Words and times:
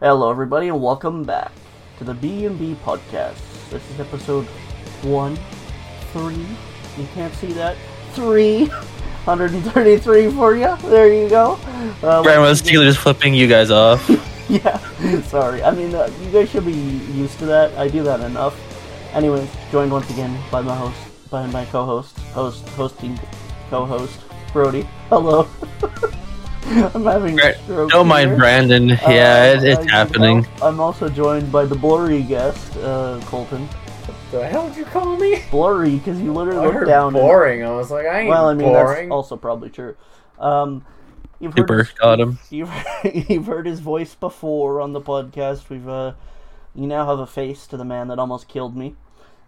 Hello, 0.00 0.30
everybody, 0.30 0.68
and 0.68 0.80
welcome 0.80 1.24
back 1.24 1.50
to 1.98 2.04
the 2.04 2.14
B&B 2.14 2.76
podcast. 2.84 3.34
This 3.68 3.82
is 3.90 3.98
episode 3.98 4.44
one, 5.02 5.36
three. 6.12 6.46
You 6.96 7.08
can't 7.14 7.34
see 7.34 7.48
that. 7.54 7.76
Three 8.12 8.66
hundred 9.24 9.54
and 9.54 9.64
thirty-three 9.64 10.30
for 10.30 10.54
you. 10.54 10.76
There 10.82 11.12
you 11.12 11.28
go. 11.28 11.58
Uh, 12.00 12.22
Grandma's 12.22 12.62
Steeler 12.62 12.84
just 12.84 13.00
flipping 13.00 13.34
you 13.34 13.48
guys 13.48 13.72
off. 13.72 14.08
yeah, 14.48 14.78
sorry. 15.22 15.64
I 15.64 15.72
mean, 15.72 15.92
uh, 15.92 16.08
you 16.22 16.30
guys 16.30 16.48
should 16.48 16.64
be 16.64 16.74
used 16.74 17.36
to 17.40 17.46
that. 17.46 17.76
I 17.76 17.88
do 17.88 18.04
that 18.04 18.20
enough. 18.20 18.56
Anyways, 19.14 19.50
joined 19.72 19.90
once 19.90 20.08
again 20.10 20.40
by 20.48 20.62
my 20.62 20.76
host, 20.76 21.28
by 21.28 21.44
my 21.48 21.64
co-host, 21.64 22.16
host, 22.38 22.68
hosting, 22.68 23.18
co-host, 23.68 24.20
Brody. 24.52 24.82
Hello. 25.08 25.48
I'm 26.94 27.04
having 27.04 27.38
a 27.38 27.42
Right, 27.42 27.56
stroke 27.64 27.90
Don't 27.90 28.08
mind 28.08 28.30
here. 28.30 28.38
Brandon. 28.38 28.90
Uh, 28.92 28.98
Yeah, 29.08 29.52
it, 29.54 29.64
it's 29.64 29.84
you 29.84 29.90
happening. 29.90 30.42
know, 30.42 30.48
I'm 30.62 30.80
also 30.80 31.08
joined 31.08 31.50
by 31.50 31.64
the 31.64 31.74
blurry 31.74 32.22
guest, 32.22 32.76
uh, 32.78 33.20
Colton. 33.26 33.68
The 34.30 34.46
hell 34.46 34.68
did 34.68 34.76
you 34.76 34.84
call 34.84 35.16
me? 35.16 35.42
Blurry, 35.50 35.96
because 35.96 36.20
you 36.20 36.32
literally 36.32 36.60
I 36.60 36.64
look 36.66 36.74
heard 36.74 36.86
down. 36.86 37.08
and- 37.08 37.14
boring. 37.22 37.64
I 37.64 37.70
was 37.72 37.90
like, 37.90 38.06
I 38.06 38.20
ain't 38.20 38.28
well, 38.28 38.48
I 38.48 38.54
mean, 38.54 38.68
boring. 38.68 39.08
that's 39.08 39.12
also 39.12 39.36
probably 39.36 39.70
true. 39.70 39.96
Um, 40.38 40.84
you've 41.40 41.52
heard 41.54 41.62
Super, 41.68 41.78
his, 41.78 41.92
got 41.92 42.20
him. 42.20 42.38
You've, 42.50 42.70
you've 43.28 43.46
heard 43.46 43.66
his 43.66 43.80
voice 43.80 44.14
before 44.14 44.80
on 44.80 44.92
the 44.92 45.00
podcast. 45.00 45.68
We've 45.70 45.88
uh, 45.88 46.12
you 46.74 46.86
now 46.86 47.06
have 47.06 47.18
a 47.18 47.26
face 47.26 47.66
to 47.68 47.76
the 47.78 47.84
man 47.84 48.08
that 48.08 48.18
almost 48.18 48.46
killed 48.48 48.76
me, 48.76 48.94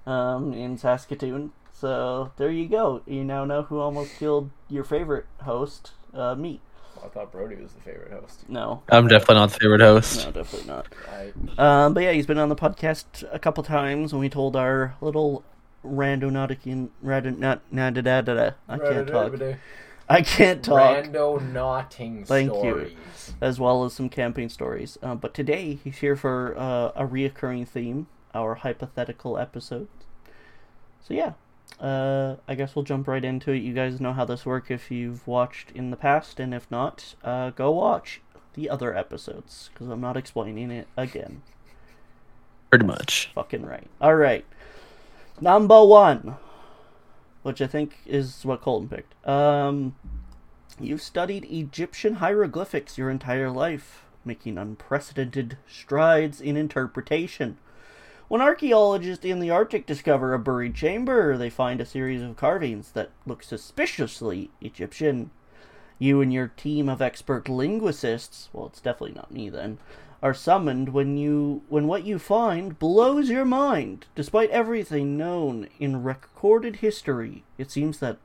um, 0.07 0.53
in 0.55 0.79
Saskatoon. 0.79 1.53
So 1.75 2.33
there 2.39 2.51
you 2.51 2.67
go. 2.67 3.03
You 3.07 3.25
now 3.25 3.45
know 3.45 3.63
who 3.63 3.79
almost 3.79 4.19
killed 4.19 4.51
your 4.69 4.85
favorite 4.85 5.27
host, 5.43 5.93
uh, 6.15 6.35
me. 6.35 6.61
I 7.05 7.09
thought 7.09 7.33
Brody 7.33 7.57
was 7.57 7.73
the 7.73 7.81
favorite 7.81 8.13
host. 8.13 8.45
No, 8.49 8.83
I'm 8.89 9.09
definitely 9.09 9.37
not 9.37 9.51
the 9.51 9.59
favorite 9.59 9.81
host. 9.81 10.27
no, 10.27 10.33
definitely 10.33 10.69
not. 10.69 10.87
I, 11.09 11.33
Um, 11.87 11.95
but 11.95 12.03
yeah, 12.03 12.13
he's 12.13 12.27
been 12.27 12.39
on 12.39 12.49
the 12.49 12.57
podcast 12.57 13.25
a 13.33 13.39
couple 13.39 13.63
times, 13.63 14.13
when 14.13 14.21
we 14.21 14.29
told 14.29 14.57
our 14.57 14.95
little 15.01 15.45
randonautic 15.85 16.89
random 17.01 17.41
not 17.41 17.63
nah, 17.73 17.91
da, 17.91 18.03
da, 18.03 18.21
da, 18.21 18.35
da. 18.35 18.51
I 18.69 18.79
can't 18.79 19.09
talk. 19.09 19.33
I 20.09 20.23
can't 20.23 20.63
talk. 20.63 21.05
Randonauting 21.05 22.27
Thank 22.27 22.53
you. 22.53 22.59
stories. 22.59 22.97
as 23.41 23.61
well 23.61 23.85
as 23.85 23.93
some 23.95 24.09
camping 24.09 24.49
stories. 24.49 24.99
Uh, 25.03 25.15
but 25.15 25.35
today 25.35 25.79
he's 25.83 25.99
here 25.99 26.17
for 26.17 26.55
uh, 26.59 26.91
a 26.97 27.07
reoccurring 27.07 27.67
theme, 27.69 28.09
our 28.35 28.57
hypothetical 28.57 29.39
episode. 29.39 29.89
So 31.01 31.15
yeah, 31.15 31.35
uh, 31.79 32.37
I 32.49 32.55
guess 32.55 32.75
we'll 32.75 32.85
jump 32.85 33.07
right 33.07 33.25
into 33.25 33.53
it. 33.53 33.59
You 33.59 33.73
guys 33.73 34.01
know 34.01 34.13
how 34.13 34.25
this 34.25 34.45
works 34.45 34.71
if 34.71 34.91
you've 34.91 35.27
watched 35.27 35.71
in 35.73 35.91
the 35.91 35.97
past, 35.97 36.41
and 36.41 36.53
if 36.53 36.71
not, 36.71 37.15
uh, 37.23 37.51
go 37.51 37.71
watch 37.71 38.21
the 38.55 38.69
other 38.69 38.97
episodes 38.97 39.71
because 39.73 39.89
I'm 39.89 40.01
not 40.01 40.17
explaining 40.17 40.71
it 40.71 40.89
again. 40.97 41.43
Pretty 42.71 42.87
much. 42.87 43.31
Fucking 43.35 43.65
right. 43.65 43.87
All 44.01 44.17
right, 44.17 44.45
number 45.41 45.85
one, 45.85 46.37
which 47.43 47.61
I 47.61 47.67
think 47.67 47.99
is 48.07 48.45
what 48.45 48.63
Colton 48.63 48.89
picked. 48.89 49.27
Um, 49.29 49.95
You've 50.83 51.03
studied 51.03 51.45
Egyptian 51.45 52.15
hieroglyphics 52.15 52.97
your 52.97 53.11
entire 53.11 53.51
life, 53.51 54.03
making 54.25 54.57
unprecedented 54.57 55.59
strides 55.69 56.41
in 56.41 56.57
interpretation. 56.57 57.59
When 58.31 58.41
archaeologists 58.41 59.25
in 59.25 59.41
the 59.41 59.51
Arctic 59.51 59.87
discover 59.87 60.33
a 60.33 60.39
buried 60.39 60.77
chamber, 60.77 61.37
they 61.37 61.51
find 61.51 61.81
a 61.81 61.85
series 61.85 62.23
of 62.23 62.37
carvings 62.37 62.93
that 62.93 63.11
look 63.27 63.43
suspiciously 63.43 64.53
Egyptian. 64.61 65.33
You 65.99 66.21
and 66.21 66.33
your 66.33 66.47
team 66.47 66.89
of 66.89 67.03
expert 67.03 67.49
linguists, 67.49 68.49
well, 68.53 68.67
it's 68.67 68.81
definitely 68.81 69.17
not 69.17 69.33
me 69.33 69.49
then, 69.49 69.79
are 70.23 70.33
summoned 70.33 70.91
when 70.91 71.17
you 71.17 71.63
when 71.69 71.89
what 71.89 72.05
you 72.05 72.21
find 72.21 72.79
blows 72.79 73.31
your 73.31 73.45
mind. 73.45 74.07
Despite 74.15 74.51
everything 74.51 75.17
known 75.17 75.67
in 75.81 76.05
recorded 76.05 76.77
history, 76.77 77.43
it 77.59 77.73
seems 77.73 77.99
that 77.99 78.19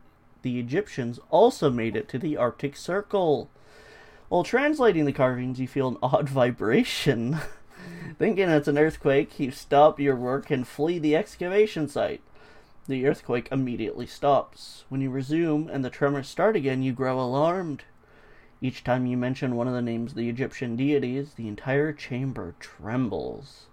the 0.43 0.59
Egyptians 0.59 1.19
also 1.31 1.71
made 1.71 1.95
it 1.95 2.07
to 2.09 2.19
the 2.19 2.37
Arctic 2.37 2.75
Circle. 2.75 3.49
While 4.29 4.43
translating 4.43 5.05
the 5.05 5.13
carvings, 5.13 5.59
you 5.59 5.67
feel 5.67 5.87
an 5.87 5.97
odd 6.03 6.29
vibration. 6.41 7.39
Thinking 8.17 8.49
it's 8.49 8.67
an 8.67 8.77
earthquake, 8.77 9.39
you 9.39 9.51
stop 9.51 9.99
your 9.99 10.15
work 10.15 10.51
and 10.51 10.67
flee 10.67 10.99
the 10.99 11.15
excavation 11.15 11.87
site. 11.87 12.21
The 12.87 13.07
earthquake 13.07 13.49
immediately 13.51 14.05
stops. 14.05 14.85
When 14.89 15.01
you 15.01 15.09
resume 15.09 15.67
and 15.67 15.83
the 15.83 15.89
tremors 15.89 16.27
start 16.27 16.55
again, 16.55 16.83
you 16.83 16.93
grow 16.93 17.19
alarmed. 17.19 17.83
Each 18.61 18.83
time 18.83 19.05
you 19.05 19.17
mention 19.17 19.55
one 19.55 19.67
of 19.67 19.73
the 19.73 19.81
names 19.81 20.11
of 20.11 20.17
the 20.17 20.29
Egyptian 20.29 20.75
deities, 20.75 21.33
the 21.33 21.47
entire 21.47 21.91
chamber 21.91 22.55
trembles. 22.59 23.65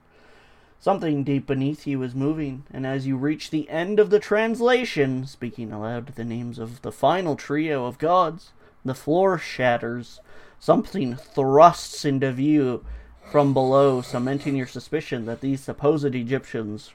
Something 0.80 1.22
deep 1.22 1.46
beneath 1.46 1.86
you 1.86 2.02
is 2.02 2.14
moving, 2.14 2.64
and 2.72 2.86
as 2.86 3.06
you 3.06 3.16
reach 3.16 3.50
the 3.50 3.68
end 3.68 4.00
of 4.00 4.10
the 4.10 4.18
translation, 4.18 5.26
speaking 5.26 5.70
aloud 5.70 6.06
the 6.06 6.24
names 6.24 6.58
of 6.58 6.82
the 6.82 6.90
final 6.90 7.36
trio 7.36 7.84
of 7.84 7.98
gods, 7.98 8.52
the 8.84 8.94
floor 8.94 9.38
shatters. 9.38 10.20
Something 10.58 11.14
thrusts 11.14 12.04
into 12.04 12.32
view 12.32 12.84
from 13.30 13.54
below, 13.54 14.02
cementing 14.02 14.56
your 14.56 14.66
suspicion 14.66 15.26
that 15.26 15.40
these 15.40 15.60
supposed 15.60 16.14
Egyptians 16.14 16.90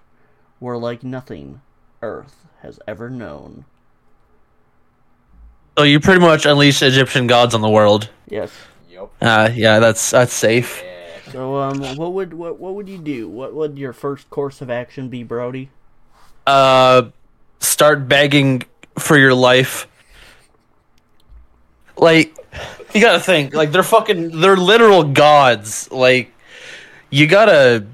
were 0.60 0.78
like 0.78 1.04
nothing 1.04 1.62
Earth 2.02 2.46
has 2.62 2.80
ever 2.88 3.10
known. 3.10 3.66
So 5.78 5.84
you 5.84 6.00
pretty 6.00 6.22
much 6.22 6.46
unleash 6.46 6.82
Egyptian 6.82 7.28
gods 7.28 7.54
on 7.54 7.62
the 7.62 7.70
world. 7.70 8.10
Yes. 8.28 8.52
Yup. 8.90 9.14
Uh, 9.22 9.50
yeah, 9.54 9.80
that's 9.80 10.12
that's 10.12 10.34
safe. 10.34 10.82
Yeah. 10.84 11.32
So, 11.32 11.58
um, 11.58 11.80
what 11.98 12.14
would 12.14 12.34
what 12.34 12.60
what 12.60 12.76
would 12.76 12.88
you 12.88 12.98
do? 12.98 13.28
What 13.28 13.54
would 13.54 13.78
your 13.78 13.94
first 13.94 14.30
course 14.30 14.62
of 14.62 14.70
action 14.70 15.10
be, 15.10 15.24
Brody? 15.24 15.70
Uh, 16.46 17.10
start 17.60 18.08
begging 18.08 18.64
for 18.98 19.18
your 19.18 19.34
life. 19.34 19.88
Like, 21.98 22.37
you 22.94 23.02
gotta 23.02 23.20
think. 23.20 23.54
Like, 23.54 23.72
they're 23.72 23.84
fucking. 23.84 24.40
They're 24.42 24.58
literal 24.58 25.04
gods. 25.04 25.92
Like, 25.92 26.32
you 27.10 27.28
gotta. 27.28 27.86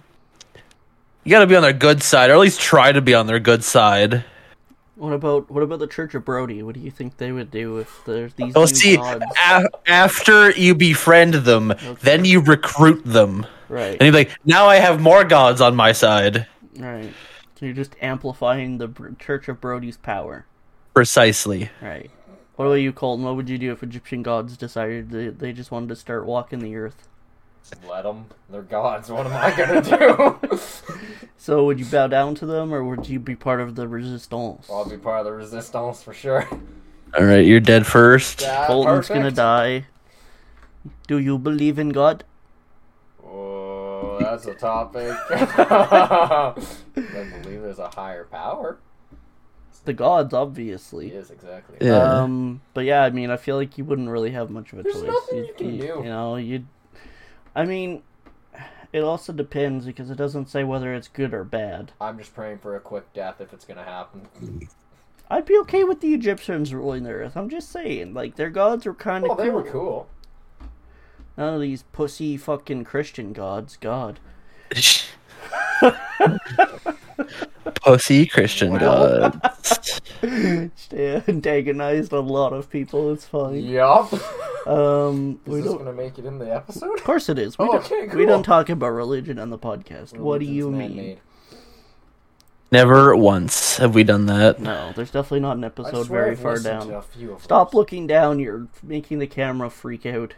You 1.23 1.29
gotta 1.31 1.47
be 1.47 1.55
on 1.55 1.61
their 1.61 1.71
good 1.73 2.03
side, 2.03 2.29
or 2.29 2.33
at 2.33 2.39
least 2.39 2.59
try 2.59 2.91
to 2.91 3.01
be 3.01 3.13
on 3.13 3.27
their 3.27 3.39
good 3.39 3.63
side. 3.63 4.25
What 4.95 5.13
about 5.13 5.49
what 5.49 5.63
about 5.63 5.79
the 5.79 5.87
Church 5.87 6.13
of 6.15 6.23
Brody? 6.25 6.61
What 6.63 6.75
do 6.75 6.81
you 6.81 6.91
think 6.91 7.17
they 7.17 7.31
would 7.31 7.49
do 7.49 7.77
if 7.77 8.01
there's 8.05 8.33
these 8.35 8.53
Oh, 8.55 8.65
see, 8.65 8.97
gods? 8.97 9.23
a- 9.49 9.65
after 9.87 10.51
you 10.51 10.75
befriend 10.75 11.33
them, 11.33 11.73
then 12.01 12.25
you 12.25 12.41
recruit 12.41 13.01
them, 13.05 13.45
Right, 13.69 13.93
and 13.93 14.01
you're 14.01 14.11
like, 14.13 14.31
now 14.45 14.67
I 14.67 14.75
have 14.75 15.01
more 15.01 15.23
gods 15.23 15.61
on 15.61 15.75
my 15.75 15.93
side. 15.93 16.45
right. 16.77 17.11
So 17.59 17.65
you're 17.65 17.73
just 17.75 17.95
amplifying 18.01 18.77
the 18.77 18.87
Br- 18.89 19.09
Church 19.19 19.47
of 19.47 19.59
Brody's 19.61 19.97
power. 19.97 20.45
Precisely. 20.93 21.69
Right. 21.81 22.11
What 22.55 22.65
about 22.65 22.75
you, 22.75 22.93
Colton? 22.93 23.25
What 23.25 23.35
would 23.35 23.49
you 23.49 23.57
do 23.57 23.71
if 23.71 23.81
Egyptian 23.81 24.21
gods 24.21 24.55
decided 24.57 25.09
they, 25.09 25.29
they 25.29 25.53
just 25.53 25.71
wanted 25.71 25.89
to 25.89 25.95
start 25.95 26.25
walking 26.25 26.59
the 26.59 26.75
earth? 26.75 27.07
Let 27.89 28.03
them. 28.03 28.25
They're 28.49 28.61
gods. 28.61 29.09
What 29.09 29.25
am 29.25 29.33
I 29.33 29.55
gonna 29.55 29.81
do? 29.81 30.39
So 31.35 31.65
would 31.65 31.77
you 31.77 31.85
bow 31.85 32.07
down 32.07 32.35
to 32.35 32.45
them, 32.45 32.73
or 32.73 32.85
would 32.85 33.09
you 33.09 33.19
be 33.19 33.35
part 33.35 33.59
of 33.59 33.75
the 33.75 33.85
resistance? 33.85 34.69
I'll 34.69 34.89
be 34.89 34.95
part 34.95 35.19
of 35.19 35.25
the 35.25 35.33
resistance 35.33 36.01
for 36.01 36.13
sure. 36.13 36.47
All 37.17 37.25
right, 37.25 37.45
you're 37.45 37.59
dead 37.59 37.85
first. 37.85 38.39
Yeah, 38.39 38.65
Colton's 38.65 39.09
gonna 39.09 39.29
die. 39.29 39.87
Do 41.05 41.17
you 41.17 41.37
believe 41.37 41.77
in 41.77 41.89
God? 41.89 42.23
Oh, 43.25 44.17
that's 44.21 44.45
a 44.45 44.53
topic. 44.53 45.11
I 45.29 46.53
believe 46.95 47.61
there's 47.61 47.79
a 47.79 47.89
higher 47.89 48.23
power. 48.23 48.77
The 49.85 49.93
gods, 49.93 50.33
obviously. 50.33 51.13
Yes, 51.13 51.29
exactly. 51.29 51.77
Yeah. 51.81 51.97
Um, 52.21 52.61
but 52.73 52.85
yeah, 52.85 53.03
I 53.03 53.09
mean, 53.09 53.29
I 53.29 53.37
feel 53.37 53.57
like 53.57 53.77
you 53.77 53.83
wouldn't 53.83 54.07
really 54.09 54.31
have 54.31 54.49
much 54.49 54.71
of 54.73 54.79
a 54.79 54.83
There's 54.83 54.95
choice. 55.01 55.03
nothing 55.11 55.37
You- 55.39 55.45
you 55.45 55.53
can 55.55 55.73
you, 55.75 55.81
do. 55.81 55.87
You 55.87 56.03
know, 56.05 56.35
you. 56.37 56.65
I 57.55 57.65
mean, 57.65 58.01
it 58.93 59.01
also 59.03 59.33
depends 59.33 59.85
because 59.85 60.09
it 60.09 60.15
doesn't 60.17 60.47
say 60.49 60.63
whether 60.63 60.93
it's 60.93 61.07
good 61.09 61.33
or 61.33 61.43
bad. 61.43 61.91
I'm 61.99 62.17
just 62.17 62.33
praying 62.33 62.59
for 62.59 62.75
a 62.75 62.79
quick 62.79 63.11
death 63.13 63.41
if 63.41 63.51
it's 63.53 63.65
gonna 63.65 63.83
happen. 63.83 64.27
I'd 65.29 65.45
be 65.45 65.57
okay 65.59 65.83
with 65.83 65.99
the 66.01 66.13
Egyptians 66.13 66.73
ruling 66.73 67.03
the 67.03 67.11
earth. 67.11 67.35
I'm 67.35 67.49
just 67.49 67.69
saying, 67.71 68.13
like 68.13 68.35
their 68.35 68.49
gods 68.49 68.85
were 68.85 68.93
kind 68.93 69.23
of 69.25 69.29
Well, 69.29 69.37
they 69.37 69.49
were 69.49 69.63
cool. 69.63 70.07
None 71.37 71.55
of 71.55 71.61
these 71.61 71.83
pussy 71.91 72.37
fucking 72.37 72.83
Christian 72.85 73.33
gods. 73.33 73.77
God. 73.81 74.19
Pussy 77.83 78.25
Christian 78.25 78.73
Well. 78.73 79.29
gods. 79.31 80.01
They 80.89 81.21
antagonized 81.27 82.13
a 82.13 82.19
lot 82.21 82.53
of 82.53 82.69
people. 82.69 83.11
It's 83.13 83.25
fine. 83.25 83.55
Yup. 83.65 84.13
Um, 84.67 85.39
Is 85.45 85.51
we 85.53 85.61
this 85.61 85.69
don't. 85.69 85.79
gonna 85.79 85.91
make 85.93 86.17
it 86.17 86.25
in 86.25 86.37
the 86.39 86.53
episode? 86.55 86.97
Of 86.97 87.03
course 87.03 87.27
it 87.29 87.37
is. 87.37 87.57
We 87.59 87.65
Oh, 87.65 87.73
don't, 87.73 87.85
okay, 87.85 88.03
We 88.03 88.09
cool. 88.09 88.25
don't 88.27 88.43
talk 88.43 88.69
about 88.69 88.89
religion 88.89 89.37
on 89.37 89.49
the 89.49 89.57
podcast. 89.57 90.17
what 90.17 90.39
do 90.39 90.45
you 90.45 90.69
mean? 90.71 90.95
man-made. 90.95 91.19
Never 92.71 93.15
once 93.15 93.77
have 93.77 93.93
we 93.93 94.03
done 94.03 94.25
that. 94.27 94.59
No, 94.59 94.93
there's 94.95 95.11
definitely 95.11 95.41
not 95.41 95.57
an 95.57 95.63
I 95.63 95.67
episode 95.67 96.05
swear 96.07 96.21
very 96.21 96.31
I've 96.31 96.39
far 96.39 96.51
listened 96.53 96.81
to 96.83 96.87
down. 96.87 96.97
a 96.97 97.01
few 97.01 97.33
of 97.33 97.43
Stop 97.43 97.71
those. 97.71 97.75
looking 97.75 98.07
down. 98.07 98.39
You're 98.39 98.67
making 98.81 99.19
the 99.19 99.27
camera 99.27 99.69
freak 99.69 100.05
out. 100.05 100.33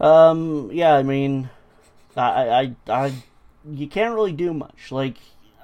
Um, 0.00 0.70
yeah, 0.72 0.94
I 0.94 1.02
mean, 1.02 1.48
I, 2.16 2.74
I, 2.88 3.04
I, 3.06 3.12
you 3.70 3.86
can't 3.88 4.14
really 4.14 4.32
do 4.32 4.52
much. 4.54 4.90
Like, 4.92 5.16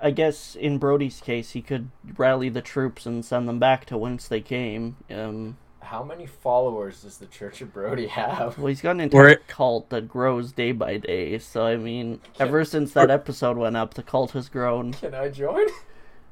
I 0.03 0.11
guess 0.11 0.55
in 0.57 0.79
Brody's 0.79 1.21
case, 1.21 1.53
he 1.53 1.63
could 1.63 1.91
rally 2.17 2.49
the 2.49 2.63
troops 2.63 3.07
and 3.07 3.25
send 3.25 3.49
them 3.49 3.59
back 3.59 3.85
to 3.87 3.97
whence 3.99 4.29
they 4.29 4.41
came. 4.41 4.97
Um, 5.11 5.57
How 5.81 6.03
many 6.03 6.27
followers 6.27 7.03
does 7.03 7.19
the 7.19 7.27
Church 7.27 7.61
of 7.61 7.73
Brody 7.73 8.07
have? 8.09 8.59
well, 8.59 8.67
he's 8.67 8.81
got 8.81 8.93
an 8.93 9.01
entire 9.01 9.23
We're- 9.23 9.37
cult 9.49 9.91
that 9.91 10.09
grows 10.09 10.53
day 10.53 10.73
by 10.73 10.99
day. 10.99 11.39
So, 11.39 11.65
I 11.67 11.77
mean, 11.77 12.21
ever 12.39 12.65
since 12.65 12.93
that 12.93 13.11
episode 13.11 13.57
went 13.57 13.77
up, 13.77 13.95
the 13.95 14.03
cult 14.03 14.33
has 14.33 14.49
grown. 14.49 14.93
Can 14.95 15.15
I 15.15 15.29
join? 15.29 15.67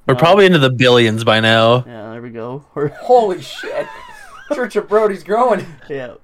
We're 0.07 0.17
probably 0.17 0.47
into 0.47 0.59
the 0.59 0.71
billions 0.71 1.23
by 1.23 1.39
now. 1.41 1.85
Yeah, 1.87 2.11
there 2.11 2.23
we 2.23 2.31
go. 2.31 2.65
We're, 2.75 2.89
Holy 3.03 3.41
shit! 3.41 3.87
Church 4.53 4.75
of 4.77 4.89
Brody's 4.89 5.23
growing. 5.23 5.65
yeah. 5.89 6.15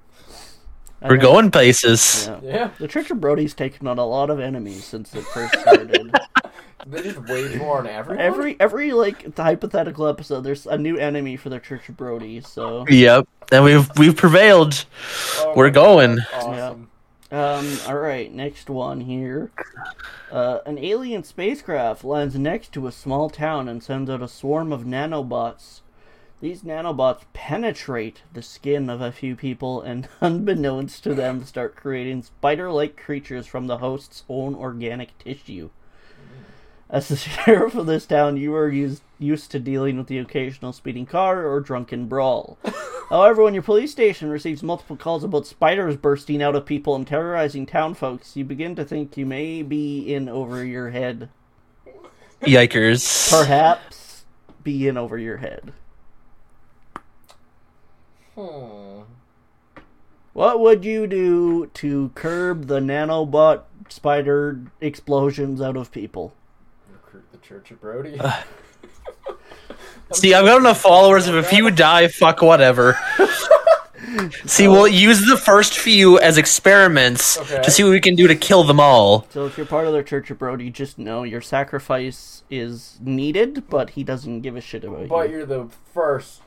I 1.00 1.08
We're 1.08 1.16
going 1.16 1.50
places. 1.50 2.26
Yeah. 2.26 2.40
Yeah, 2.42 2.70
The 2.78 2.88
Church 2.88 3.10
of 3.10 3.20
Brody's 3.20 3.54
taken 3.54 3.86
on 3.86 3.98
a 3.98 4.04
lot 4.06 4.30
of 4.30 4.40
enemies 4.40 4.84
since 4.84 5.14
it 5.14 5.22
first 5.26 5.58
started. 5.60 6.12
they 6.86 7.02
just 7.02 7.20
wage 7.28 7.58
war 7.60 7.78
on 7.78 7.86
everyone. 7.86 8.24
every 8.24 8.56
every 8.58 8.92
like 8.92 9.36
hypothetical 9.36 10.06
episode, 10.08 10.40
there's 10.42 10.66
a 10.66 10.76
new 10.78 10.96
enemy 10.96 11.36
for 11.36 11.50
the 11.50 11.60
Church 11.60 11.88
of 11.88 11.96
Brody. 11.96 12.40
So, 12.40 12.84
Yep. 12.88 13.28
And 13.52 13.64
we've 13.64 13.88
we've 13.96 14.16
prevailed. 14.16 14.84
Oh 15.38 15.52
We're 15.56 15.70
going. 15.70 16.16
God, 16.16 16.26
Awesome. 16.34 16.90
um, 17.30 17.78
all 17.86 17.98
right, 17.98 18.32
next 18.32 18.68
one 18.68 19.00
here. 19.02 19.50
Uh, 20.32 20.58
an 20.66 20.78
alien 20.78 21.22
spacecraft 21.24 22.02
lands 22.04 22.34
next 22.36 22.72
to 22.72 22.86
a 22.86 22.92
small 22.92 23.30
town 23.30 23.68
and 23.68 23.82
sends 23.82 24.10
out 24.10 24.20
a 24.22 24.28
swarm 24.28 24.72
of 24.72 24.82
nanobots. 24.82 25.80
These 26.40 26.62
nanobots 26.62 27.22
penetrate 27.32 28.22
the 28.32 28.42
skin 28.42 28.88
of 28.88 29.00
a 29.00 29.10
few 29.10 29.34
people 29.34 29.82
and, 29.82 30.08
unbeknownst 30.20 31.02
to 31.04 31.14
them, 31.14 31.44
start 31.44 31.74
creating 31.74 32.22
spider 32.22 32.70
like 32.70 32.96
creatures 32.96 33.46
from 33.46 33.66
the 33.66 33.78
host's 33.78 34.22
own 34.28 34.54
organic 34.54 35.18
tissue. 35.18 35.70
As 36.88 37.08
the 37.08 37.16
sheriff 37.16 37.74
of 37.74 37.86
this 37.86 38.06
town, 38.06 38.36
you 38.36 38.54
are 38.54 38.68
used, 38.68 39.02
used 39.18 39.50
to 39.50 39.58
dealing 39.58 39.98
with 39.98 40.06
the 40.06 40.18
occasional 40.18 40.72
speeding 40.72 41.06
car 41.06 41.44
or 41.44 41.60
drunken 41.60 42.06
brawl. 42.06 42.56
However, 43.10 43.42
when 43.42 43.54
your 43.54 43.62
police 43.64 43.90
station 43.90 44.30
receives 44.30 44.62
multiple 44.62 44.96
calls 44.96 45.24
about 45.24 45.46
spiders 45.46 45.96
bursting 45.96 46.40
out 46.40 46.54
of 46.54 46.66
people 46.66 46.94
and 46.94 47.06
terrorizing 47.06 47.66
town 47.66 47.94
folks, 47.94 48.36
you 48.36 48.44
begin 48.44 48.76
to 48.76 48.84
think 48.84 49.16
you 49.16 49.26
may 49.26 49.62
be 49.62 50.14
in 50.14 50.28
over 50.28 50.64
your 50.64 50.90
head. 50.90 51.30
Yikers. 52.42 53.28
Perhaps 53.28 54.24
be 54.62 54.86
in 54.86 54.96
over 54.96 55.18
your 55.18 55.38
head. 55.38 55.72
Hmm. 58.38 59.00
What 60.32 60.60
would 60.60 60.84
you 60.84 61.08
do 61.08 61.66
to 61.74 62.10
curb 62.14 62.68
the 62.68 62.78
nanobot 62.78 63.62
spider 63.88 64.60
explosions 64.80 65.60
out 65.60 65.76
of 65.76 65.90
people? 65.90 66.32
Recruit 66.92 67.24
the 67.32 67.38
Church 67.38 67.72
of 67.72 67.80
Brody. 67.80 68.20
See, 70.12 70.34
I've 70.34 70.44
got 70.44 70.60
enough 70.60 70.80
followers. 70.80 71.26
If 71.26 71.34
a 71.34 71.42
few 71.42 71.68
die, 71.72 72.06
fuck 72.06 72.40
whatever. 72.40 72.96
See, 74.46 74.68
we'll 74.68 74.86
use 74.86 75.26
the 75.26 75.36
first 75.36 75.76
few 75.76 76.20
as 76.20 76.38
experiments 76.38 77.36
Okay. 77.38 77.60
to 77.62 77.70
see 77.72 77.82
what 77.82 77.90
we 77.90 78.00
can 78.00 78.14
do 78.14 78.28
to 78.28 78.36
kill 78.36 78.62
them 78.62 78.78
all. 78.78 79.26
So 79.30 79.46
if 79.46 79.56
you're 79.56 79.66
part 79.66 79.88
of 79.88 79.92
the 79.92 80.04
Church 80.04 80.30
of 80.30 80.38
Brody, 80.38 80.70
just 80.70 80.96
know 80.98 81.24
your 81.24 81.40
sacrifice 81.40 82.44
is 82.48 82.98
needed, 83.02 83.68
but 83.68 83.90
he 83.90 84.04
doesn't 84.04 84.42
give 84.42 84.56
a 84.56 84.60
shit 84.60 84.84
about 84.84 85.08
but 85.08 85.28
you. 85.28 85.38
you're 85.38 85.46
the 85.46 85.68
first 85.92 86.40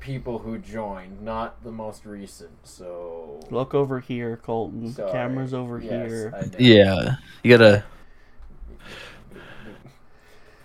people 0.00 0.38
who 0.38 0.58
joined, 0.58 1.22
not 1.22 1.62
the 1.62 1.72
most 1.72 2.04
recent. 2.04 2.66
So. 2.66 3.40
Look 3.50 3.74
over 3.74 4.00
here, 4.00 4.36
Colton. 4.36 4.92
Sorry. 4.92 5.12
Camera's 5.12 5.54
over 5.54 5.78
Yes, 5.78 6.10
here. 6.10 6.50
Yeah, 6.58 7.16
you 7.42 7.56
gotta. 7.56 7.84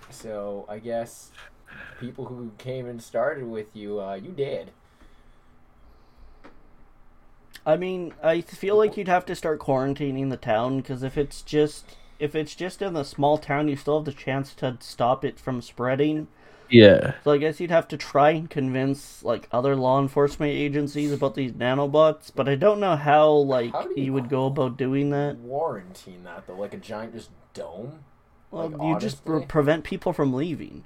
So 0.09 0.65
I 0.69 0.79
guess 0.79 1.31
people 1.99 2.25
who 2.25 2.51
came 2.57 2.87
and 2.87 3.01
started 3.01 3.45
with 3.45 3.75
you, 3.75 4.01
uh, 4.01 4.15
you 4.15 4.31
did. 4.31 4.71
I 7.65 7.77
mean, 7.77 8.13
I 8.21 8.41
feel 8.41 8.77
like 8.77 8.97
you'd 8.97 9.07
have 9.07 9.25
to 9.27 9.35
start 9.35 9.59
quarantining 9.59 10.29
the 10.29 10.37
town 10.37 10.77
because 10.77 11.01
if 11.03 11.17
it's 11.17 11.41
just 11.41 11.95
if 12.19 12.35
it's 12.35 12.55
just 12.55 12.81
in 12.81 12.93
the 12.93 13.03
small 13.03 13.37
town, 13.37 13.67
you 13.67 13.75
still 13.75 13.99
have 13.99 14.05
the 14.05 14.13
chance 14.13 14.53
to 14.55 14.77
stop 14.79 15.25
it 15.25 15.39
from 15.39 15.61
spreading. 15.61 16.27
Yeah. 16.69 17.13
So 17.23 17.31
I 17.31 17.37
guess 17.37 17.59
you'd 17.59 17.69
have 17.71 17.87
to 17.89 17.97
try 17.97 18.31
and 18.31 18.49
convince 18.49 19.23
like 19.23 19.47
other 19.51 19.75
law 19.75 20.01
enforcement 20.01 20.51
agencies 20.51 21.11
about 21.11 21.35
these 21.35 21.51
nanobots, 21.51 22.31
but 22.33 22.47
I 22.49 22.55
don't 22.55 22.79
know 22.79 22.95
how 22.95 23.31
like 23.31 23.71
How 23.71 23.87
you, 23.95 24.05
you 24.05 24.13
would 24.13 24.29
go 24.29 24.45
about 24.47 24.77
doing 24.77 25.09
that. 25.11 25.37
Quarantine 25.47 26.23
that 26.23 26.47
though, 26.47 26.55
like 26.55 26.73
a 26.73 26.77
giant 26.77 27.13
just 27.13 27.29
dome. 27.53 27.99
Well, 28.51 28.69
Like, 28.69 28.81
you 28.81 28.99
just 28.99 29.21
honestly? 29.25 29.41
pre- 29.41 29.47
prevent 29.47 29.83
people 29.83 30.13
from 30.13 30.33
leaving. 30.33 30.83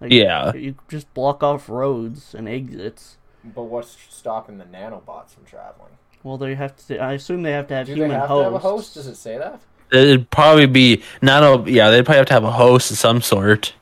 Like, 0.00 0.12
Yeah. 0.12 0.52
You 0.54 0.74
just 0.88 1.12
block 1.14 1.42
off 1.42 1.68
roads 1.68 2.34
and 2.34 2.48
exits. 2.48 3.16
But 3.44 3.64
what's 3.64 3.96
stopping 4.10 4.58
the 4.58 4.64
nanobots 4.64 5.30
from 5.30 5.44
traveling? 5.44 5.92
Well, 6.24 6.36
they 6.36 6.56
have 6.56 6.76
to. 6.88 6.98
I 6.98 7.12
assume 7.12 7.42
they 7.42 7.52
have 7.52 7.68
to 7.68 7.74
have 7.74 7.86
Do 7.86 7.92
human 7.94 8.10
they 8.10 8.14
have 8.16 8.28
hosts. 8.28 8.40
to 8.40 8.44
have 8.44 8.54
a 8.54 8.58
host? 8.58 8.94
Does 8.94 9.06
it 9.06 9.14
say 9.14 9.38
that? 9.38 9.60
It'd 9.92 10.28
probably 10.30 10.66
be 10.66 11.02
nano. 11.22 11.64
Yeah, 11.64 11.90
they'd 11.90 12.04
probably 12.04 12.18
have 12.18 12.26
to 12.26 12.32
have 12.34 12.42
a 12.42 12.50
host 12.50 12.90
of 12.90 12.98
some 12.98 13.22
sort. 13.22 13.72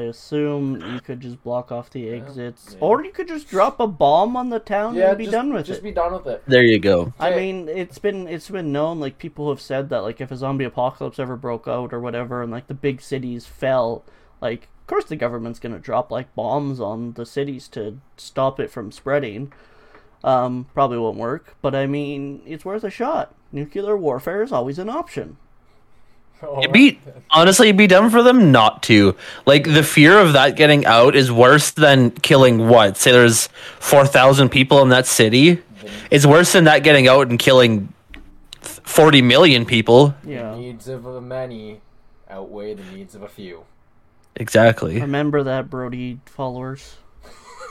So 0.00 0.06
I 0.06 0.08
assume 0.08 0.94
you 0.94 1.00
could 1.00 1.20
just 1.20 1.42
block 1.42 1.70
off 1.72 1.90
the 1.90 2.08
exits, 2.10 2.72
yeah. 2.72 2.78
or 2.80 3.04
you 3.04 3.10
could 3.10 3.28
just 3.28 3.48
drop 3.48 3.80
a 3.80 3.86
bomb 3.86 4.36
on 4.36 4.48
the 4.48 4.58
town 4.58 4.96
and 4.96 5.18
be 5.18 5.24
just, 5.24 5.32
done 5.32 5.52
with 5.52 5.66
just 5.66 5.70
it. 5.70 5.72
Just 5.72 5.82
be 5.84 5.92
done 5.92 6.12
with 6.12 6.26
it. 6.26 6.42
There 6.46 6.62
you 6.62 6.78
go. 6.78 7.12
I 7.18 7.34
mean, 7.34 7.68
it's 7.68 7.98
been 7.98 8.26
it's 8.26 8.48
been 8.48 8.72
known 8.72 9.00
like 9.00 9.18
people 9.18 9.48
have 9.50 9.60
said 9.60 9.88
that 9.90 10.00
like 10.00 10.20
if 10.20 10.30
a 10.30 10.36
zombie 10.36 10.64
apocalypse 10.64 11.18
ever 11.18 11.36
broke 11.36 11.68
out 11.68 11.92
or 11.92 12.00
whatever, 12.00 12.42
and 12.42 12.50
like 12.50 12.66
the 12.66 12.74
big 12.74 13.00
cities 13.00 13.46
fell, 13.46 14.04
like 14.40 14.64
of 14.64 14.86
course 14.86 15.04
the 15.04 15.16
government's 15.16 15.58
gonna 15.58 15.78
drop 15.78 16.10
like 16.10 16.34
bombs 16.34 16.80
on 16.80 17.12
the 17.12 17.26
cities 17.26 17.68
to 17.68 18.00
stop 18.16 18.58
it 18.60 18.70
from 18.70 18.92
spreading. 18.92 19.52
Um, 20.22 20.66
probably 20.74 20.98
won't 20.98 21.16
work, 21.16 21.56
but 21.62 21.74
I 21.74 21.86
mean, 21.86 22.42
it's 22.46 22.64
worth 22.64 22.84
a 22.84 22.90
shot. 22.90 23.34
Nuclear 23.52 23.96
warfare 23.96 24.42
is 24.42 24.52
always 24.52 24.78
an 24.78 24.88
option. 24.90 25.38
Oh, 26.42 26.58
It'd 26.60 26.72
be 26.72 26.98
honestly, 27.30 27.68
it'd 27.68 27.76
be 27.76 27.86
dumb 27.86 28.08
for 28.08 28.22
them 28.22 28.50
not 28.50 28.82
to. 28.84 29.14
Like 29.44 29.64
the 29.64 29.82
fear 29.82 30.18
of 30.18 30.32
that 30.32 30.56
getting 30.56 30.86
out 30.86 31.14
is 31.14 31.30
worse 31.30 31.72
than 31.72 32.12
killing 32.12 32.66
what? 32.66 32.96
Say 32.96 33.12
there's 33.12 33.48
four 33.78 34.06
thousand 34.06 34.48
people 34.48 34.80
in 34.80 34.88
that 34.88 35.06
city. 35.06 35.56
Mm-hmm. 35.56 36.06
It's 36.10 36.24
worse 36.24 36.52
than 36.52 36.64
that 36.64 36.82
getting 36.82 37.08
out 37.08 37.28
and 37.28 37.38
killing 37.38 37.92
forty 38.62 39.20
million 39.20 39.66
people. 39.66 40.14
Yeah. 40.24 40.52
The 40.52 40.56
needs 40.56 40.88
of 40.88 41.04
a 41.04 41.20
many 41.20 41.82
outweigh 42.30 42.72
the 42.72 42.84
needs 42.84 43.14
of 43.14 43.22
a 43.22 43.28
few. 43.28 43.64
Exactly. 44.36 44.98
Remember 44.98 45.42
that, 45.42 45.68
Brody 45.68 46.20
followers. 46.24 46.96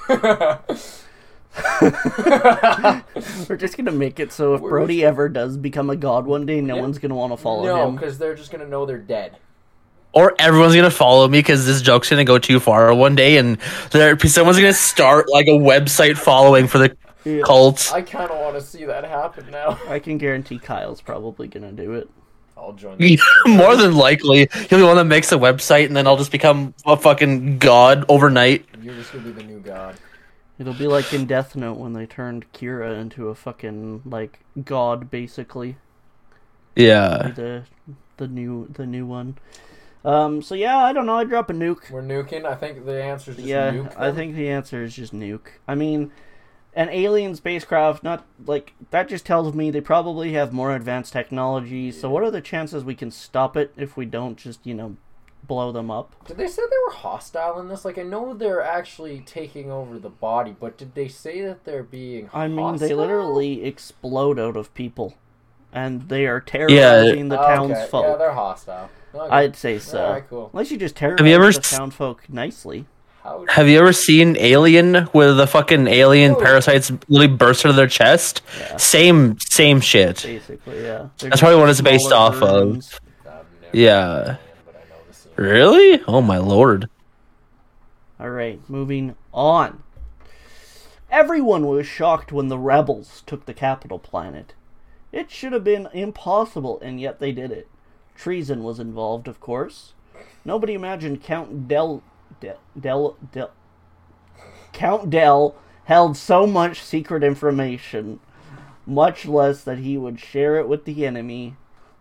We're 3.50 3.58
just 3.58 3.76
gonna 3.78 3.92
make 3.92 4.20
it 4.20 4.32
so 4.32 4.54
if 4.56 4.62
We're 4.62 4.70
Brody 4.70 5.04
ever 5.04 5.30
does 5.30 5.58
become 5.58 5.90
a 5.90 5.96
god 5.96 6.26
one 6.26 6.46
day, 6.46 6.62
no 6.62 6.76
Yeah. 6.76 6.82
one's 6.82 7.00
gonna 7.00 7.16
want 7.16 7.34
to 7.34 7.38
follow 7.38 7.64
no, 7.66 7.88
him. 7.90 7.96
because 7.96 8.18
they're 8.18 8.36
just 8.36 8.52
gonna 8.52 8.68
know 8.68 8.86
they're 8.86 8.98
dead. 8.98 9.38
Or 10.12 10.36
everyone's 10.40 10.76
gonna 10.76 10.90
follow 10.92 11.28
me 11.28 11.40
because 11.40 11.66
this 11.66 11.82
joke's 11.82 12.10
gonna 12.10 12.24
go 12.26 12.40
too 12.40 12.60
far 12.60 12.94
one 12.94 13.16
day, 13.16 13.38
and 13.38 13.58
there 13.92 14.18
someone's 14.20 14.58
gonna 14.58 14.74
start 14.74 15.30
like 15.30 15.48
a 15.48 15.52
website 15.52 16.18
following 16.18 16.68
for 16.68 16.78
the 16.78 16.96
Yeah. 17.26 17.42
cult. 17.42 17.92
I 17.94 18.02
kind 18.02 18.30
of 18.32 18.40
want 18.40 18.56
to 18.56 18.62
see 18.62 18.86
that 18.86 19.04
happen 19.06 19.46
now. 19.52 19.78
I 19.90 20.00
can 20.00 20.18
guarantee 20.18 20.60
Kyle's 20.60 21.02
probably 21.02 21.48
gonna 21.48 21.72
do 21.72 21.94
it. 21.94 22.10
I'll 22.58 22.74
join. 22.74 22.98
the- 23.00 23.20
More 23.48 23.76
than 23.76 23.96
likely, 23.96 24.50
he'll 24.70 24.80
be 24.80 24.84
one 24.84 24.96
that 24.98 25.06
makes 25.06 25.32
a 25.32 25.36
website, 25.38 25.86
and 25.86 25.96
then 25.96 26.08
I'll 26.08 26.18
just 26.18 26.32
become 26.32 26.74
a 26.86 26.96
fucking 26.98 27.58
god 27.58 28.06
overnight. 28.10 28.66
You're 28.82 28.96
just 28.96 29.12
gonna 29.12 29.26
be 29.26 29.32
the 29.32 29.44
new 29.44 29.60
god. 29.60 29.96
It'll 30.60 30.74
be 30.74 30.88
like 30.88 31.14
in 31.14 31.26
Death 31.26 31.56
Note 31.56 31.78
when 31.78 31.94
they 31.94 32.06
turned 32.06 32.52
Kira 32.52 33.00
into 33.00 33.30
a 33.30 33.36
fucking 33.36 34.02
like 34.06 34.42
god, 34.64 35.10
basically. 35.10 35.78
Yeah. 36.76 37.32
The 37.36 37.64
the 38.18 38.28
new 38.28 38.68
the 38.68 38.86
new 38.86 39.06
one. 39.06 39.38
Um. 40.04 40.42
So 40.42 40.56
yeah, 40.56 40.78
I 40.78 40.94
don't 40.94 41.06
know. 41.06 41.16
I 41.16 41.20
would 41.20 41.30
drop 41.30 41.50
a 41.50 41.54
nuke. 41.54 41.90
We're 41.90 42.02
nuking. 42.02 42.46
I 42.46 42.56
think 42.56 42.86
the 42.86 43.02
answer 43.02 43.32
is 43.32 43.38
just 43.38 43.48
yeah, 43.48 43.72
nuke. 43.72 43.98
I 43.98 44.12
think 44.12 44.36
the 44.36 44.50
answer 44.50 44.84
is 44.84 44.96
just 44.96 45.14
nuke. 45.14 45.48
I 45.68 45.76
mean, 45.76 46.12
an 46.74 46.90
alien 46.90 47.36
spacecraft, 47.36 48.04
not 48.04 48.26
like 48.46 48.74
that 48.92 49.10
just 49.10 49.26
tells 49.26 49.54
me 49.54 49.72
they 49.72 49.82
probably 49.82 50.34
have 50.34 50.54
more 50.54 50.76
advanced 50.76 51.14
technology. 51.14 51.92
So 51.92 52.10
what 52.10 52.24
are 52.24 52.32
the 52.32 52.42
chances 52.42 52.84
we 52.84 52.96
can 52.96 53.12
stop 53.12 53.58
it 53.58 53.74
if 53.76 53.98
we 53.98 54.06
don't 54.06 54.38
just, 54.38 54.66
you 54.66 54.74
know, 54.74 54.98
blow 55.48 55.72
them 55.72 55.90
up? 55.90 56.14
Did 56.28 56.38
they 56.38 56.48
say 56.48 56.62
they 56.62 56.78
were 56.88 56.94
hostile 56.94 57.60
in 57.60 57.68
this? 57.68 57.86
Like, 57.86 57.98
I 57.98 58.04
know 58.04 58.34
they're 58.34 58.62
actually 58.62 59.22
taking 59.26 59.72
over 59.72 59.98
the 60.00 60.10
body, 60.10 60.56
but 60.60 60.78
did 60.78 60.96
they 60.96 61.08
say 61.08 61.42
that 61.42 61.66
they're 61.66 61.84
being? 61.84 62.30
I 62.34 62.48
mean, 62.48 62.78
they 62.78 62.94
literally 62.94 63.64
explode 63.66 64.40
out 64.40 64.56
of 64.56 64.74
people 64.74 65.16
and 65.72 66.10
they 66.10 66.26
are 66.26 66.40
terrorizing 66.40 67.30
the 67.30 67.40
Oh, 67.40 67.44
okay. 67.44 67.56
townsfolk. 67.56 68.06
Yeah, 68.06 68.16
they're 68.16 68.34
hostile. 68.34 68.90
Okay. 69.14 69.36
I'd 69.36 69.56
say 69.56 69.80
so. 69.80 70.04
Alright, 70.04 70.30
cool. 70.30 70.50
Unless 70.54 70.72
you 70.72 70.78
just 70.78 70.96
terrorize 70.96 71.26
you 71.28 71.34
ever 71.36 71.52
the 71.52 71.60
s- 71.60 71.72
townfolk 71.72 72.30
nicely. 72.30 72.86
Have 73.50 73.68
you 73.68 73.78
ever 73.80 73.94
seen 73.94 74.38
Alien, 74.38 74.96
where 75.08 75.34
the 75.34 75.46
fucking 75.46 75.88
alien 75.88 76.32
oh. 76.32 76.40
parasites 76.42 76.90
literally 77.10 77.28
burst 77.36 77.64
out 77.66 77.70
of 77.70 77.76
their 77.76 77.86
chest? 77.88 78.42
Yeah. 78.60 78.78
Same, 78.78 79.38
same 79.40 79.82
shit. 79.82 80.24
Basically, 80.24 80.78
yeah. 80.84 81.10
They're 81.20 81.30
That's 81.30 81.40
probably 81.42 81.60
what 81.60 81.70
it's 81.70 81.80
smaller 81.80 81.98
based 81.98 82.12
off 82.12 82.36
of. 82.42 82.68
versions. 82.68 83.00
I've 83.28 83.46
Yeah. 83.72 84.38
Really? 85.40 86.02
Oh 86.06 86.22
my 86.22 86.38
lord. 86.38 86.90
All 88.20 88.30
right, 88.30 88.60
moving 88.70 89.16
on. 89.34 89.84
Everyone 91.10 91.66
was 91.66 91.88
shocked 91.88 92.34
when 92.34 92.50
the 92.50 92.58
rebels 92.60 93.24
took 93.26 93.46
the 93.46 93.54
capital 93.54 94.00
planet. 94.00 94.54
It 95.14 95.32
should 95.32 95.54
have 95.54 95.64
been 95.64 95.88
impossible, 95.94 96.78
and 96.82 97.00
yet 97.00 97.20
they 97.20 97.32
did 97.32 97.54
it. 97.54 97.70
Treason 98.16 98.64
was 98.64 98.82
involved, 98.82 99.30
of 99.30 99.40
course. 99.40 99.94
Nobody 100.44 100.74
imagined 100.74 101.24
Count 101.24 101.70
Del 101.70 102.04
Del 102.42 102.58
Del, 102.78 103.16
Del 103.32 103.52
Count 104.74 105.10
Del 105.10 105.56
held 105.86 106.18
so 106.18 106.48
much 106.48 106.84
secret 106.84 107.24
information, 107.24 108.20
much 108.86 109.26
less 109.26 109.64
that 109.64 109.78
he 109.78 109.98
would 109.98 110.20
share 110.20 110.58
it 110.58 110.68
with 110.68 110.84
the 110.84 111.06
enemy. 111.06 111.56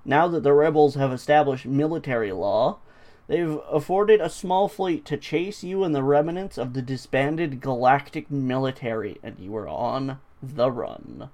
Now 0.05 0.27
that 0.27 0.43
the 0.43 0.53
rebels 0.53 0.97
have 0.97 1.13
established 1.13 1.67
military 1.67 2.33
law, 2.33 2.79
They've 3.29 3.61
afforded 3.71 4.23
a 4.23 4.31
small 4.31 4.69
fleet 4.69 5.05
to 5.05 5.19
chase 5.19 5.63
you 5.63 5.85
and 5.85 5.95
the 5.95 6.03
remnants 6.03 6.57
of 6.57 6.73
the 6.73 6.81
disbanded 6.81 7.61
galactic 7.61 8.31
military, 8.31 9.19
and 9.23 9.39
you 9.39 9.55
are 9.57 9.69
on 9.69 10.19
the 10.43 10.71
run. 10.71 11.29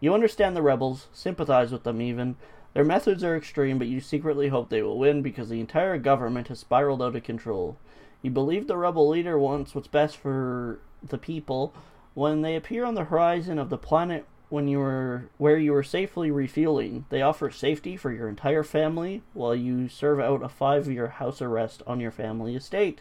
You 0.00 0.14
understand 0.14 0.56
the 0.56 0.62
rebels, 0.62 1.08
sympathize 1.12 1.70
with 1.70 1.84
them 1.84 2.00
even. 2.00 2.36
Their 2.72 2.84
methods 2.84 3.22
are 3.22 3.36
extreme, 3.36 3.78
but 3.78 3.88
you 3.88 4.00
secretly 4.00 4.48
hope 4.48 4.70
they 4.70 4.82
will 4.82 4.98
win 4.98 5.20
because 5.20 5.50
the 5.50 5.60
entire 5.60 5.98
government 5.98 6.48
has 6.48 6.60
spiraled 6.60 7.02
out 7.02 7.14
of 7.14 7.22
control. 7.22 7.76
You 8.22 8.30
believe 8.30 8.66
the 8.66 8.78
rebel 8.78 9.06
leader 9.06 9.38
wants 9.38 9.74
what's 9.74 9.86
best 9.86 10.16
for 10.16 10.80
the 11.06 11.18
people. 11.18 11.74
When 12.14 12.40
they 12.40 12.56
appear 12.56 12.86
on 12.86 12.94
the 12.94 13.04
horizon 13.04 13.58
of 13.58 13.68
the 13.68 13.76
planet 13.76 14.24
when 14.48 14.68
you 14.68 14.80
are 14.80 15.28
where 15.38 15.58
you 15.58 15.74
are 15.74 15.82
safely 15.82 16.30
refueling, 16.30 17.06
they 17.08 17.22
offer 17.22 17.50
safety 17.50 17.96
for 17.96 18.12
your 18.12 18.28
entire 18.28 18.62
family 18.62 19.22
while 19.32 19.54
you 19.54 19.88
serve 19.88 20.20
out 20.20 20.42
a 20.42 20.48
five-year 20.48 21.08
house 21.08 21.42
arrest 21.42 21.82
on 21.86 22.00
your 22.00 22.10
family 22.10 22.54
estate. 22.54 23.00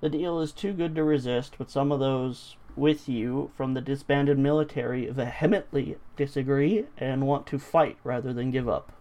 The 0.00 0.10
deal 0.10 0.40
is 0.40 0.52
too 0.52 0.72
good 0.72 0.94
to 0.94 1.04
resist, 1.04 1.54
but 1.58 1.70
some 1.70 1.90
of 1.90 2.00
those 2.00 2.56
with 2.76 3.08
you 3.08 3.50
from 3.56 3.74
the 3.74 3.80
disbanded 3.80 4.38
military 4.38 5.10
vehemently 5.10 5.96
disagree 6.16 6.84
and 6.96 7.26
want 7.26 7.46
to 7.48 7.58
fight 7.58 7.96
rather 8.04 8.32
than 8.32 8.50
give 8.50 8.68
up. 8.68 8.92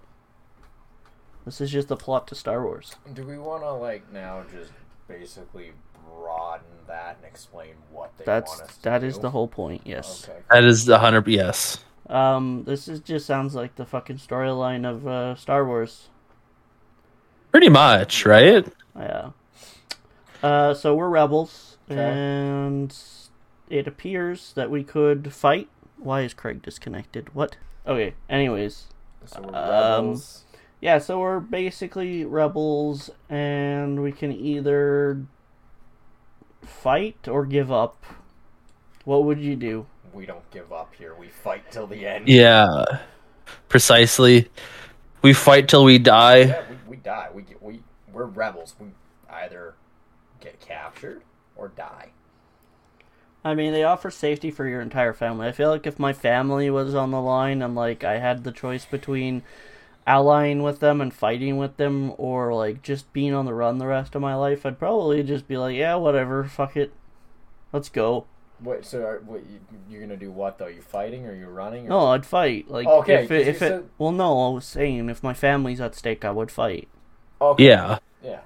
This 1.46 1.62
is 1.62 1.72
just 1.72 1.88
the 1.88 1.96
plot 1.96 2.28
to 2.28 2.36
Star 2.36 2.64
Wars. 2.64 2.96
Do 3.14 3.24
we 3.24 3.38
want 3.38 3.64
to 3.64 3.72
like 3.72 4.12
now 4.12 4.44
just 4.52 4.72
basically 5.08 5.72
broaden 6.16 6.66
that 6.88 7.18
and 7.18 7.26
explain 7.26 7.76
what 7.92 8.18
they 8.18 8.26
That's 8.26 8.50
want 8.50 8.62
us 8.70 8.78
to 8.78 8.84
that 8.84 9.02
do? 9.02 9.12
the 9.12 9.30
whole 9.32 9.48
point. 9.48 9.82
Yes. 9.86 10.28
Okay. 10.30 10.40
That 10.52 10.64
is 10.64 10.88
a 10.90 11.00
hundred. 11.00 11.28
Yes. 11.28 11.84
Um, 12.10 12.64
this 12.66 12.88
is 12.88 13.00
just 13.02 13.26
sounds 13.26 13.54
like 13.56 13.76
the 13.76 13.86
fucking 13.86 14.18
storyline 14.18 14.90
of 14.90 15.06
uh, 15.08 15.36
Star 15.36 15.66
Wars. 15.66 16.10
Pretty 17.52 17.70
much, 17.70 18.26
right? 18.26 18.66
Yeah. 18.98 19.32
Uh, 20.44 20.74
so 20.74 20.96
we're 20.96 21.10
rebels, 21.10 21.78
Okay. 21.90 22.00
and 22.02 22.96
it 23.70 23.88
appears 23.88 24.54
that 24.54 24.70
we 24.70 24.84
could 24.84 25.34
fight. 25.34 25.68
Why 25.98 26.22
is 26.22 26.34
Craig 26.34 26.62
disconnected? 26.62 27.34
What? 27.34 27.58
Okay. 27.86 28.14
Anyways, 28.30 28.88
So 29.26 29.42
we're 29.42 29.48
Um, 29.50 30.06
rebels. 30.06 30.46
yeah. 30.80 31.00
So 31.00 31.20
we're 31.20 31.40
basically 31.40 32.24
rebels, 32.24 33.10
and 33.30 34.02
we 34.04 34.12
can 34.12 34.32
either 34.32 35.26
fight 36.64 37.28
or 37.28 37.46
give 37.46 37.72
up. 37.72 38.04
What 39.06 39.24
would 39.24 39.40
you 39.40 39.56
do? 39.56 39.88
we 40.18 40.26
don't 40.26 40.50
give 40.50 40.74
up 40.74 40.96
here. 40.96 41.14
We 41.14 41.28
fight 41.28 41.72
till 41.72 41.86
the 41.86 42.08
end. 42.08 42.28
Yeah. 42.28 42.84
Precisely. 43.70 44.50
We 45.22 45.32
fight 45.34 45.70
till 45.70 45.84
we 45.84 46.00
die. 46.00 46.40
Yeah, 46.40 46.64
we, 46.70 46.78
we 46.90 46.96
die. 46.98 47.30
We 47.34 47.44
get, 47.44 47.62
we 47.62 47.82
we're 48.12 48.26
rebels. 48.26 48.76
We 48.80 48.88
either 49.30 49.76
get 50.42 50.60
captured 50.60 51.22
or 51.56 51.68
die. 51.70 52.10
I 53.44 53.54
mean, 53.54 53.72
they 53.74 53.84
offer 53.84 54.10
safety 54.10 54.50
for 54.50 54.68
your 54.68 54.82
entire 54.82 55.14
family. 55.14 55.48
I 55.48 55.52
feel 55.52 55.70
like 55.70 55.86
if 55.86 56.00
my 56.00 56.14
family 56.14 56.70
was 56.72 56.96
on 56.96 57.12
the 57.12 57.22
line 57.22 57.62
and 57.62 57.76
like 57.76 58.04
I 58.04 58.18
had 58.18 58.44
the 58.44 58.52
choice 58.52 58.86
between 58.86 59.44
allying 60.08 60.64
with 60.64 60.80
them 60.80 61.02
and 61.02 61.14
fighting 61.14 61.58
with 61.58 61.78
them 61.78 62.14
or 62.18 62.54
like 62.54 62.82
just 62.82 63.12
being 63.14 63.34
on 63.34 63.46
the 63.46 63.54
run 63.54 63.78
the 63.78 63.86
rest 63.86 64.16
of 64.16 64.22
my 64.22 64.34
life, 64.34 64.66
I'd 64.66 64.80
probably 64.80 65.22
just 65.22 65.48
be 65.48 65.58
like, 65.58 65.76
yeah, 65.76 65.96
whatever, 65.96 66.46
fuck 66.46 66.76
it. 66.78 66.94
Let's 67.74 67.90
go. 67.90 68.26
Wait, 68.64 68.86
so 68.86 69.02
are, 69.04 69.20
what, 69.20 69.42
you, 69.46 69.60
you're 69.88 70.02
gonna 70.02 70.18
do 70.18 70.32
what 70.32 70.58
though? 70.58 70.66
You 70.68 70.82
fighting 70.82 71.28
or 71.28 71.36
you 71.36 71.46
running? 71.48 71.86
Or... 71.86 71.90
No, 71.90 72.06
I'd 72.08 72.26
fight. 72.26 72.72
Like 72.72 72.88
Okay, 72.88 73.26
if 73.26 73.30
it, 73.32 73.38
'cause 73.40 73.40
if 73.42 73.46
you 73.46 73.52
it 73.68 73.70
said- 73.70 73.90
Well, 74.00 74.12
no, 74.12 74.48
I 74.48 74.54
was 74.56 74.66
saying 74.66 75.10
if 75.10 75.22
my 75.22 75.34
family's 75.36 75.82
at 75.82 75.94
stake, 75.94 76.26
I 76.26 76.32
would 76.32 76.50
fight. 76.50 76.88
Okay. 77.40 77.66
Yeah. 77.68 78.00
Yeah. 78.24 78.40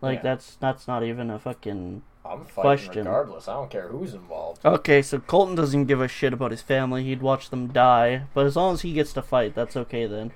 Like 0.00 0.18
Yeah. 0.18 0.22
that's 0.22 0.56
that's 0.56 0.88
not 0.88 1.02
even 1.02 1.28
a 1.28 1.38
fucking 1.38 2.02
I'm 2.24 2.44
fighting 2.44 2.62
Question. 2.62 3.04
regardless. 3.04 3.48
I 3.48 3.54
don't 3.54 3.68
care 3.70 3.88
who's 3.88 4.14
involved. 4.14 4.64
Okay, 4.64 5.02
so 5.02 5.18
Colton 5.18 5.54
doesn't 5.56 5.86
give 5.86 6.00
a 6.00 6.06
shit 6.08 6.32
about 6.32 6.52
his 6.52 6.62
family. 6.62 7.02
He'd 7.04 7.20
watch 7.20 7.50
them 7.50 7.66
die, 7.66 8.22
but 8.32 8.46
as 8.46 8.54
long 8.56 8.74
as 8.74 8.82
he 8.82 8.92
gets 8.94 9.12
to 9.14 9.22
fight, 9.22 9.54
that's 9.56 9.76
okay 9.76 10.06
then. 10.06 10.30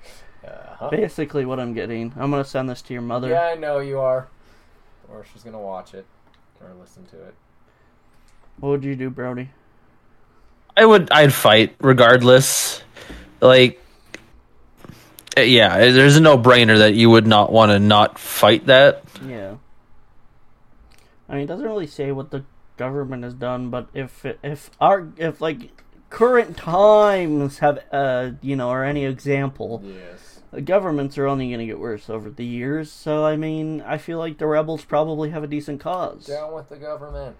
Uh-huh. 0.47 0.89
Basically, 0.89 1.45
what 1.45 1.59
I'm 1.59 1.73
getting. 1.73 2.13
I'm 2.17 2.29
gonna 2.31 2.45
send 2.45 2.69
this 2.69 2.81
to 2.83 2.93
your 2.93 3.01
mother. 3.01 3.29
Yeah, 3.29 3.41
I 3.43 3.55
know 3.55 3.79
you 3.79 3.99
are. 3.99 4.27
Or 5.09 5.25
she's 5.31 5.43
gonna 5.43 5.59
watch 5.59 5.93
it 5.93 6.05
or 6.61 6.69
listen 6.79 7.05
to 7.07 7.15
it. 7.23 7.33
What 8.59 8.69
would 8.69 8.83
you 8.83 8.95
do, 8.95 9.09
Brody? 9.09 9.49
I 10.75 10.85
would. 10.85 11.09
I'd 11.11 11.33
fight 11.33 11.75
regardless. 11.79 12.81
Like. 13.41 13.81
uh, 15.37 15.41
Yeah, 15.41 15.77
there's 15.91 16.17
a 16.17 16.21
no-brainer 16.21 16.77
that 16.79 16.93
you 16.93 17.09
would 17.09 17.25
not 17.27 17.51
want 17.51 17.71
to 17.71 17.79
not 17.79 18.19
fight 18.19 18.65
that. 18.67 19.03
Yeah. 19.25 19.55
I 21.29 21.33
mean, 21.33 21.43
it 21.43 21.47
doesn't 21.47 21.65
really 21.65 21.87
say 21.87 22.11
what 22.11 22.31
the 22.31 22.43
government 22.77 23.23
has 23.23 23.33
done, 23.33 23.69
but 23.69 23.87
if 23.93 24.25
if 24.43 24.69
our 24.79 25.07
if 25.17 25.41
like 25.41 25.81
current 26.09 26.55
times 26.55 27.57
have 27.59 27.83
uh 27.91 28.31
you 28.41 28.55
know 28.55 28.69
are 28.69 28.85
any 28.85 29.03
example, 29.05 29.81
Yes. 29.83 30.36
The 30.51 30.61
governments 30.61 31.17
are 31.17 31.27
only 31.27 31.47
going 31.47 31.59
to 31.59 31.65
get 31.65 31.79
worse 31.79 32.09
over 32.09 32.29
the 32.29 32.45
years. 32.45 32.91
So 32.91 33.25
I 33.25 33.35
mean, 33.35 33.81
I 33.81 33.97
feel 33.97 34.17
like 34.17 34.37
the 34.37 34.47
rebels 34.47 34.83
probably 34.85 35.29
have 35.31 35.43
a 35.43 35.47
decent 35.47 35.79
cause. 35.81 36.25
Down 36.25 36.53
with 36.53 36.69
the 36.69 36.77
government. 36.77 37.35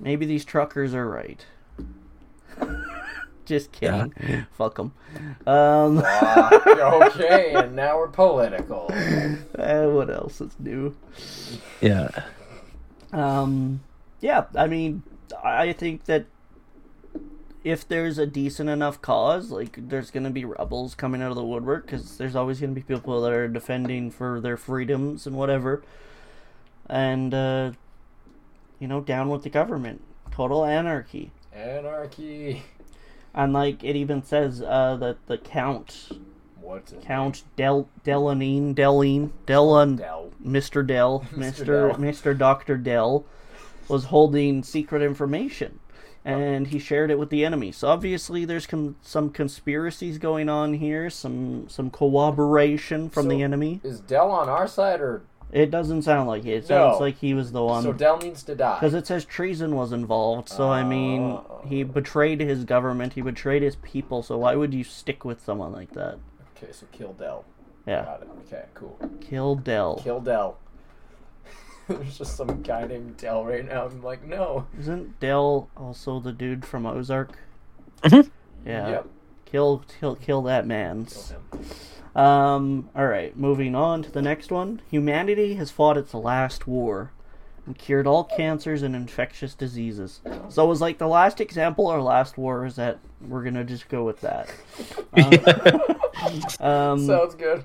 Maybe 0.00 0.26
these 0.26 0.44
truckers 0.44 0.92
are 0.94 1.08
right. 1.08 1.44
Just 3.44 3.72
kidding. 3.72 4.12
Fuck 4.52 4.76
them. 4.76 4.92
Um, 5.46 6.02
Ah, 6.04 6.50
okay, 7.06 7.52
and 7.54 7.76
now 7.76 7.98
we're 7.98 8.08
political. 8.08 8.90
uh, 9.58 9.84
what 9.88 10.08
else 10.08 10.40
is 10.40 10.52
new? 10.58 10.96
Yeah. 11.82 12.08
Um, 13.12 13.80
yeah, 14.20 14.44
I 14.56 14.66
mean, 14.66 15.02
I 15.42 15.72
think 15.74 16.04
that 16.06 16.24
if 17.64 17.88
there's 17.88 18.18
a 18.18 18.26
decent 18.26 18.68
enough 18.68 19.00
cause, 19.00 19.50
like 19.50 19.88
there's 19.88 20.10
gonna 20.10 20.30
be 20.30 20.44
rebels 20.44 20.94
coming 20.94 21.22
out 21.22 21.30
of 21.30 21.36
the 21.36 21.44
woodwork, 21.44 21.86
because 21.86 22.18
there's 22.18 22.36
always 22.36 22.60
gonna 22.60 22.72
be 22.72 22.82
people 22.82 23.22
that 23.22 23.32
are 23.32 23.48
defending 23.48 24.10
for 24.10 24.38
their 24.38 24.58
freedoms 24.58 25.26
and 25.26 25.34
whatever, 25.34 25.82
and 26.88 27.32
uh, 27.32 27.72
you 28.78 28.86
know, 28.86 29.00
down 29.00 29.30
with 29.30 29.42
the 29.42 29.50
government, 29.50 30.02
total 30.30 30.64
anarchy. 30.64 31.32
Anarchy. 31.52 32.62
And 33.32 33.52
like 33.54 33.82
it 33.82 33.96
even 33.96 34.22
says 34.22 34.62
uh, 34.62 34.96
that 34.96 35.26
the 35.26 35.38
count, 35.38 36.10
What's 36.60 36.92
it? 36.92 37.02
Count 37.02 37.44
Del 37.56 37.88
Delanine, 38.04 38.74
Deline, 38.74 39.32
Delan, 39.46 39.96
Dell. 39.96 40.32
Mr. 40.44 40.86
Dell, 40.86 41.26
Mr. 41.32 41.38
Mr. 41.38 41.66
Dell. 41.66 41.94
Mr. 41.96 42.38
Dr. 42.38 42.76
Dell 42.76 43.24
was 43.88 44.04
holding 44.04 44.62
secret 44.62 45.02
information 45.02 45.80
and 46.24 46.68
he 46.68 46.78
shared 46.78 47.10
it 47.10 47.18
with 47.18 47.30
the 47.30 47.44
enemy. 47.44 47.70
So 47.72 47.88
obviously 47.88 48.44
there's 48.44 48.66
com- 48.66 48.96
some 49.02 49.30
conspiracies 49.30 50.18
going 50.18 50.48
on 50.48 50.74
here, 50.74 51.10
some 51.10 51.68
some 51.68 51.90
cooperation 51.90 53.10
from 53.10 53.28
the 53.28 53.38
So- 53.40 53.44
enemy. 53.44 53.80
Is 53.84 54.00
Dell 54.00 54.30
on 54.30 54.48
our 54.48 54.66
side 54.66 55.00
or 55.00 55.22
It 55.52 55.70
doesn't 55.70 56.02
sound 56.02 56.26
like 56.28 56.44
it. 56.46 56.50
It 56.54 56.66
sounds 56.66 56.98
No. 56.98 57.04
like 57.04 57.16
he 57.18 57.32
was 57.34 57.52
the 57.52 57.62
one. 57.62 57.82
so 57.84 57.92
Dell 57.92 58.18
needs 58.18 58.42
to 58.44 58.54
die? 58.56 58.74
because 58.80 58.94
it 58.94 59.06
says 59.06 59.24
treason 59.24 59.76
was 59.76 59.92
involved. 59.92 60.48
So 60.48 60.68
I 60.70 60.82
mean, 60.82 61.22
Oh. 61.32 61.60
he 61.64 61.84
betrayed 61.84 62.40
his 62.40 62.64
government, 62.64 63.12
he 63.12 63.20
betrayed 63.20 63.62
his 63.62 63.76
people. 63.76 64.22
So 64.22 64.38
why 64.38 64.56
would 64.56 64.74
you 64.74 64.82
stick 64.82 65.24
with 65.24 65.40
someone 65.44 65.72
like 65.72 65.92
that? 65.92 66.16
Okay, 66.56 66.72
so 66.72 66.86
kill 66.90 67.12
Dell. 67.12 67.44
Yeah, 67.86 68.04
Got 68.04 68.22
it. 68.22 68.28
Okay, 68.46 68.64
cool. 68.74 68.96
kill 69.20 69.56
Dell. 69.56 69.96
Kill 70.02 70.20
Dell. 70.20 70.56
There's 71.88 72.18
just 72.18 72.36
some 72.36 72.62
guy 72.62 72.86
named 72.86 73.16
Dell 73.16 73.44
right 73.44 73.64
now. 73.66 73.84
I'm 73.86 74.02
like, 74.02 74.24
no. 74.24 74.66
Isn't 74.78 75.18
Dell 75.20 75.68
also 75.76 76.20
the 76.20 76.32
dude 76.32 76.64
from 76.64 76.86
Ozark? 76.86 77.38
Mhm. 78.02 78.30
Yeah. 78.66 78.88
Yep. 78.88 79.06
Kill, 79.44 79.84
kill, 80.00 80.16
kill 80.16 80.42
that 80.42 80.66
man. 80.66 81.06
Um. 82.16 82.88
All 82.94 83.06
right. 83.06 83.36
Moving 83.36 83.74
on 83.74 84.02
to 84.02 84.10
the 84.10 84.22
next 84.22 84.50
one. 84.52 84.80
Humanity 84.90 85.54
has 85.54 85.70
fought 85.70 85.96
its 85.96 86.14
last 86.14 86.66
war. 86.66 87.10
and 87.66 87.78
cured 87.78 88.06
all 88.06 88.24
cancers 88.24 88.82
and 88.82 88.94
infectious 88.94 89.54
diseases. 89.54 90.20
So 90.50 90.64
it 90.64 90.68
was 90.68 90.82
like 90.82 90.98
the 90.98 91.06
last 91.06 91.40
example 91.40 91.86
or 91.86 92.02
last 92.02 92.36
war 92.36 92.66
is 92.66 92.76
that 92.76 92.98
we're 93.26 93.42
gonna 93.42 93.64
just 93.64 93.88
go 93.88 94.04
with 94.04 94.20
that. 94.20 94.50
Uh, 95.16 95.78
um, 96.60 97.06
Sounds 97.06 97.34
good. 97.34 97.64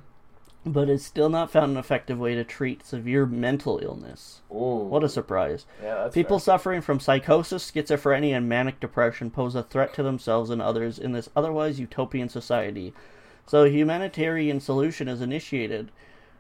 But 0.71 0.89
it's 0.89 1.05
still 1.05 1.29
not 1.29 1.51
found 1.51 1.71
an 1.71 1.77
effective 1.77 2.17
way 2.19 2.35
to 2.35 2.43
treat 2.43 2.85
severe 2.85 3.25
mental 3.25 3.79
illness. 3.81 4.41
Ooh. 4.51 4.85
What 4.89 5.03
a 5.03 5.09
surprise. 5.09 5.65
yeah, 5.81 6.09
People 6.13 6.39
fair. 6.39 6.43
suffering 6.45 6.81
from 6.81 6.99
psychosis, 6.99 7.69
schizophrenia, 7.69 8.35
and 8.37 8.47
manic 8.49 8.79
depression 8.79 9.29
pose 9.31 9.55
a 9.55 9.63
threat 9.63 9.93
to 9.95 10.03
themselves 10.03 10.49
and 10.49 10.61
others 10.61 10.97
in 10.99 11.11
this 11.11 11.29
otherwise 11.35 11.79
utopian 11.79 12.29
society. 12.29 12.93
So, 13.45 13.63
a 13.63 13.69
humanitarian 13.69 14.59
solution 14.59 15.07
is 15.07 15.21
initiated. 15.21 15.91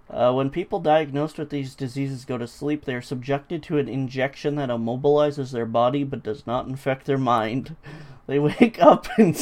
Uh, 0.09 0.33
when 0.33 0.49
people 0.49 0.79
diagnosed 0.79 1.37
with 1.37 1.49
these 1.51 1.75
diseases 1.75 2.25
go 2.25 2.37
to 2.37 2.47
sleep, 2.47 2.85
they 2.85 2.95
are 2.95 3.01
subjected 3.01 3.61
to 3.63 3.77
an 3.77 3.87
injection 3.87 4.55
that 4.55 4.69
immobilizes 4.69 5.51
their 5.51 5.65
body 5.67 6.03
but 6.03 6.23
does 6.23 6.47
not 6.47 6.67
infect 6.67 7.05
their 7.05 7.17
mind. 7.17 7.75
They 8.27 8.37
wake 8.37 8.79
up 8.79 9.07
in. 9.17 9.35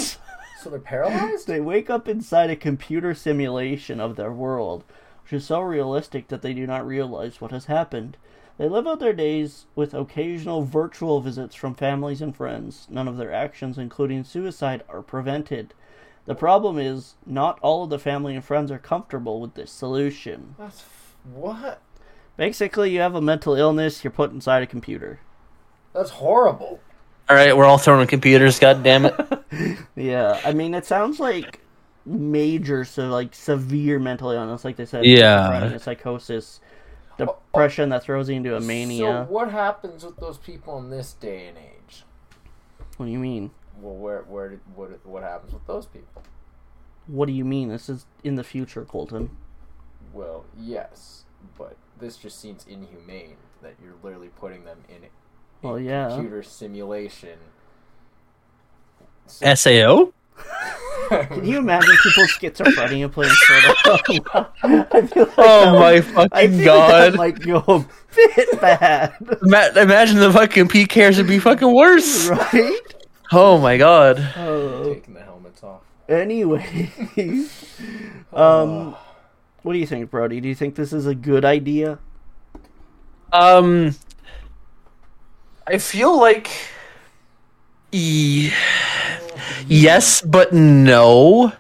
So 0.59 0.69
they're 0.69 0.79
paralyzed? 0.79 1.47
They 1.47 1.59
wake 1.59 1.89
up 1.89 2.07
inside 2.07 2.49
a 2.49 2.55
computer 2.55 3.13
simulation 3.13 3.99
of 3.99 4.15
their 4.15 4.31
world, 4.31 4.83
which 5.23 5.33
is 5.33 5.45
so 5.45 5.61
realistic 5.61 6.27
that 6.29 6.41
they 6.41 6.53
do 6.53 6.65
not 6.65 6.85
realize 6.85 7.39
what 7.39 7.51
has 7.51 7.65
happened. 7.65 8.17
They 8.57 8.67
live 8.67 8.87
out 8.87 8.99
their 8.99 9.13
days 9.13 9.65
with 9.75 9.93
occasional 9.93 10.63
virtual 10.63 11.21
visits 11.21 11.53
from 11.53 11.75
families 11.75 12.21
and 12.21 12.35
friends. 12.35 12.87
None 12.89 13.07
of 13.07 13.17
their 13.17 13.31
actions, 13.31 13.77
including 13.77 14.23
suicide, 14.23 14.83
are 14.89 15.03
prevented. 15.03 15.75
The 16.25 16.33
problem 16.33 16.79
is, 16.79 17.13
not 17.25 17.59
all 17.61 17.83
of 17.83 17.91
the 17.91 17.99
family 17.99 18.35
and 18.35 18.43
friends 18.43 18.71
are 18.71 18.79
comfortable 18.79 19.39
with 19.39 19.53
this 19.53 19.71
solution. 19.71 20.55
That's 20.57 20.81
f- 20.81 21.15
what? 21.23 21.81
Basically, 22.35 22.91
you 22.91 22.99
have 22.99 23.15
a 23.15 23.21
mental 23.21 23.53
illness, 23.53 24.03
you're 24.03 24.11
put 24.11 24.31
inside 24.31 24.63
a 24.63 24.67
computer. 24.67 25.19
That's 25.93 26.09
horrible. 26.11 26.79
All 27.29 27.35
right, 27.35 27.55
we're 27.55 27.65
all 27.65 27.77
throwing 27.77 28.07
computers. 28.07 28.59
God 28.59 28.83
damn 28.83 29.05
it! 29.05 29.15
Yeah, 29.95 30.39
I 30.43 30.53
mean, 30.53 30.73
it 30.73 30.85
sounds 30.85 31.19
like 31.19 31.61
major, 32.05 32.85
so 32.85 33.07
like 33.07 33.33
severe 33.33 33.99
mental 33.99 34.31
illness, 34.31 34.65
like 34.65 34.75
they 34.75 34.85
said. 34.85 35.05
Yeah. 35.05 35.49
schizophrenia, 35.49 35.81
psychosis, 35.81 36.59
depression 37.17 37.89
that 37.89 38.03
throws 38.03 38.29
you 38.29 38.35
into 38.35 38.55
a 38.55 38.59
mania. 38.59 39.25
So 39.27 39.33
what 39.33 39.51
happens 39.51 40.03
with 40.05 40.17
those 40.17 40.37
people 40.37 40.77
in 40.79 40.89
this 40.89 41.13
day 41.13 41.47
and 41.47 41.57
age? 41.57 42.03
What 42.97 43.05
do 43.05 43.11
you 43.11 43.19
mean? 43.19 43.51
Well, 43.79 43.95
where 43.95 44.21
where 44.23 44.49
did, 44.49 44.59
what 44.75 45.05
what 45.05 45.23
happens 45.23 45.53
with 45.53 45.65
those 45.67 45.85
people? 45.85 46.23
What 47.07 47.27
do 47.27 47.33
you 47.33 47.45
mean? 47.45 47.69
This 47.69 47.89
is 47.89 48.05
in 48.23 48.35
the 48.35 48.43
future, 48.43 48.83
Colton. 48.83 49.29
Well, 50.13 50.45
yes, 50.59 51.23
but 51.57 51.77
this 51.99 52.17
just 52.17 52.39
seems 52.39 52.65
inhumane 52.67 53.37
that 53.61 53.75
you're 53.83 53.95
literally 54.03 54.29
putting 54.29 54.65
them 54.65 54.79
in 54.89 55.03
a 55.05 55.07
Well, 55.61 55.79
yeah. 55.79 56.09
computer 56.09 56.43
simulation. 56.43 57.37
Sao. 59.27 60.12
Can 61.10 61.46
you 61.46 61.57
imagine 61.60 61.96
people 62.03 62.24
schizophrenia 62.25 63.10
playing 63.12 63.31
SAO? 63.34 63.74
I 64.91 65.01
feel 65.07 65.24
like 65.25 65.34
Oh 65.38 65.65
that 65.65 65.74
my 65.74 65.93
would- 65.93 66.34
I 66.34 66.48
fucking 66.48 66.51
feel 66.57 66.65
god! 66.65 67.13
That 67.13 67.17
might 67.17 67.39
go 67.39 67.57
a 67.67 67.86
bit 68.15 68.60
bad, 68.62 69.13
Ima- 69.41 69.72
imagine 69.81 70.17
the 70.19 70.34
fucking 70.34 70.67
PKers 70.67 71.17
would 71.17 71.27
be 71.27 71.39
fucking 71.39 71.74
worse. 71.74 72.27
right? 72.29 72.79
Oh 73.31 73.57
my 73.57 73.77
god. 73.77 74.19
Oh, 74.36 74.93
Taking 74.93 75.13
the 75.13 75.22
helmets 75.22 75.63
off. 75.63 75.81
anyway, 76.10 76.89
um, 78.34 78.96
what 79.62 79.74
do 79.74 79.79
you 79.79 79.88
think, 79.88 80.10
Brody? 80.12 80.41
Do 80.41 80.50
you 80.50 80.55
think 80.55 80.75
this 80.75 80.91
is 80.91 81.05
a 81.07 81.15
good 81.15 81.46
idea? 81.46 82.00
Um, 83.31 83.96
I 85.65 85.77
feel 85.77 86.17
like 86.19 86.50
e- 87.91 88.51
yes, 89.67 90.22
but 90.22 90.53
no. 90.53 91.53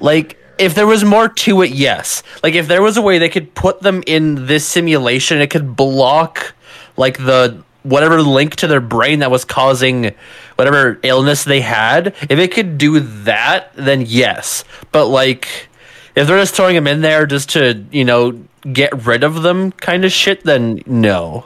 Like 0.00 0.38
if 0.58 0.74
there 0.74 0.86
was 0.86 1.04
more 1.04 1.28
to 1.28 1.62
it, 1.62 1.70
yes. 1.70 2.22
Like 2.42 2.54
if 2.54 2.68
there 2.68 2.82
was 2.82 2.96
a 2.96 3.02
way 3.02 3.18
they 3.18 3.28
could 3.28 3.54
put 3.54 3.80
them 3.80 4.02
in 4.06 4.46
this 4.46 4.66
simulation, 4.66 5.40
it 5.40 5.50
could 5.50 5.76
block 5.76 6.54
like 6.96 7.18
the 7.18 7.62
whatever 7.82 8.22
link 8.22 8.56
to 8.56 8.66
their 8.66 8.80
brain 8.80 9.18
that 9.20 9.30
was 9.30 9.44
causing 9.44 10.12
whatever 10.56 10.98
illness 11.02 11.44
they 11.44 11.60
had. 11.60 12.08
If 12.30 12.38
it 12.38 12.52
could 12.52 12.78
do 12.78 13.00
that, 13.00 13.72
then 13.74 14.02
yes. 14.06 14.64
But 14.92 15.06
like 15.08 15.68
if 16.14 16.26
they're 16.26 16.38
just 16.38 16.54
throwing 16.54 16.74
them 16.74 16.86
in 16.86 17.00
there 17.00 17.26
just 17.26 17.50
to 17.50 17.84
you 17.90 18.04
know 18.04 18.38
get 18.72 19.06
rid 19.06 19.24
of 19.24 19.42
them 19.42 19.72
kind 19.72 20.04
of 20.04 20.12
shit 20.12 20.44
then 20.44 20.80
no 20.86 21.44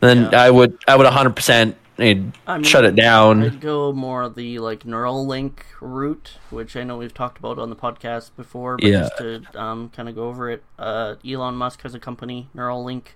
then 0.00 0.28
Yeah. 0.30 0.42
i 0.42 0.50
would 0.50 0.76
i 0.86 0.94
would 0.96 1.06
100% 1.06 1.74
I'd 1.98 2.32
I 2.46 2.56
mean, 2.56 2.64
shut 2.64 2.84
it 2.84 2.96
down 2.96 3.42
I'd 3.42 3.60
go 3.60 3.92
more 3.92 4.28
the 4.28 4.58
like 4.58 4.80
Neuralink 4.80 5.60
route, 5.80 6.38
which 6.50 6.76
I 6.76 6.82
know 6.82 6.96
we've 6.96 7.14
talked 7.14 7.38
about 7.38 7.58
on 7.58 7.70
the 7.70 7.76
podcast 7.76 8.30
before. 8.36 8.76
But 8.76 8.84
Yeah. 8.86 9.00
just 9.00 9.18
to 9.18 9.42
um, 9.54 9.90
kind 9.90 10.08
of 10.08 10.14
go 10.14 10.24
over 10.28 10.50
it, 10.50 10.64
uh, 10.78 11.14
Elon 11.24 11.54
Musk 11.54 11.82
has 11.82 11.94
a 11.94 12.00
company, 12.00 12.48
Neuralink. 12.54 13.08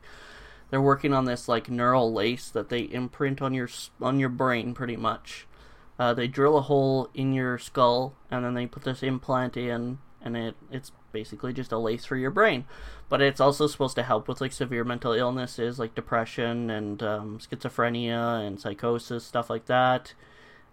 They're 0.71 0.83
working 0.83 1.13
on 1.13 1.25
this 1.25 1.49
like 1.49 1.69
neural 1.71 2.13
lace 2.13 2.51
that 2.51 2.69
they 2.69 2.83
imprint 2.83 3.43
on 3.43 3.53
your 3.55 3.69
on 4.01 4.21
your 4.21 4.29
brain, 4.29 4.75
pretty 4.75 4.97
much. 4.97 5.47
Uh, 5.99 6.15
they 6.15 6.29
drill 6.29 6.57
a 6.57 6.63
hole 6.63 7.09
in 7.15 7.33
your 7.33 7.59
skull, 7.59 8.15
and 8.31 8.45
then 8.45 8.55
they 8.55 8.67
put 8.67 8.85
this 8.85 9.03
implant 9.03 9.57
in, 9.57 9.99
and 10.23 10.37
it 10.37 10.55
it's 10.71 10.93
basically 11.11 11.53
just 11.53 11.73
a 11.73 11.79
lace 11.79 12.05
for 12.05 12.17
your 12.17 12.31
brain. 12.31 12.65
But 13.09 13.23
it's 13.23 13.41
also 13.41 13.67
supposed 13.67 13.97
to 13.97 14.03
help 14.03 14.29
with 14.29 14.41
like 14.41 14.53
severe 14.53 14.85
mental 14.85 15.13
illnesses 15.13 15.79
like 15.79 15.95
depression 15.95 16.69
and 16.69 17.03
um, 17.03 17.39
schizophrenia 17.39 18.47
and 18.47 18.61
psychosis, 18.61 19.25
stuff 19.25 19.49
like 19.49 19.67
that. 19.67 20.13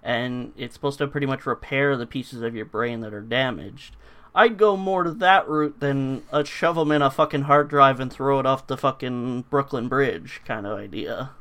And 0.04 0.52
it's 0.58 0.76
supposed 0.76 1.00
to 1.00 1.08
pretty 1.08 1.28
much 1.28 1.45
repair 1.45 1.95
the 1.95 2.06
pieces 2.06 2.41
of 2.41 2.56
your 2.56 2.65
brain 2.65 3.00
that 3.02 3.13
are 3.13 3.21
damaged. 3.21 3.95
I'd 4.36 4.58
go 4.58 4.76
more 4.76 5.04
to 5.04 5.12
that 5.12 5.48
route 5.48 5.80
than 5.80 6.24
uh, 6.32 6.43
shove 6.43 6.76
them 6.76 6.91
in 6.91 7.02
a 7.02 7.10
fucking 7.10 7.43
hard 7.43 7.69
drive 7.69 8.02
and 8.02 8.12
throw 8.12 8.38
it 8.39 8.45
off 8.45 8.67
the 8.67 8.76
fucking 8.78 9.45
Brooklyn 9.50 9.88
Bridge 9.88 10.41
kind 10.45 10.67
of 10.67 10.78
idea. 10.78 11.32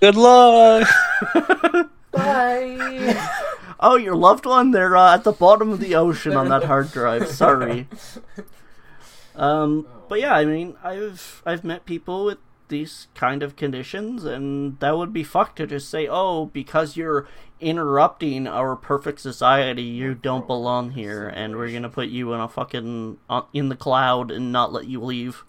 good 0.00 0.14
luck 0.14 0.88
Bye. 2.12 3.28
Oh, 3.78 3.96
your 3.96 4.14
loved 4.14 4.46
one? 4.46 4.70
They're 4.70 4.96
uh, 4.96 5.14
at 5.14 5.24
the 5.24 5.32
bottom 5.32 5.70
of 5.70 5.80
the 5.80 5.96
ocean 5.96 6.34
on 6.34 6.48
that 6.48 6.64
hard 6.64 6.92
drive. 6.92 7.28
Sorry. 7.28 7.88
Um, 9.36 9.86
but 10.08 10.20
yeah, 10.20 10.34
I 10.34 10.44
mean, 10.44 10.76
I've 10.82 11.42
I've 11.44 11.64
met 11.64 11.84
people 11.84 12.24
with 12.24 12.38
these 12.68 13.06
kind 13.14 13.42
of 13.42 13.54
conditions, 13.56 14.24
and 14.24 14.78
that 14.80 14.96
would 14.96 15.12
be 15.12 15.22
fucked 15.22 15.56
to 15.56 15.66
just 15.66 15.88
say, 15.88 16.08
"Oh, 16.08 16.46
because 16.46 16.96
you're 16.96 17.28
interrupting 17.60 18.46
our 18.46 18.76
perfect 18.76 19.20
society, 19.20 19.82
you 19.82 20.14
don't 20.14 20.46
belong 20.46 20.92
here, 20.92 21.28
and 21.28 21.56
we're 21.56 21.72
gonna 21.72 21.88
put 21.88 22.08
you 22.08 22.32
in 22.32 22.40
a 22.40 22.48
fucking 22.48 23.18
uh, 23.30 23.42
in 23.52 23.68
the 23.68 23.76
cloud 23.76 24.30
and 24.30 24.52
not 24.52 24.72
let 24.72 24.86
you 24.86 25.00
leave." 25.02 25.44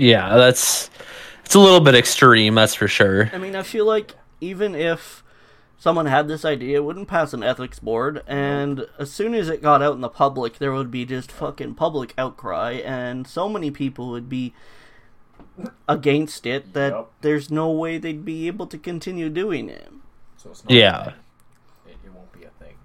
yeah 0.00 0.36
that's 0.36 0.88
it's 1.44 1.54
a 1.54 1.58
little 1.58 1.80
bit 1.80 1.94
extreme 1.94 2.54
that's 2.54 2.74
for 2.74 2.88
sure. 2.88 3.30
I 3.32 3.38
mean, 3.38 3.54
I 3.54 3.62
feel 3.62 3.84
like 3.84 4.14
even 4.40 4.74
if 4.74 5.22
someone 5.80 6.04
had 6.06 6.28
this 6.28 6.44
idea, 6.44 6.76
it 6.76 6.84
wouldn't 6.84 7.08
pass 7.08 7.32
an 7.32 7.42
ethics 7.42 7.78
board, 7.80 8.22
and 8.26 8.86
as 8.98 9.10
soon 9.10 9.34
as 9.34 9.48
it 9.48 9.62
got 9.62 9.82
out 9.82 9.94
in 9.94 10.02
the 10.02 10.10
public, 10.10 10.58
there 10.58 10.72
would 10.72 10.90
be 10.90 11.04
just 11.06 11.32
fucking 11.32 11.74
public 11.74 12.12
outcry, 12.16 12.72
and 12.84 13.26
so 13.26 13.48
many 13.48 13.70
people 13.70 14.10
would 14.10 14.28
be 14.28 14.52
against 15.88 16.44
it 16.46 16.74
that 16.74 16.92
Yep. 16.92 17.10
there's 17.22 17.50
no 17.50 17.70
way 17.70 17.96
they'd 17.98 18.24
be 18.24 18.46
able 18.46 18.66
to 18.66 18.78
continue 18.78 19.30
doing 19.30 19.68
it. 19.70 19.90
So 20.36 20.50
it's 20.50 20.62
not 20.64 20.70
Yeah. 20.70 21.12
It, 21.86 21.96
it 22.04 22.12
won't 22.14 22.30
be 22.32 22.44
a 22.44 22.50
thing. 22.62 22.76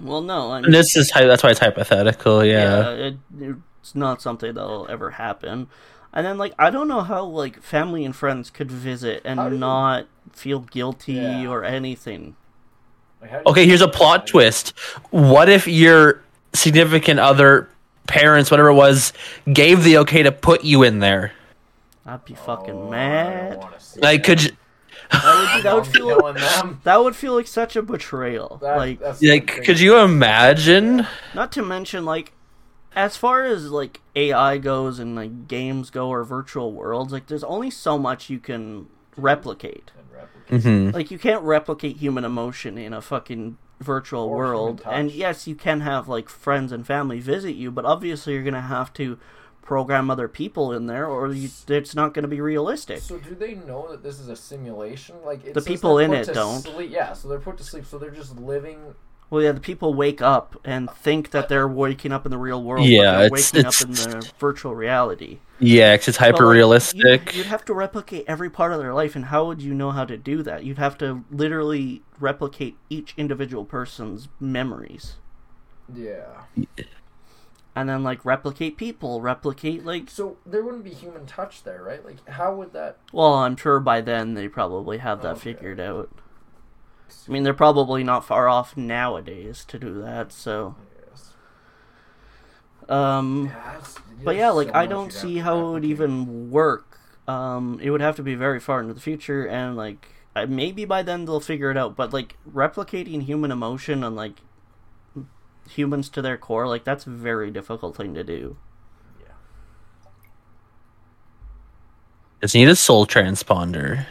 Well, 0.00 0.20
no, 0.20 0.50
I 0.50 0.60
mean, 0.60 0.72
this 0.72 0.96
is 0.96 1.10
that's 1.10 1.42
why 1.42 1.50
it's 1.50 1.60
hypothetical 1.60 2.44
yeah, 2.44 2.90
yeah, 2.94 3.10
it, 3.40 3.56
it's 3.80 3.94
not 3.94 4.20
something 4.20 4.52
that'll 4.52 4.88
ever 4.90 5.10
happen. 5.10 5.68
And 6.12 6.26
then, 6.26 6.36
like, 6.38 6.54
I 6.58 6.70
don't 6.70 6.88
know 6.88 7.00
how 7.00 7.24
like 7.24 7.62
family 7.62 8.04
and 8.04 8.14
friends 8.14 8.50
could 8.50 8.70
visit 8.70 9.22
and 9.24 9.58
not 9.58 10.06
feel 10.32 10.60
guilty 10.60 11.14
Yeah. 11.14 11.46
or 11.48 11.64
anything. 11.64 12.36
Like, 13.20 13.30
how 13.30 13.36
do 13.38 13.42
you- 13.46 13.50
okay 13.52 13.66
here's 13.66 13.82
a 13.82 13.88
plot 13.88 14.26
twist 14.26 14.70
what 15.10 15.48
if 15.48 15.68
your 15.68 16.22
significant 16.54 17.20
other 17.20 17.68
parents 18.08 18.50
whatever 18.50 18.70
it 18.70 18.74
was 18.74 19.12
gave 19.52 19.84
the 19.84 19.98
okay 19.98 20.22
to 20.24 20.32
put 20.32 20.64
you 20.64 20.82
in 20.82 20.98
there 20.98 21.32
I'd 22.04 22.24
be 22.24 22.34
fucking 22.34 22.74
Oh, 22.74 22.88
I 22.88 22.90
mad. 22.90 23.50
don't 23.52 23.58
wanna 23.60 23.80
see 23.80 24.00
like 24.00 24.24
could 24.24 24.42
you 24.42 24.50
That 25.12 25.54
would, 25.54 25.62
that 25.64 25.74
would 25.76 25.86
feel 25.94 26.06
killing 26.18 26.34
them. 26.34 26.80
that 26.84 27.04
would 27.04 27.14
feel 27.14 27.34
like 27.34 27.46
such 27.46 27.76
a 27.76 27.82
betrayal. 27.82 28.58
That- 28.60 28.76
like 28.76 29.00
like 29.22 29.46
could 29.64 29.78
you 29.78 29.98
imagine 29.98 31.06
not 31.34 31.52
to 31.52 31.62
mention 31.62 32.04
like 32.04 32.32
as 32.96 33.16
far 33.16 33.44
as 33.44 33.70
like 33.70 34.00
AI 34.16 34.58
goes 34.58 34.98
and 34.98 35.14
like 35.14 35.46
games 35.48 35.90
go 35.90 36.08
or 36.08 36.24
virtual 36.24 36.72
worlds, 36.72 37.12
like 37.12 37.26
there's 37.28 37.44
only 37.44 37.70
so 37.70 37.96
much 37.98 38.28
you 38.30 38.38
can 38.40 38.86
replicate. 39.16 39.92
And 40.12 40.64
replicate. 40.64 40.64
hmm 40.64 40.90
Like 40.90 41.10
you 41.10 41.18
can't 41.18 41.42
replicate 41.42 41.96
human 41.96 42.24
emotion 42.24 42.78
in 42.78 42.92
a 42.92 43.00
fucking 43.00 43.58
virtual 43.80 44.24
Or 44.24 44.36
world. 44.36 44.82
And 44.86 45.10
yes, 45.10 45.46
you 45.46 45.54
can 45.54 45.80
have 45.80 46.08
like 46.08 46.28
friends 46.28 46.72
and 46.72 46.86
family 46.86 47.20
visit 47.20 47.54
you, 47.54 47.70
but 47.70 47.84
obviously 47.84 48.34
you're 48.34 48.42
going 48.42 48.54
to 48.54 48.60
have 48.60 48.92
to 48.94 49.18
program 49.62 50.10
other 50.10 50.28
people 50.28 50.72
in 50.72 50.86
there, 50.86 51.06
or 51.06 51.32
you, 51.32 51.48
it's 51.68 51.94
not 51.94 52.12
going 52.12 52.24
to 52.24 52.28
be 52.28 52.40
realistic. 52.40 52.98
So 52.98 53.18
do 53.18 53.34
they 53.34 53.54
know 53.54 53.88
that 53.90 54.02
this 54.02 54.18
is 54.18 54.28
a 54.28 54.36
simulation? 54.36 55.16
Like 55.24 55.44
it 55.44 55.54
The 55.54 55.62
people 55.62 55.98
in 55.98 56.12
it 56.12 56.24
to 56.24 56.34
don't. 56.34 56.60
Sleep. 56.62 56.90
Yeah, 56.90 57.12
so 57.12 57.28
they're 57.28 57.38
put 57.38 57.56
to 57.58 57.64
sleep. 57.64 57.86
So 57.86 57.98
they're 57.98 58.10
just 58.10 58.36
living. 58.38 58.94
Well, 59.32 59.40
yeah, 59.40 59.52
the 59.52 59.60
people 59.60 59.94
wake 59.94 60.20
up 60.20 60.56
and 60.62 60.90
think 60.90 61.30
that 61.30 61.48
they're 61.48 61.66
waking 61.66 62.12
up 62.12 62.26
in 62.26 62.30
the 62.30 62.36
real 62.36 62.62
world. 62.62 62.84
Yeah, 62.84 63.12
but 63.12 63.16
they're 63.16 63.24
it's- 63.28 63.52
waking 63.54 63.60
it's- 63.60 63.82
up 64.06 64.12
in 64.12 64.20
the 64.20 64.32
virtual 64.38 64.74
reality. 64.74 65.38
Yeah, 65.58 65.96
'cause 65.96 66.08
it's 66.08 66.18
But, 66.18 66.32
hyper 66.32 66.46
realistic. 66.46 67.24
You'd, 67.28 67.34
you'd 67.36 67.46
have 67.46 67.64
to 67.64 67.72
replicate 67.72 68.26
every 68.28 68.50
part 68.50 68.72
of 68.72 68.78
their 68.78 68.92
life, 68.92 69.16
and 69.16 69.24
how 69.26 69.46
would 69.46 69.62
you 69.62 69.72
know 69.72 69.90
how 69.90 70.04
to 70.04 70.18
do 70.18 70.42
that? 70.42 70.64
You'd 70.64 70.76
have 70.76 70.98
to 70.98 71.24
literally 71.30 72.02
replicate 72.20 72.76
each 72.90 73.14
individual 73.16 73.64
person's 73.64 74.28
memories, 74.38 75.16
Yeah. 75.94 76.42
and 77.74 77.88
then 77.88 78.02
like 78.02 78.22
replicate 78.26 78.76
people, 78.76 79.22
replicate 79.22 79.82
like. 79.86 80.10
So 80.10 80.36
there 80.44 80.62
wouldn't 80.62 80.84
be 80.84 80.90
human 80.90 81.24
touch 81.24 81.62
there, 81.62 81.82
right? 81.82 82.04
Like 82.04 82.28
how 82.28 82.54
would 82.54 82.74
that? 82.74 82.98
Well, 83.14 83.32
I'm 83.32 83.56
sure 83.56 83.80
by 83.80 84.02
then 84.02 84.34
they 84.34 84.46
probably 84.48 84.98
have 84.98 85.22
that 85.22 85.36
Okay. 85.36 85.54
figured 85.54 85.80
out. 85.80 86.10
I 87.28 87.32
mean, 87.32 87.42
they're 87.42 87.54
probably 87.54 88.04
not 88.04 88.24
far 88.24 88.48
off 88.48 88.76
nowadays 88.76 89.64
to 89.68 89.78
do 89.78 90.00
that. 90.02 90.32
So, 90.32 90.74
Yes. 91.08 91.32
um, 92.88 93.46
Yeah, 93.46 93.80
but 94.24 94.36
yeah, 94.36 94.50
like 94.50 94.68
so 94.68 94.74
I 94.74 94.86
don't 94.86 95.12
see 95.12 95.38
how 95.38 95.58
it 95.68 95.72
would 95.72 95.84
even 95.84 96.50
work. 96.50 96.98
Um, 97.28 97.78
it 97.82 97.90
would 97.90 98.00
have 98.00 98.16
to 98.16 98.22
be 98.22 98.34
very 98.34 98.58
far 98.60 98.80
into 98.80 98.94
the 98.94 99.00
future, 99.00 99.46
and 99.46 99.76
like 99.76 100.08
maybe 100.48 100.84
by 100.84 101.02
then 101.02 101.24
they'll 101.24 101.40
figure 101.40 101.70
it 101.70 101.76
out. 101.76 101.96
But 101.96 102.12
like 102.12 102.36
replicating 102.50 103.22
human 103.22 103.50
emotion 103.52 104.02
and 104.02 104.16
like 104.16 104.40
humans 105.68 106.08
to 106.10 106.22
their 106.22 106.36
core, 106.36 106.66
like 106.66 106.84
that's 106.84 107.06
a 107.06 107.10
very 107.10 107.50
difficult 107.50 107.96
thing 107.96 108.14
to 108.14 108.24
do. 108.24 108.56
Yeah. 109.20 109.34
Just 112.40 112.54
need 112.54 112.68
a 112.68 112.76
soul 112.76 113.06
transponder. 113.06 114.06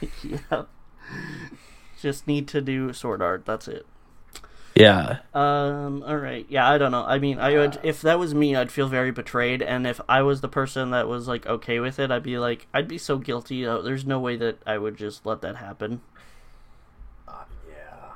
yeah, 0.22 0.64
just 2.02 2.26
need 2.26 2.46
to 2.48 2.60
do 2.60 2.92
sword 2.92 3.22
art. 3.22 3.46
That's 3.46 3.68
it. 3.68 3.86
Yeah. 4.74 5.18
Um. 5.34 6.02
All 6.06 6.16
right. 6.16 6.46
Yeah. 6.48 6.68
I 6.68 6.78
don't 6.78 6.92
know. 6.92 7.04
I 7.04 7.18
mean, 7.18 7.38
I 7.38 7.54
would 7.58 7.78
if 7.82 8.00
that 8.02 8.18
was 8.18 8.34
me, 8.34 8.56
I'd 8.56 8.72
feel 8.72 8.88
very 8.88 9.10
betrayed, 9.10 9.60
and 9.62 9.86
if 9.86 10.00
I 10.08 10.22
was 10.22 10.40
the 10.40 10.48
person 10.48 10.90
that 10.90 11.08
was 11.08 11.28
like 11.28 11.46
okay 11.46 11.78
with 11.78 11.98
it, 11.98 12.10
I'd 12.10 12.22
be 12.22 12.38
like, 12.38 12.66
I'd 12.72 12.88
be 12.88 12.98
so 12.98 13.18
guilty. 13.18 13.66
Uh, 13.66 13.78
there's 13.82 14.06
no 14.06 14.18
way 14.18 14.36
that 14.36 14.58
I 14.66 14.78
would 14.78 14.96
just 14.96 15.26
let 15.26 15.42
that 15.42 15.56
happen. 15.56 16.00
Uh, 17.28 17.44
yeah. 17.68 18.12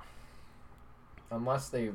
Unless 1.31 1.69
they 1.69 1.91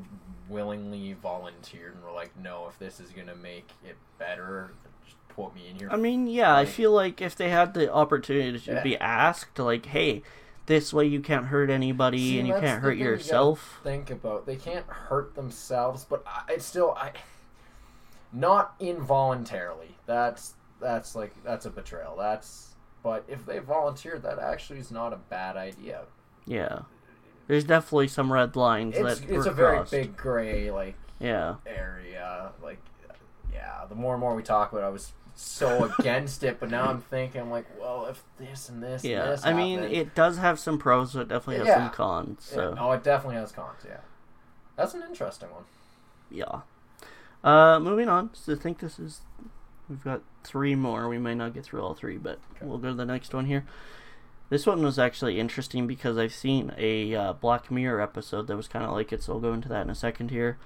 willingly 0.47 1.13
volunteered 1.13 1.95
and 1.95 2.04
were 2.04 2.12
like, 2.12 2.32
no, 2.38 2.67
if 2.69 2.77
this 2.77 2.99
is 2.99 3.10
gonna 3.12 3.36
make 3.36 3.69
it 3.84 3.95
better, 4.19 4.73
just 5.06 5.17
put 5.30 5.56
me 5.56 5.69
in 5.71 5.77
here. 5.77 5.89
I 5.89 5.95
mean, 5.97 6.27
yeah, 6.27 6.56
I 6.56 6.65
feel 6.65 6.91
like 6.91 7.19
if 7.21 7.36
they 7.36 7.49
had 7.49 7.73
the 7.73 7.91
opportunity 7.91 8.60
to 8.60 8.73
Yeah. 8.73 8.84
be 8.84 8.97
asked, 8.97 9.58
like, 9.58 9.88
hey, 9.88 10.21
this 10.67 10.93
way 10.93 11.06
you 11.06 11.19
can't 11.21 11.45
hurt 11.47 11.69
anybody 11.69 12.17
See, 12.19 12.39
and 12.39 12.47
you 12.47 12.54
can't 12.56 12.82
hurt 12.82 12.91
thing 12.91 13.00
you 13.00 13.06
yourself. 13.06 13.80
think 13.84 14.10
about 14.10 14.45
they 14.45 14.56
can't 14.56 14.86
hurt 14.88 15.36
themselves, 15.36 16.06
but 16.08 16.24
I, 16.26 16.43
it's 16.50 16.65
still 16.65 16.91
I. 16.91 17.12
Not 18.34 18.76
involuntarily. 18.80 19.97
That's 20.06 20.54
that's 20.80 21.15
like 21.15 21.34
that's 21.43 21.65
a 21.65 21.69
betrayal. 21.69 22.15
That's 22.17 22.76
but 23.04 23.26
if 23.28 23.45
they 23.45 23.60
volunteered, 23.60 24.24
that 24.24 24.39
actually 24.39 24.80
is 24.80 24.91
not 24.91 25.12
a 25.12 25.17
bad 25.17 25.58
idea. 25.58 26.04
Yeah. 26.45 26.80
There's 27.47 27.63
definitely 27.65 28.08
some 28.08 28.32
red 28.32 28.56
lines 28.56 28.95
It's 28.95 29.19
that 29.19 29.30
it's 29.30 29.45
a 29.47 29.52
very 29.52 29.78
crossed. 29.78 29.91
big 29.91 30.15
gray 30.15 30.71
like 30.71 30.95
Yeah. 31.19 31.56
area. 31.65 32.52
Like, 32.63 32.80
yeah, 33.52 33.86
the 33.89 33.95
more 33.95 34.13
and 34.13 34.21
more 34.21 34.34
we 34.36 34.43
talk 34.43 34.71
about, 34.71 34.84
it, 34.84 34.88
I 34.88 34.89
was 34.89 35.12
so 35.36 35.91
against 36.00 36.44
it, 36.44 36.60
but 36.60 36.70
now 36.70 36.89
I'm 36.89 37.02
thinking, 37.02 37.50
like, 37.50 37.65
well, 37.80 38.06
if 38.08 38.24
this 38.38 38.70
and 38.70 38.82
this, 38.84 39.04
and 39.04 39.12
Yeah. 39.12 39.26
this 39.28 39.46
I 39.46 39.54
mean, 39.54 39.80
happened- 39.80 39.96
it 39.96 40.15
does 40.15 40.38
have 40.38 40.60
some 40.60 40.78
pros, 40.78 41.13
but 41.13 41.22
it 41.22 41.28
definitely 41.30 41.58
has 41.60 41.67
Yeah. 41.67 41.76
some 41.88 41.89
cons. 41.91 42.48
Yeah, 42.52 42.56
So, 42.56 42.74
no, 42.74 42.91
it 42.91 43.04
definitely 43.04 43.36
has 43.38 43.52
cons. 43.52 43.84
Yeah, 43.88 43.98
that's 44.76 44.94
an 44.94 45.04
interesting 45.04 45.50
one. 45.52 45.63
yeah. 46.30 46.62
Uh, 47.44 47.80
moving 47.80 48.08
on. 48.08 48.30
So 48.34 48.54
I 48.54 48.56
think 48.56 48.80
this 48.80 49.00
is. 49.00 49.22
We've 49.89 50.04
got 50.04 50.22
three 50.44 50.76
more. 50.76 51.10
We 51.10 51.17
may 51.17 51.34
not 51.36 51.54
get 51.56 51.63
through 51.65 51.82
all 51.84 51.96
three, 51.96 52.17
but 52.17 52.39
Okay. 52.56 52.65
we'll 52.67 52.78
go 52.78 52.89
to 52.89 52.94
the 52.94 53.06
next 53.06 53.34
one 53.34 53.46
here. 53.48 53.65
This 54.50 54.65
one 54.67 54.84
was 54.84 55.00
actually 55.00 55.39
interesting 55.39 55.88
because 55.88 56.17
I've 56.17 56.34
seen 56.34 56.72
a 56.78 57.15
uh, 57.15 57.34
Black 57.34 57.72
Mirror 57.72 58.00
episode 58.00 58.48
that 58.48 58.56
was 58.56 58.67
kind 58.67 58.86
of 58.86 58.91
like 58.91 59.12
it, 59.12 59.24
so 59.24 59.34
I'll 59.34 59.39
go 59.39 59.54
into 59.54 59.67
that 59.70 59.82
in 59.82 59.89
a 59.89 59.96
second 59.96 60.30
here. 60.30 60.58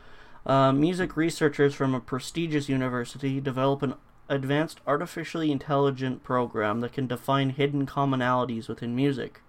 Uh, 0.46 0.72
music 0.74 1.16
researchers 1.16 1.74
from 1.74 1.96
a 1.96 2.00
prestigious 2.00 2.68
university 2.68 3.40
develop 3.40 3.82
an 3.82 3.96
advanced 4.28 4.82
artificially 4.88 5.52
intelligent 5.52 6.24
program 6.24 6.82
that 6.82 6.94
can 6.94 7.08
define 7.08 7.52
hidden 7.52 7.86
commonalities 7.86 8.68
within 8.68 8.96
music. 8.96 9.42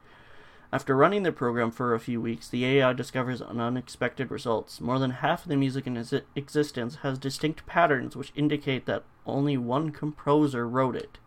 After 0.73 0.97
running 0.97 1.23
the 1.23 1.33
program 1.33 1.71
for 1.71 1.95
a 1.95 2.01
few 2.01 2.21
weeks, 2.21 2.49
the 2.49 2.65
AI 2.67 2.93
discovers 2.93 3.41
unexpected 3.41 4.31
results. 4.31 4.81
More 4.81 4.99
than 4.99 5.11
half 5.13 5.45
of 5.45 5.49
the 5.49 5.57
music 5.57 5.87
in 5.87 5.95
exi- 5.95 6.23
existence 6.35 6.97
has 6.97 7.19
distinct 7.19 7.67
patterns 7.67 8.17
which 8.17 8.33
indicate 8.35 8.87
that 8.87 9.05
only 9.25 9.57
one 9.57 9.91
composer 9.91 10.69
wrote 10.69 10.97
it. 10.97 11.19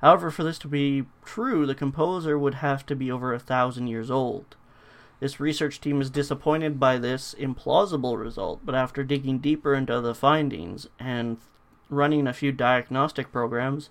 However, 0.00 0.30
for 0.30 0.44
this 0.44 0.58
to 0.60 0.68
be 0.68 1.04
true, 1.24 1.66
the 1.66 1.74
composer 1.74 2.38
would 2.38 2.56
have 2.56 2.84
to 2.86 2.96
be 2.96 3.10
over 3.10 3.32
a 3.32 3.38
thousand 3.38 3.86
years 3.88 4.10
old. 4.10 4.56
This 5.20 5.40
research 5.40 5.80
team 5.80 6.00
is 6.00 6.10
disappointed 6.10 6.80
by 6.80 6.98
this 6.98 7.34
implausible 7.38 8.18
result, 8.18 8.60
but 8.64 8.74
after 8.74 9.04
digging 9.04 9.38
deeper 9.38 9.74
into 9.74 10.00
the 10.00 10.14
findings 10.14 10.88
and 10.98 11.38
running 11.88 12.26
a 12.26 12.32
few 12.32 12.52
diagnostic 12.52 13.32
programs, 13.32 13.90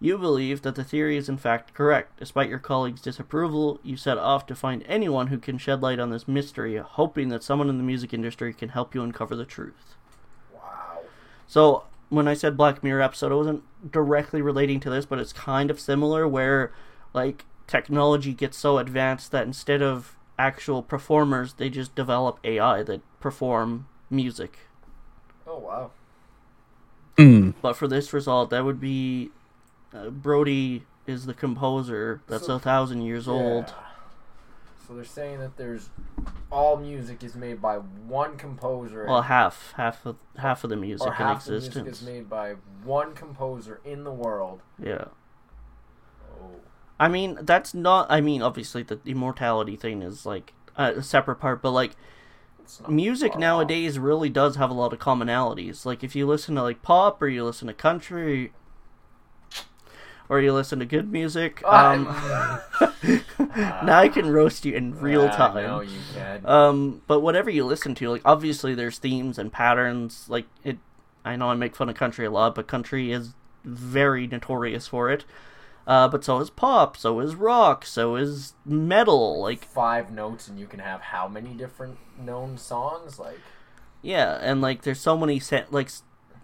you 0.00 0.18
believe 0.18 0.62
that 0.62 0.74
the 0.74 0.84
theory 0.84 1.16
is 1.16 1.28
in 1.28 1.36
fact 1.36 1.72
correct. 1.74 2.18
Despite 2.18 2.48
your 2.48 2.58
colleagues' 2.58 3.00
disapproval, 3.00 3.80
you 3.82 3.96
set 3.96 4.18
off 4.18 4.46
to 4.46 4.54
find 4.54 4.84
anyone 4.86 5.28
who 5.28 5.38
can 5.38 5.58
shed 5.58 5.82
light 5.82 5.98
on 5.98 6.10
this 6.10 6.28
mystery, 6.28 6.76
hoping 6.76 7.28
that 7.28 7.42
someone 7.42 7.68
in 7.68 7.78
the 7.78 7.84
music 7.84 8.12
industry 8.12 8.52
can 8.52 8.70
help 8.70 8.94
you 8.94 9.02
uncover 9.02 9.34
the 9.34 9.44
truth. 9.44 9.94
Wow. 10.52 11.00
So, 11.46 11.84
when 12.10 12.28
I 12.28 12.34
said 12.34 12.56
Black 12.56 12.82
Mirror 12.82 13.02
episode, 13.02 13.32
I 13.32 13.36
wasn't 13.36 13.62
directly 13.90 14.42
relating 14.42 14.80
to 14.80 14.90
this, 14.90 15.06
but 15.06 15.18
it's 15.18 15.32
kind 15.32 15.70
of 15.70 15.80
similar 15.80 16.28
where, 16.28 16.72
like, 17.12 17.46
technology 17.66 18.34
gets 18.34 18.58
so 18.58 18.78
advanced 18.78 19.30
that 19.32 19.46
instead 19.46 19.82
of 19.82 20.16
actual 20.38 20.82
performers, 20.82 21.54
they 21.54 21.70
just 21.70 21.94
develop 21.94 22.38
AI 22.44 22.82
that 22.82 23.00
perform 23.20 23.86
music. 24.10 24.58
Oh 25.46 25.58
wow. 25.58 25.90
Hmm. 27.16 27.50
But 27.62 27.74
for 27.74 27.86
this 27.88 28.12
result, 28.12 28.50
that 28.50 28.64
would 28.64 28.80
be 28.80 29.30
uh, 29.94 30.10
Brody 30.10 30.84
is 31.06 31.26
the 31.26 31.34
composer 31.34 32.20
that's 32.28 32.46
So- 32.46 32.56
a 32.56 32.58
thousand 32.58 33.02
years 33.02 33.28
old. 33.28 33.72
So 34.86 34.94
they're 34.94 35.04
saying 35.04 35.38
that 35.38 35.56
there's 35.56 35.88
all 36.52 36.76
music 36.76 37.22
is 37.24 37.34
made 37.34 37.62
by 37.62 37.76
one 37.76 38.36
composer, 38.36 39.06
Well, 39.08 39.22
half, 39.22 39.72
half 39.78 40.04
of 40.04 40.16
half 40.36 40.62
of 40.62 40.68
the 40.68 40.76
music 40.76 41.06
or 41.06 41.10
in 41.10 41.16
half 41.16 41.46
the 41.46 41.54
existence. 41.54 41.84
music 41.86 41.92
is 42.02 42.06
made 42.06 42.28
by 42.28 42.56
one 42.82 43.14
composer 43.14 43.80
in 43.82 44.04
the 44.04 44.12
world. 44.12 44.60
Yeah, 44.78 45.06
Oh. 46.38 46.50
I 47.00 47.08
mean 47.08 47.38
that's 47.42 47.72
not. 47.72 48.06
I 48.10 48.20
mean, 48.20 48.42
obviously 48.42 48.82
the 48.82 48.98
immortality 49.06 49.76
thing 49.76 50.02
is 50.02 50.26
like 50.26 50.52
a 50.76 51.02
separate 51.02 51.36
part, 51.36 51.62
but 51.62 51.70
like 51.70 51.92
It's 51.92 51.96
not 51.96 51.98
music 52.88 53.38
nowadays 53.38 53.98
really 53.98 54.28
does 54.28 54.56
have 54.56 54.70
a 54.70 54.74
lot 54.74 54.92
of 54.92 54.98
commonalities. 54.98 55.84
Like 55.84 56.02
if 56.04 56.14
you 56.16 56.26
listen 56.26 56.54
to 56.56 56.62
like 56.62 56.82
pop 56.82 57.20
or 57.22 57.28
you 57.28 57.44
listen 57.44 57.68
to 57.68 57.74
country 57.74 58.52
or 60.28 60.40
you 60.40 60.52
listen 60.52 60.78
to 60.78 60.86
good 60.86 61.12
music, 61.12 61.62
um, 61.64 62.04
now 63.58 63.98
I 63.98 64.08
can 64.08 64.30
roast 64.30 64.64
you 64.64 64.74
in 64.74 64.98
real 64.98 65.28
Ah, 65.32 65.36
time. 65.36 65.66
No, 65.66 65.80
you 65.80 65.98
can. 66.14 66.46
Um, 66.46 67.02
but 67.06 67.20
whatever 67.20 67.50
you 67.50 67.64
listen 67.64 67.94
to, 67.96 68.08
like 68.10 68.22
obviously 68.24 68.74
there's 68.74 68.98
themes 68.98 69.38
and 69.38 69.52
patterns. 69.52 70.26
Like 70.28 70.46
it, 70.62 70.78
I 71.24 71.36
know 71.36 71.50
I 71.50 71.54
make 71.54 71.76
fun 71.76 71.88
of 71.88 71.96
country 71.96 72.24
a 72.26 72.30
lot, 72.30 72.54
but 72.54 72.66
country 72.66 73.12
is 73.12 73.34
very 73.64 74.26
notorious 74.26 74.86
for 74.88 75.10
it. 75.10 75.24
Uh, 75.86 76.08
but 76.08 76.24
so 76.24 76.38
is 76.40 76.48
pop, 76.50 76.96
so 76.96 77.20
is 77.20 77.34
rock, 77.34 77.84
so 77.84 78.16
is 78.16 78.54
metal. 78.64 79.40
Like 79.42 79.64
Five 79.64 80.10
notes, 80.10 80.48
and 80.48 80.58
you 80.58 80.66
can 80.66 80.80
have 80.80 81.00
how 81.00 81.28
many 81.28 81.50
different 81.54 81.98
known 82.18 82.56
songs? 82.56 83.18
Like, 83.18 83.38
yeah, 84.00 84.38
and 84.40 84.62
like 84.62 84.82
there's 84.82 85.00
so 85.00 85.16
many 85.16 85.38
sa- 85.38 85.64
like 85.70 85.90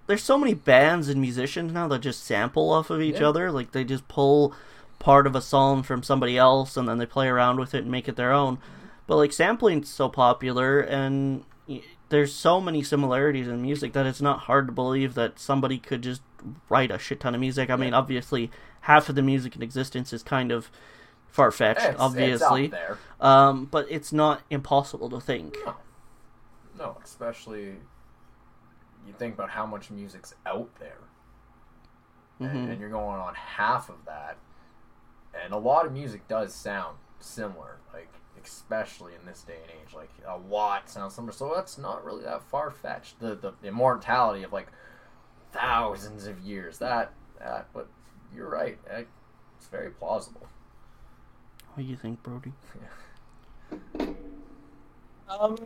there's 0.07 0.22
so 0.22 0.37
many 0.37 0.53
bands 0.55 1.09
and 1.09 1.20
musicians 1.20 1.72
now 1.72 1.88
that 1.88 2.00
just 2.00 2.24
sample 2.24 2.70
off 2.70 2.90
of 2.90 3.00
each 3.00 3.20
Yeah. 3.20 3.29
other. 3.29 3.50
Like 3.50 3.72
they 3.72 3.85
just 3.85 4.09
pull 4.09 4.55
part 4.98 5.26
of 5.26 5.35
a 5.35 5.40
song 5.40 5.83
from 5.83 6.03
somebody 6.03 6.37
else 6.37 6.76
and 6.76 6.87
then 6.87 6.98
they 6.98 7.07
play 7.07 7.26
around 7.29 7.59
with 7.59 7.74
it 7.74 7.83
and 7.83 7.90
make 7.90 8.09
it 8.09 8.16
their 8.16 8.33
own. 8.33 8.59
But 9.07 9.16
like 9.16 9.33
sampling's 9.33 9.88
so 9.88 10.09
popular 10.11 10.81
and 10.81 11.44
y- 11.66 11.83
there's 12.11 12.35
so 12.35 12.61
many 12.61 12.83
similarities 12.83 13.48
in 13.48 13.62
music 13.62 13.92
that 13.94 14.05
it's 14.05 14.20
not 14.20 14.40
hard 14.40 14.66
to 14.66 14.72
believe 14.72 15.14
that 15.14 15.38
somebody 15.38 15.79
could 15.79 16.03
just 16.03 16.20
write 16.68 16.90
a 16.90 16.98
shit 16.98 17.20
ton 17.20 17.35
of 17.35 17.40
music. 17.40 17.70
I 17.70 17.76
mean, 17.76 17.94
obviously 17.94 18.50
half 18.81 19.09
of 19.09 19.14
the 19.14 19.23
music 19.23 19.57
in 19.57 19.62
existence 19.62 20.12
is 20.12 20.23
kind 20.23 20.51
of 20.53 20.71
far 21.29 21.51
fetched, 21.51 21.95
obviously. 21.99 22.66
it's. 22.66 22.99
Um, 23.21 23.66
but 23.66 23.87
it's 23.90 24.12
not 24.12 24.43
impossible 24.51 25.09
to 25.11 25.21
think. 25.21 25.57
No, 25.64 25.75
no, 26.79 26.97
especially 27.05 27.77
you 29.07 29.12
think 29.19 29.35
about 29.35 29.51
how 29.51 29.66
much 29.66 29.90
music's 29.90 30.35
out 30.47 30.71
there. 30.79 30.99
and, 32.40 32.49
Mhm. 32.51 32.71
and 32.73 32.81
you're 32.81 32.88
going 32.88 33.21
on 33.21 33.35
half 33.35 33.90
of 33.90 34.05
that. 34.07 34.38
And 35.35 35.53
a 35.53 35.59
lot 35.59 35.85
of 35.85 35.93
music 35.93 36.27
does 36.27 36.55
sound 36.55 36.97
similar, 37.19 37.77
like 37.93 38.09
especially 38.43 39.14
in 39.14 39.27
this 39.27 39.43
day 39.43 39.59
and 39.61 39.71
age. 39.71 39.93
Like 39.95 40.09
a 40.27 40.38
lot 40.38 40.88
sounds 40.88 41.14
similar, 41.14 41.33
so 41.35 41.53
that's 41.55 41.77
not 41.77 42.03
really 42.03 42.25
that 42.25 42.40
far 42.43 42.71
fetched. 42.71 43.21
The 43.21 43.35
the 43.35 43.53
immortality 43.62 44.43
of 44.43 44.55
like 44.55 44.69
thousands 45.53 46.27
of 46.27 46.38
years. 46.40 46.79
That 46.79 47.12
that, 47.38 47.69
but 47.75 47.88
you're 48.35 48.49
right. 48.49 48.79
It's 48.88 49.69
very 49.71 49.90
plausible. 49.90 50.47
What 51.75 51.85
do 51.85 51.88
you 51.88 51.97
think, 51.97 52.23
Brody? 52.23 52.53
Um, 55.38 55.57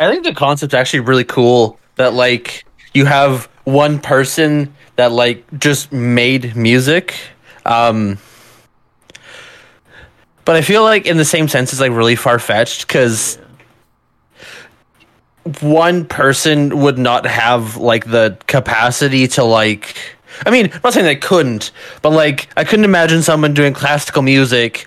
I 0.00 0.10
think 0.10 0.24
the 0.24 0.34
concept's 0.34 0.74
actually 0.74 1.00
really 1.00 1.22
cool. 1.22 1.78
That 1.94 2.12
like 2.12 2.64
you 2.92 3.06
have 3.06 3.48
one 3.62 4.00
person 4.00 4.74
that 4.96 5.12
like 5.12 5.44
just 5.60 5.92
made 5.92 6.56
music. 6.56 7.14
Um, 7.64 8.18
but 10.44 10.56
I 10.56 10.62
feel 10.62 10.82
like 10.82 11.06
in 11.06 11.18
the 11.18 11.24
same 11.24 11.46
sense, 11.46 11.72
it's 11.72 11.80
like 11.80 11.92
really 11.92 12.16
far 12.16 12.38
fetched 12.40 12.86
because 12.86 13.38
one 15.60 16.04
person 16.04 16.80
would 16.80 16.98
not 16.98 17.26
have 17.26 17.76
like 17.76 18.06
the 18.06 18.38
capacity 18.46 19.28
to 19.28 19.44
like. 19.44 19.96
I 20.46 20.50
mean, 20.50 20.70
I'm 20.72 20.80
not 20.82 20.92
saying 20.92 21.06
they 21.06 21.16
couldn't, 21.16 21.70
but 22.02 22.10
like 22.10 22.48
I 22.56 22.64
couldn't 22.64 22.84
imagine 22.84 23.22
someone 23.22 23.54
doing 23.54 23.72
classical 23.72 24.22
music 24.22 24.86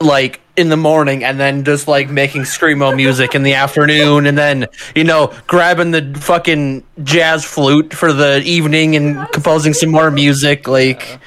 like 0.00 0.40
in 0.56 0.68
the 0.68 0.76
morning 0.76 1.24
and 1.24 1.40
then 1.40 1.64
just 1.64 1.88
like 1.88 2.10
making 2.10 2.42
screamo 2.42 2.94
music 2.94 3.34
in 3.34 3.42
the 3.42 3.54
afternoon 3.54 4.26
and 4.26 4.36
then 4.36 4.66
you 4.94 5.02
know 5.02 5.32
grabbing 5.46 5.92
the 5.92 6.14
fucking 6.20 6.84
jazz 7.02 7.44
flute 7.44 7.94
for 7.94 8.12
the 8.12 8.42
evening 8.44 8.94
and 8.96 9.26
composing 9.32 9.72
some 9.72 9.90
more 9.90 10.10
music 10.10 10.68
like 10.68 11.18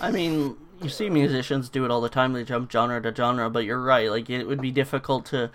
I 0.00 0.10
mean, 0.10 0.56
you 0.82 0.88
see 0.88 1.10
musicians 1.10 1.68
do 1.68 1.84
it 1.84 1.90
all 1.90 2.00
the 2.00 2.08
time. 2.08 2.32
They 2.32 2.44
jump 2.44 2.70
genre 2.70 3.00
to 3.02 3.14
genre, 3.14 3.50
but 3.50 3.64
you're 3.64 3.80
right. 3.80 4.10
Like 4.10 4.28
it 4.30 4.44
would 4.44 4.60
be 4.60 4.70
difficult 4.70 5.26
to 5.26 5.50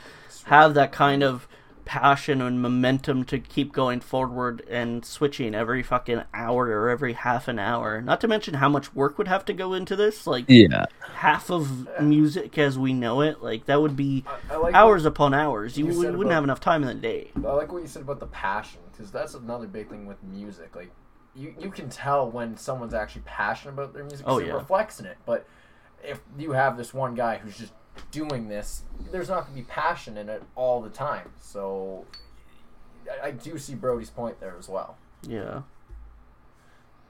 have 0.46 0.74
that 0.74 0.92
kind 0.92 1.24
of 1.24 1.48
passion 1.86 2.42
and 2.42 2.62
momentum 2.62 3.24
to 3.26 3.40
keep 3.40 3.72
going 3.74 4.00
forward 4.02 4.64
and 4.70 5.04
switching 5.06 5.54
every 5.56 5.84
fucking 5.84 6.24
hour 6.34 6.68
or 6.68 6.90
every 6.90 7.14
half 7.14 7.48
an 7.48 7.60
hour. 7.60 8.02
Not 8.02 8.22
to 8.22 8.28
mention 8.28 8.56
how 8.56 8.70
much 8.70 8.94
work 8.96 9.18
would 9.18 9.28
have 9.28 9.46
to 9.46 9.54
go 9.54 9.74
into 9.74 9.96
this. 9.96 10.26
Like 10.28 10.46
yeah 10.48 10.86
half 11.16 11.50
of 11.52 11.88
music 12.02 12.58
as 12.58 12.78
we 12.80 12.94
know 12.94 13.22
it, 13.22 13.42
like 13.42 13.66
that 13.66 13.82
would 13.82 13.96
be 13.96 14.24
I, 14.50 14.54
I 14.54 14.58
like 14.58 14.74
hours 14.76 15.06
upon 15.06 15.34
hours. 15.34 15.78
You, 15.78 15.88
you 15.88 15.98
wouldn't 15.98 16.16
about- 16.22 16.32
have 16.32 16.44
enough 16.44 16.60
time 16.60 16.82
in 16.84 16.88
the 16.88 16.96
day. 16.96 17.32
I 17.36 17.40
like 17.54 17.72
what 17.72 17.82
you 17.82 17.88
said 17.88 18.04
about 18.04 18.20
the 18.20 18.28
passion 18.28 18.80
because 18.92 19.12
that's 19.12 19.34
another 19.34 19.68
big 19.68 19.90
thing 19.90 20.06
with 20.06 20.22
music. 20.24 20.76
Like 20.76 20.92
you, 21.36 21.54
you 21.60 21.70
can 21.72 21.90
tell 21.90 22.30
when 22.30 22.58
someone's 22.58 22.94
actually 22.94 23.24
passionate 23.26 23.74
about 23.74 23.94
their 23.94 24.04
music. 24.04 24.26
'cause 24.26 24.36
Oh, 24.36 24.40
it 24.40 24.48
yeah. 24.48 24.54
reflects 24.54 25.00
in 25.00 25.06
it. 25.06 25.18
But 25.26 25.46
if 26.04 26.20
you 26.38 26.52
have 26.54 26.78
this 26.78 26.94
one 26.94 27.14
guy 27.16 27.38
who's 27.38 27.58
just 27.58 27.74
doing 28.12 28.48
this, 28.50 28.84
there's 29.12 29.30
not 29.30 29.42
going 29.46 29.54
to 29.58 29.62
be 29.62 29.66
passion 29.68 30.18
in 30.18 30.30
it 30.30 30.42
all 30.56 30.82
the 30.82 30.90
time. 30.90 31.30
So 31.40 32.06
I, 33.24 33.28
I 33.28 33.32
do 33.32 33.58
see 33.58 33.76
Brody's 33.76 34.10
point 34.10 34.40
there 34.40 34.56
as 34.58 34.68
well. 34.68 34.98
Yeah. 35.28 35.62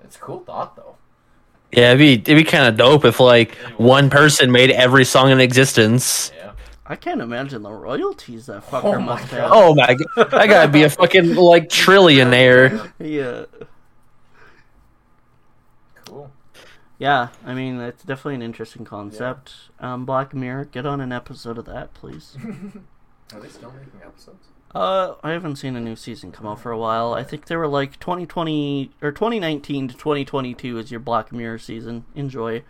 It's 0.04 0.16
a 0.16 0.20
cool 0.20 0.40
thought 0.40 0.76
though. 0.76 0.96
yeah 1.72 1.90
it'd 1.94 2.00
be, 2.00 2.14
it'd 2.14 2.44
be 2.44 2.44
kind 2.44 2.66
of 2.66 2.76
dope 2.76 3.06
if 3.06 3.20
like 3.20 3.56
one 3.78 4.10
person 4.10 4.52
made 4.52 4.72
every 4.72 5.06
song 5.06 5.30
in 5.32 5.40
existence 5.40 6.32
Yeah. 6.38 6.52
I 6.88 6.96
can't 6.96 7.22
imagine 7.22 7.62
the 7.62 7.72
royalties 7.72 8.48
that 8.48 8.64
oh 8.68 8.72
fucker 8.82 8.96
Oh 8.96 9.00
must 9.00 9.28
have. 9.32 9.50
oh 9.54 9.76
my 9.76 9.94
god 10.16 10.34
i 10.34 10.48
gotta 10.48 10.68
be 10.72 10.84
a 10.84 10.90
fucking 10.90 11.36
like 11.36 11.70
trillionaire 11.70 12.92
Yeah. 13.00 13.46
Cool. 16.06 16.32
Yeah, 17.02 17.30
I 17.44 17.56
mean 17.56 17.80
it's 17.80 18.04
definitely 18.04 18.36
an 18.36 18.44
interesting 18.44 18.86
concept. 18.86 19.54
Um, 19.80 20.06
Black 20.06 20.36
Mirror, 20.36 20.66
get 20.66 20.86
on 20.86 21.02
an 21.02 21.12
episode 21.12 21.58
of 21.58 21.66
that, 21.66 21.96
please. 21.96 22.38
Are 23.34 23.40
they 23.40 23.50
still 23.50 23.72
making 23.72 24.02
episodes? 24.06 24.50
uh, 24.76 25.16
I 25.24 25.32
haven't 25.32 25.56
seen 25.56 25.76
a 25.76 25.80
new 25.80 25.96
season 25.96 26.32
come 26.32 26.46
out 26.46 26.60
for 26.60 26.72
a 26.72 26.78
while. 26.78 27.16
I 27.16 27.24
think 27.24 27.48
they 27.48 27.56
were 27.56 27.68
like 27.68 28.00
2020 28.00 28.92
or 29.02 29.12
2019 29.12 29.88
to 29.88 29.96
2022 29.96 30.78
is 30.78 30.92
your 30.92 31.00
Black 31.00 31.32
Mirror 31.32 31.58
season. 31.58 32.06
Enjoy. 32.14 32.62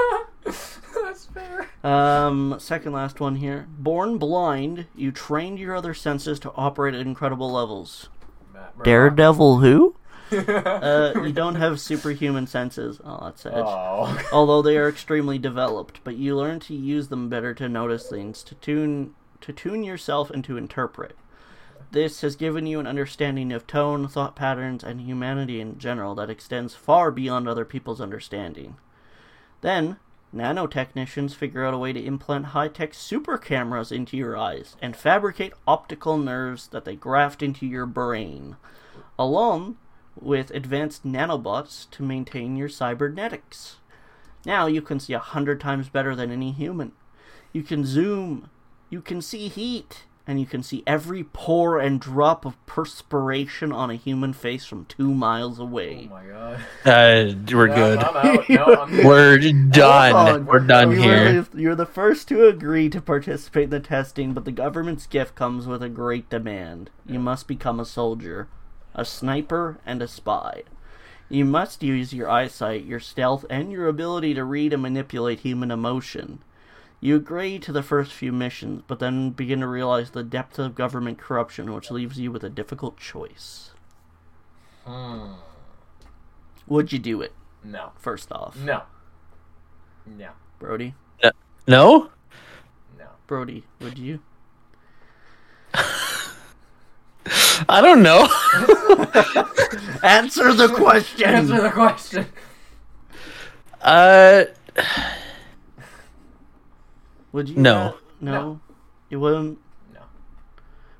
That's 0.44 1.26
fair. 1.26 1.68
Um, 1.84 2.56
second 2.58 2.92
last 2.92 3.20
one 3.20 3.36
here. 3.36 3.68
Born 3.68 4.16
blind, 4.16 4.86
you 4.96 5.12
trained 5.12 5.58
your 5.58 5.76
other 5.76 5.92
senses 5.92 6.38
to 6.40 6.52
operate 6.52 6.94
at 6.94 7.02
incredible 7.02 7.52
levels. 7.52 8.08
Matt 8.54 8.82
Daredevil, 8.82 9.58
who? 9.58 9.94
Uh, 10.84 11.12
you 11.24 11.32
don't 11.32 11.54
have 11.54 11.80
superhuman 11.80 12.46
senses. 12.46 13.00
Oh, 13.04 13.24
that's 13.24 13.46
edge. 13.46 13.54
Oh. 13.56 14.20
although 14.32 14.62
they 14.62 14.76
are 14.76 14.88
extremely 14.88 15.38
developed, 15.38 16.00
but 16.04 16.16
you 16.16 16.36
learn 16.36 16.60
to 16.60 16.74
use 16.74 17.08
them 17.08 17.28
better 17.28 17.54
to 17.54 17.68
notice 17.68 18.08
things, 18.08 18.42
to 18.44 18.54
tune 18.56 19.14
to 19.40 19.52
tune 19.52 19.84
yourself 19.84 20.30
and 20.30 20.42
to 20.44 20.56
interpret. 20.56 21.16
This 21.90 22.22
has 22.22 22.34
given 22.34 22.66
you 22.66 22.80
an 22.80 22.86
understanding 22.86 23.52
of 23.52 23.66
tone, 23.66 24.08
thought 24.08 24.34
patterns, 24.34 24.82
and 24.82 25.00
humanity 25.02 25.60
in 25.60 25.78
general 25.78 26.14
that 26.16 26.30
extends 26.30 26.74
far 26.74 27.10
beyond 27.10 27.46
other 27.46 27.64
people's 27.64 28.00
understanding. 28.00 28.76
Then, 29.60 29.98
nanotechnicians 30.34 31.34
figure 31.34 31.64
out 31.64 31.74
a 31.74 31.78
way 31.78 31.92
to 31.92 32.04
implant 32.04 32.46
high-tech 32.46 32.94
super 32.94 33.38
cameras 33.38 33.92
into 33.92 34.16
your 34.16 34.36
eyes 34.36 34.76
and 34.82 34.96
fabricate 34.96 35.52
optical 35.68 36.18
nerves 36.18 36.68
that 36.68 36.84
they 36.84 36.96
graft 36.96 37.42
into 37.42 37.64
your 37.66 37.86
brain, 37.86 38.56
along 39.18 39.76
with 40.20 40.50
advanced 40.50 41.04
nanobots 41.04 41.90
to 41.90 42.02
maintain 42.02 42.56
your 42.56 42.68
cybernetics. 42.68 43.76
Now 44.44 44.66
you 44.66 44.82
can 44.82 45.00
see 45.00 45.12
a 45.12 45.18
hundred 45.18 45.60
times 45.60 45.88
better 45.88 46.14
than 46.14 46.30
any 46.30 46.52
human. 46.52 46.92
You 47.52 47.62
can 47.62 47.84
zoom, 47.84 48.50
you 48.90 49.00
can 49.00 49.22
see 49.22 49.48
heat, 49.48 50.04
and 50.26 50.40
you 50.40 50.46
can 50.46 50.62
see 50.62 50.82
every 50.86 51.22
pore 51.22 51.78
and 51.78 52.00
drop 52.00 52.44
of 52.44 52.64
perspiration 52.66 53.72
on 53.72 53.90
a 53.90 53.94
human 53.94 54.32
face 54.32 54.64
from 54.64 54.86
two 54.86 55.12
miles 55.12 55.58
away. 55.58 56.08
Oh 56.10 56.14
my 56.14 56.24
god. 56.24 56.60
uh 56.84 57.34
we're 57.54 57.68
No, 57.68 57.74
good 57.74 57.98
I'm 57.98 58.16
out. 58.16 58.48
No, 58.48 58.64
I'm 58.64 59.04
we're 59.04 59.38
done 59.70 60.46
we're 60.46 60.60
done 60.60 60.92
You 60.92 60.96
here 60.96 61.34
were 61.34 61.46
You're 61.60 61.74
the 61.74 61.86
first 61.86 62.28
to 62.28 62.46
agree 62.46 62.88
to 62.88 63.00
participate 63.00 63.64
in 63.64 63.70
the 63.70 63.80
testing, 63.80 64.32
but 64.32 64.44
the 64.44 64.52
government's 64.52 65.06
gift 65.06 65.34
comes 65.34 65.66
with 65.66 65.82
a 65.82 65.88
great 65.88 66.30
demand. 66.30 66.90
You 67.06 67.18
must 67.18 67.46
become 67.46 67.78
a 67.78 67.84
soldier, 67.84 68.48
a 68.94 69.04
sniper, 69.04 69.78
and 69.86 70.00
a 70.02 70.08
spy. 70.08 70.62
You 71.28 71.44
must 71.44 71.82
use 71.82 72.12
your 72.12 72.30
eyesight, 72.30 72.84
your 72.84 73.00
stealth, 73.00 73.44
and 73.50 73.72
your 73.72 73.88
ability 73.88 74.34
to 74.34 74.44
read 74.44 74.72
and 74.72 74.82
manipulate 74.82 75.40
human 75.40 75.70
emotion. 75.70 76.40
You 77.00 77.16
agree 77.16 77.58
to 77.58 77.72
the 77.72 77.82
first 77.82 78.12
few 78.12 78.32
missions, 78.32 78.82
but 78.86 78.98
then 78.98 79.30
begin 79.30 79.60
to 79.60 79.66
realize 79.66 80.10
the 80.10 80.22
depth 80.22 80.58
of 80.58 80.74
government 80.74 81.18
corruption, 81.18 81.72
which 81.74 81.90
leaves 81.90 82.18
you 82.18 82.30
with 82.32 82.44
a 82.44 82.50
difficult 82.50 82.98
choice. 82.98 83.72
Hmm. 84.84 85.32
Would 86.66 86.92
you 86.92 86.98
do 86.98 87.20
it, 87.20 87.32
No. 87.62 87.92
first 87.96 88.30
off? 88.32 88.56
No. 88.56 88.82
No. 90.06 90.30
Brody? 90.58 90.94
no 91.66 92.10
No. 92.98 93.06
Brody, 93.26 93.64
would 93.80 93.98
you? 93.98 94.20
I 97.68 97.80
don't 97.80 98.02
know 98.02 98.26
Answer 100.02 100.52
the 100.52 100.68
question! 100.68 101.24
Answer 101.28 101.62
the 101.62 101.70
question. 101.70 102.26
uh 103.80 104.44
Would 107.32 107.48
you? 107.48 107.56
No. 107.56 107.84
not- 107.84 107.96
no. 108.20 108.32
No. 108.32 108.60
You 109.10 109.20
wouldn't. 109.20 109.58
No. 109.94 110.00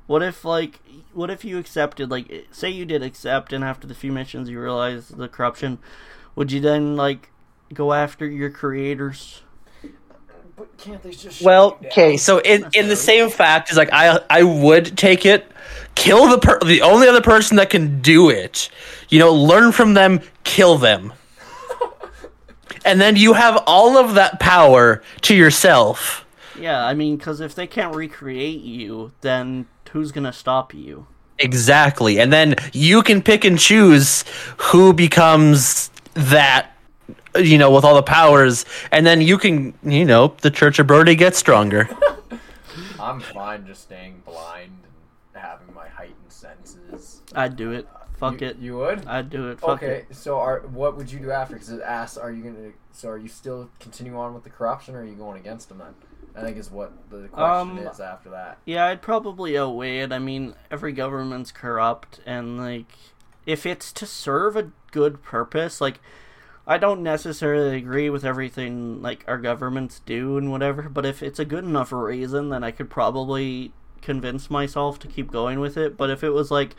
What 0.06 0.22
if 0.22 0.44
like? 0.44 0.80
What 1.12 1.30
if 1.30 1.44
you 1.44 1.58
accepted? 1.58 2.10
Like, 2.10 2.46
say 2.50 2.70
you 2.70 2.84
did 2.84 3.02
accept, 3.02 3.52
and 3.52 3.62
after 3.62 3.86
the 3.86 3.94
few 3.94 4.10
missions 4.12 4.48
you 4.48 4.60
realize 4.60 5.08
the 5.08 5.28
corruption. 5.28 5.78
Would 6.34 6.50
you 6.50 6.60
then 6.60 6.96
like 6.96 7.30
go 7.72 7.92
after 7.92 8.26
your 8.26 8.50
creators? 8.50 9.42
But 10.56 10.76
can't 10.76 11.02
they 11.02 11.10
just 11.10 11.38
shut 11.38 11.44
Well, 11.44 11.78
okay, 11.86 12.16
so 12.16 12.38
in 12.38 12.66
in 12.74 12.88
the 12.88 12.96
same 12.96 13.30
fact 13.30 13.70
is 13.70 13.76
like 13.76 13.90
I 13.92 14.20
I 14.30 14.42
would 14.42 14.96
take 14.96 15.26
it, 15.26 15.50
kill 15.94 16.28
the 16.28 16.38
per- 16.38 16.60
the 16.60 16.82
only 16.82 17.08
other 17.08 17.20
person 17.20 17.56
that 17.56 17.70
can 17.70 18.00
do 18.00 18.30
it. 18.30 18.68
You 19.08 19.18
know, 19.18 19.32
learn 19.32 19.72
from 19.72 19.94
them, 19.94 20.20
kill 20.44 20.78
them. 20.78 21.12
and 22.84 23.00
then 23.00 23.16
you 23.16 23.32
have 23.32 23.62
all 23.66 23.96
of 23.96 24.14
that 24.14 24.38
power 24.38 25.02
to 25.22 25.34
yourself. 25.34 26.24
Yeah, 26.58 26.84
I 26.84 26.94
mean, 26.94 27.16
because 27.16 27.40
if 27.40 27.54
they 27.54 27.66
can't 27.66 27.94
recreate 27.94 28.60
you, 28.60 29.12
then 29.22 29.66
who's 29.90 30.12
gonna 30.12 30.32
stop 30.32 30.74
you? 30.74 31.06
Exactly. 31.38 32.20
And 32.20 32.32
then 32.32 32.56
you 32.72 33.02
can 33.02 33.22
pick 33.22 33.44
and 33.44 33.58
choose 33.58 34.24
who 34.56 34.92
becomes 34.92 35.90
that 36.14 36.73
you 37.36 37.58
know, 37.58 37.70
with 37.70 37.84
all 37.84 37.94
the 37.94 38.02
powers, 38.02 38.64
and 38.92 39.06
then 39.06 39.20
you 39.20 39.38
can, 39.38 39.74
you 39.82 40.04
know, 40.04 40.34
the 40.40 40.50
Church 40.50 40.78
of 40.78 40.86
Brody 40.86 41.14
gets 41.14 41.38
stronger. 41.38 41.88
I'm 43.00 43.20
fine 43.20 43.66
just 43.66 43.82
staying 43.82 44.22
blind 44.24 44.78
and 45.34 45.42
having 45.42 45.74
my 45.74 45.88
heightened 45.88 46.16
senses. 46.28 47.20
I'd 47.34 47.56
do 47.56 47.72
it. 47.72 47.86
Fuck 48.18 48.40
you, 48.40 48.46
it. 48.48 48.58
You 48.58 48.76
would. 48.76 49.06
I'd 49.06 49.28
do 49.28 49.50
it. 49.50 49.60
Fuck 49.60 49.82
okay, 49.82 50.06
it. 50.08 50.16
so 50.16 50.38
are 50.38 50.60
what 50.60 50.96
would 50.96 51.10
you 51.10 51.18
do 51.18 51.30
after? 51.30 51.54
Because 51.54 51.70
it 51.70 51.82
asks, 51.82 52.16
are 52.16 52.30
you 52.30 52.42
gonna? 52.44 52.70
So 52.92 53.08
are 53.08 53.18
you 53.18 53.28
still 53.28 53.68
continue 53.80 54.16
on 54.16 54.34
with 54.34 54.44
the 54.44 54.50
corruption, 54.50 54.94
or 54.94 55.00
are 55.00 55.04
you 55.04 55.14
going 55.14 55.38
against 55.38 55.68
them? 55.68 55.78
Then 55.78 55.94
I 56.36 56.42
think 56.42 56.56
is 56.56 56.70
what 56.70 56.92
the 57.10 57.28
question 57.28 57.78
Um, 57.78 57.78
is 57.78 58.00
after 58.00 58.30
that. 58.30 58.58
Yeah, 58.64 58.86
I'd 58.86 59.02
probably 59.02 59.58
outweigh 59.58 60.00
it. 60.00 60.12
I 60.12 60.18
mean, 60.18 60.54
every 60.70 60.92
government's 60.92 61.52
corrupt, 61.52 62.20
and 62.26 62.58
like, 62.58 62.92
if 63.46 63.66
it's 63.66 63.92
to 63.92 64.06
serve 64.06 64.56
a 64.56 64.70
good 64.90 65.22
purpose, 65.22 65.80
like, 65.80 66.00
I 66.66 66.78
don't 66.78 67.02
necessarily 67.02 67.76
agree 67.76 68.08
with 68.08 68.24
everything 68.24 69.02
like 69.02 69.24
our 69.28 69.38
governments 69.38 70.00
do 70.06 70.38
and 70.38 70.50
whatever. 70.50 70.88
But 70.88 71.04
if 71.04 71.22
it's 71.22 71.38
a 71.38 71.44
good 71.44 71.64
enough 71.64 71.92
reason, 71.92 72.48
then 72.48 72.64
I 72.64 72.70
could 72.70 72.88
probably 72.88 73.72
convince 74.00 74.50
myself 74.50 74.98
to 75.00 75.08
keep 75.08 75.30
going 75.30 75.60
with 75.60 75.76
it. 75.76 75.96
But 75.96 76.10
if 76.10 76.24
it 76.24 76.30
was 76.30 76.50
like, 76.50 76.74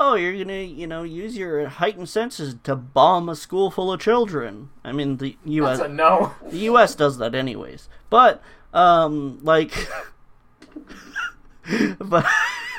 oh, 0.00 0.14
you're 0.14 0.36
gonna, 0.36 0.60
you 0.62 0.86
know, 0.86 1.02
use 1.02 1.36
your 1.36 1.68
heightened 1.68 2.08
senses 2.08 2.56
to 2.64 2.74
bomb 2.74 3.28
a 3.28 3.36
school 3.36 3.70
full 3.70 3.92
of 3.92 4.00
children. 4.00 4.70
I 4.82 4.92
mean, 4.92 5.18
the 5.18 5.36
U.S. 5.44 5.78
That's 5.78 5.90
a 5.90 5.92
no. 5.92 6.34
The 6.50 6.58
U.S. 6.58 6.94
does 6.94 7.18
that 7.18 7.34
anyways, 7.34 7.88
but 8.10 8.42
um, 8.72 9.38
like, 9.42 9.88
but 11.98 12.26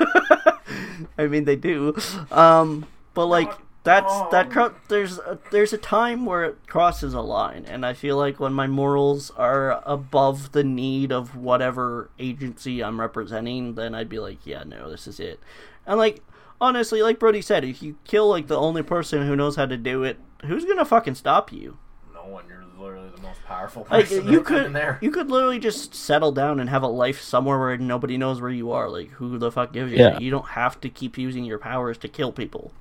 I 1.18 1.26
mean 1.28 1.44
they 1.44 1.56
do, 1.56 1.96
um, 2.30 2.86
but 3.14 3.26
like 3.26 3.52
that's 3.84 4.12
um, 4.12 4.28
that. 4.32 4.50
Cro- 4.50 4.74
there's 4.88 5.18
a, 5.18 5.38
there's 5.52 5.72
a 5.72 5.78
time 5.78 6.26
where 6.26 6.44
it 6.44 6.66
crosses 6.66 7.14
a 7.14 7.20
line, 7.20 7.64
and 7.66 7.86
I 7.86 7.92
feel 7.92 8.16
like 8.16 8.40
when 8.40 8.52
my 8.52 8.66
morals 8.66 9.30
are 9.36 9.82
above 9.86 10.52
the 10.52 10.64
need 10.64 11.12
of 11.12 11.36
whatever 11.36 12.10
agency 12.18 12.82
I'm 12.82 13.00
representing, 13.00 13.74
then 13.74 13.94
I'd 13.94 14.08
be 14.08 14.18
like, 14.18 14.44
yeah, 14.46 14.64
no, 14.64 14.90
this 14.90 15.06
is 15.06 15.20
it, 15.20 15.38
and 15.86 15.98
like. 15.98 16.22
Honestly, 16.60 17.02
like 17.02 17.18
Brody 17.18 17.42
said, 17.42 17.64
if 17.64 17.82
you 17.82 17.96
kill 18.04 18.28
like 18.28 18.46
the 18.46 18.56
only 18.56 18.82
person 18.82 19.26
who 19.26 19.34
knows 19.34 19.56
how 19.56 19.66
to 19.66 19.76
do 19.76 20.04
it, 20.04 20.18
who's 20.44 20.64
gonna 20.64 20.84
fucking 20.84 21.16
stop 21.16 21.52
you? 21.52 21.78
No 22.14 22.24
one. 22.26 22.44
You're 22.48 22.64
literally 22.78 23.10
the 23.14 23.20
most 23.20 23.42
powerful 23.44 23.86
Like 23.90 24.08
person 24.08 24.28
you 24.28 24.40
could, 24.40 24.72
there. 24.72 24.98
you 25.02 25.10
could 25.10 25.30
literally 25.30 25.58
just 25.58 25.94
settle 25.96 26.30
down 26.30 26.60
and 26.60 26.70
have 26.70 26.84
a 26.84 26.86
life 26.86 27.20
somewhere 27.20 27.58
where 27.58 27.76
nobody 27.76 28.16
knows 28.16 28.40
where 28.40 28.52
you 28.52 28.70
are. 28.70 28.88
Like 28.88 29.10
who 29.10 29.36
the 29.36 29.50
fuck 29.50 29.72
gives 29.72 29.90
you? 29.92 29.98
Yeah. 29.98 30.18
You 30.18 30.30
don't 30.30 30.50
have 30.50 30.80
to 30.82 30.88
keep 30.88 31.18
using 31.18 31.44
your 31.44 31.58
powers 31.58 31.98
to 31.98 32.08
kill 32.08 32.30
people. 32.32 32.72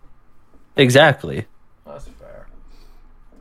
Exactly. 0.75 1.45
That's 1.85 2.07
fair. 2.07 2.47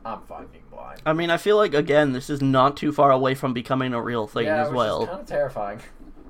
I'm 0.05 0.21
fine 0.21 0.47
being 0.47 0.63
blind. 0.69 1.01
I 1.05 1.13
mean, 1.13 1.29
I 1.29 1.37
feel 1.37 1.57
like 1.57 1.73
again, 1.73 2.13
this 2.13 2.29
is 2.29 2.41
not 2.41 2.77
too 2.77 2.91
far 2.91 3.11
away 3.11 3.35
from 3.35 3.53
becoming 3.53 3.93
a 3.93 4.01
real 4.01 4.27
thing 4.27 4.45
yeah, 4.45 4.63
as 4.63 4.67
which 4.69 4.75
well. 4.77 5.07
kind 5.07 5.19
of 5.21 5.25
terrifying. 5.25 5.79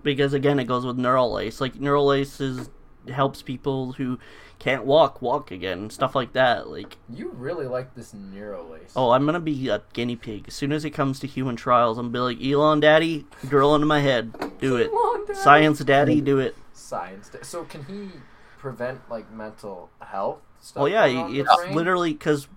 Because 0.04 0.34
again, 0.34 0.60
it 0.60 0.66
goes 0.66 0.86
with 0.86 0.98
neural 0.98 1.32
lace. 1.34 1.60
Like 1.62 1.80
neural 1.80 2.06
lace 2.06 2.40
is 2.40 2.70
helps 3.12 3.42
people 3.42 3.94
who 3.94 4.18
can't 4.60 4.86
walk 4.86 5.22
walk 5.22 5.52
again, 5.52 5.90
stuff 5.90 6.16
like 6.16 6.34
that. 6.34 6.70
Like 6.70 6.98
You 7.10 7.32
really 7.32 7.66
like 7.68 7.96
this 7.96 8.14
neuro 8.14 8.64
lace. 8.72 8.94
oh, 8.96 9.10
I'm 9.12 9.26
gonna 9.26 9.40
be 9.42 9.68
a 9.70 9.82
guinea 9.94 10.16
pig 10.16 10.46
as 10.48 10.54
soon 10.54 10.72
as 10.72 10.86
it 10.86 10.92
comes 10.92 11.20
to 11.22 11.28
human 11.28 11.56
trials. 11.56 11.98
I'm 11.98 12.12
gonna 12.12 12.36
be 12.36 12.44
like 12.44 12.54
Elon, 12.54 12.80
Daddy, 12.80 13.26
drill 13.48 13.76
into 13.76 13.88
my 13.88 14.00
head, 14.00 14.32
do 14.60 14.78
it. 14.78 14.90
Elon, 14.92 15.26
Daddy. 15.26 15.40
Science, 15.40 15.80
Daddy, 15.80 16.22
do 16.22 16.40
it. 16.40 16.56
Science. 16.74 17.30
da- 17.30 17.42
So 17.42 17.64
can 17.66 17.84
he 17.86 18.10
prevent 18.58 19.10
like 19.10 19.30
mental 19.32 19.90
health 20.00 20.40
Oh 20.76 20.86
yeah, 20.86 21.08
going 21.08 21.18
on 21.18 21.30
in 21.30 21.34
the 21.34 21.42
it's 21.42 21.76
literally 21.76 22.14
because 22.14 22.48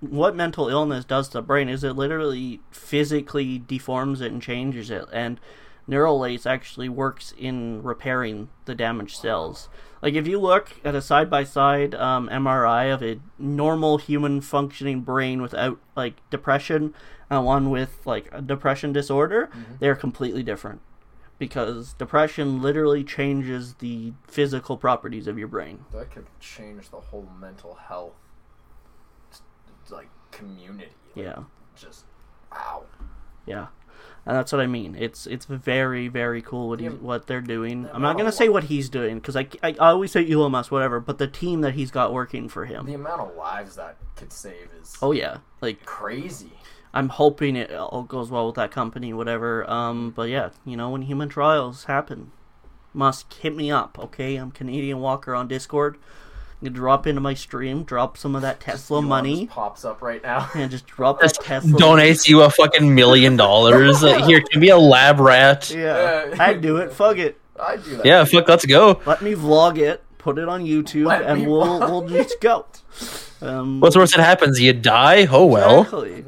what 0.00 0.36
mental 0.36 0.68
illness 0.68 1.04
does 1.04 1.28
to 1.28 1.38
the 1.38 1.42
brain 1.42 1.68
is 1.68 1.82
it 1.82 1.94
literally 1.94 2.60
physically 2.70 3.58
deforms 3.58 4.20
it 4.20 4.32
and 4.32 4.42
changes 4.42 4.90
it, 4.90 5.04
and 5.12 5.40
neural 5.86 6.18
lace 6.18 6.46
actually 6.46 6.88
works 6.88 7.34
in 7.36 7.82
repairing 7.82 8.48
the 8.64 8.74
damaged 8.74 9.16
cells. 9.16 9.68
Like 10.02 10.14
if 10.14 10.26
you 10.26 10.38
look 10.38 10.72
at 10.84 10.94
a 10.94 11.00
side 11.00 11.30
by 11.30 11.44
side 11.44 11.94
um, 11.94 12.28
MRI 12.28 12.92
of 12.92 13.02
a 13.02 13.20
normal 13.38 13.98
human 13.98 14.40
functioning 14.40 15.00
brain 15.00 15.40
without 15.40 15.78
like 15.96 16.16
depression 16.30 16.94
and 17.30 17.44
one 17.44 17.70
with 17.70 18.06
like 18.06 18.28
a 18.32 18.42
depression 18.42 18.92
disorder, 18.92 19.46
mm-hmm. 19.46 19.74
they're 19.80 19.96
completely 19.96 20.42
different. 20.42 20.80
Because 21.48 21.92
depression 21.92 22.62
literally 22.62 23.04
changes 23.04 23.74
the 23.74 24.14
physical 24.26 24.78
properties 24.78 25.26
of 25.26 25.38
your 25.38 25.48
brain. 25.48 25.84
that 25.92 26.10
could 26.10 26.26
change 26.40 26.88
the 26.90 27.00
whole 27.00 27.28
mental 27.38 27.74
health 27.74 28.14
like 29.90 30.08
community. 30.30 30.90
Like, 31.14 31.24
Yeah. 31.26 31.38
Just 31.76 32.06
wow. 32.50 32.84
Yeah, 33.44 33.66
and 34.24 34.34
that's 34.36 34.52
what 34.52 34.62
I 34.62 34.66
mean. 34.66 34.96
It's 34.98 35.26
it's 35.26 35.44
very 35.44 36.08
very 36.08 36.40
cool 36.40 36.68
what 36.70 36.80
he, 36.80 36.86
Yeah. 36.86 36.92
what 36.92 37.26
they're 37.26 37.42
doing. 37.42 37.88
I'm 37.92 38.00
not 38.00 38.16
gonna 38.16 38.32
say 38.32 38.48
what 38.48 38.64
he's 38.64 38.88
doing 38.88 39.16
because 39.16 39.36
I, 39.36 39.46
I 39.62 39.68
I 39.78 39.90
always 39.90 40.12
say 40.12 40.26
Elon 40.30 40.52
Musk 40.52 40.72
whatever, 40.72 40.98
but 41.00 41.18
the 41.18 41.26
team 41.28 41.60
that 41.60 41.74
he's 41.74 41.90
got 41.90 42.12
working 42.14 42.48
for 42.48 42.64
him. 42.64 42.86
The 42.86 42.94
amount 42.94 43.20
of 43.20 43.36
lives 43.36 43.76
that 43.76 43.96
could 44.16 44.32
save 44.32 44.70
is 44.80 44.96
Oh 45.02 45.12
yeah, 45.12 45.38
like 45.60 45.84
crazy. 45.84 46.52
I'm 46.94 47.08
hoping 47.08 47.56
it 47.56 47.72
all 47.74 48.04
goes 48.04 48.30
well 48.30 48.46
with 48.46 48.54
that 48.54 48.70
company, 48.70 49.12
whatever. 49.12 49.68
Um, 49.68 50.12
but 50.14 50.28
yeah, 50.30 50.50
you 50.64 50.76
know 50.76 50.90
when 50.90 51.02
human 51.02 51.28
trials 51.28 51.84
happen, 51.84 52.30
Musk 52.92 53.34
hit 53.34 53.54
me 53.56 53.70
up. 53.70 53.98
Okay, 53.98 54.36
I'm 54.36 54.52
Canadian 54.52 55.00
Walker 55.00 55.34
on 55.34 55.48
Discord. 55.48 55.98
You 56.62 56.70
drop 56.70 57.06
into 57.06 57.20
my 57.20 57.34
stream, 57.34 57.82
drop 57.82 58.16
some 58.16 58.34
of 58.36 58.42
that 58.42 58.60
Tesla 58.60 58.98
Elon 58.98 59.08
money, 59.08 59.40
just 59.46 59.50
pops 59.50 59.84
up 59.84 60.00
right 60.00 60.22
now. 60.22 60.48
and 60.54 60.70
just 60.70 60.86
drop 60.86 61.20
that 61.20 61.34
Tesla. 61.34 61.72
donates 61.78 62.28
you 62.28 62.42
a 62.42 62.48
fucking 62.48 62.94
million 62.94 63.36
dollars. 63.36 64.02
Uh, 64.02 64.24
Here, 64.26 64.40
can 64.40 64.60
be 64.60 64.68
a 64.70 64.78
lab 64.78 65.18
rat. 65.20 65.70
Yeah, 65.70 66.26
Yeah. 66.28 66.36
I'd 66.38 66.60
do 66.62 66.76
it. 66.78 66.92
Fuck 66.92 67.18
it. 67.18 67.38
I 67.60 67.76
do 67.76 67.96
that. 67.96 68.06
Yeah, 68.06 68.24
fuck, 68.24 68.48
let's 68.48 68.64
go. 68.66 69.00
let 69.04 69.20
me 69.20 69.34
vlog 69.34 69.78
it, 69.78 70.02
put 70.18 70.38
it 70.38 70.48
on 70.48 70.64
YouTube, 70.64 71.06
Let 71.06 71.22
and 71.24 71.46
we'll 71.46 71.80
we'll 71.80 72.08
just 72.08 72.40
go. 72.40 72.66
Um, 73.42 73.80
What's 73.80 73.94
worse 73.94 74.04
worst 74.04 74.16
that 74.16 74.22
happens? 74.24 74.58
You 74.60 74.72
die? 74.72 75.26
Oh 75.30 75.44
well. 75.44 75.80
exactly. 75.82 76.24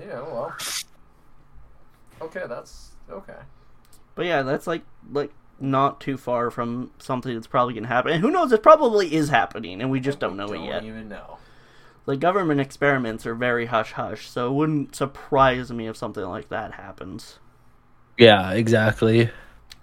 Yeah. 0.61 2.25
Okay, 2.27 2.45
that's 2.49 2.93
okay. 3.11 3.37
But 4.15 4.27
yeah, 4.27 4.43
that's 4.43 4.67
like 4.67 4.83
like 5.13 5.33
not 5.61 6.01
too 6.01 6.17
far 6.17 6.51
from 6.51 6.91
something 6.99 7.35
that's 7.35 7.47
probably 7.47 7.75
gonna 7.75 7.87
happen. 7.89 8.13
And 8.13 8.21
who 8.23 8.31
knows? 8.31 8.53
It 8.53 8.63
probably 8.63 9.15
is 9.15 9.29
happening, 9.29 9.81
and 9.81 9.91
we 9.91 10.01
just 10.01 10.19
don't 10.19 10.37
know 10.37 10.47
Don't 10.49 10.65
it 10.65 10.67
yet. 10.67 10.85
even 10.85 11.09
know. 11.09 11.39
Like 12.07 12.21
government 12.21 12.61
experiments 12.61 13.27
are 13.27 13.35
very 13.35 13.67
hush 13.67 13.93
hush, 13.93 14.29
so 14.29 14.49
it 14.49 14.53
wouldn't 14.55 14.95
surprise 14.95 15.73
me 15.73 15.89
if 15.89 15.97
something 15.97 16.25
like 16.25 16.49
that 16.51 16.73
happens. 16.75 17.39
Yeah, 18.17 18.53
exactly. 18.53 19.31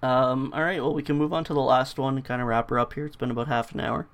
Um, 0.01 0.51
all 0.53 0.61
right, 0.63 0.81
well 0.81 0.93
we 0.93 1.03
can 1.03 1.17
move 1.17 1.33
on 1.33 1.43
to 1.45 1.53
the 1.53 1.61
last 1.61 1.97
one 1.99 2.15
and 2.15 2.25
kind 2.25 2.41
of 2.41 2.47
wrap 2.47 2.69
her 2.69 2.79
up 2.79 2.93
here. 2.93 3.05
It's 3.05 3.15
been 3.15 3.31
about 3.31 3.47
half 3.47 3.73
an 3.73 3.79
hour. 3.81 4.07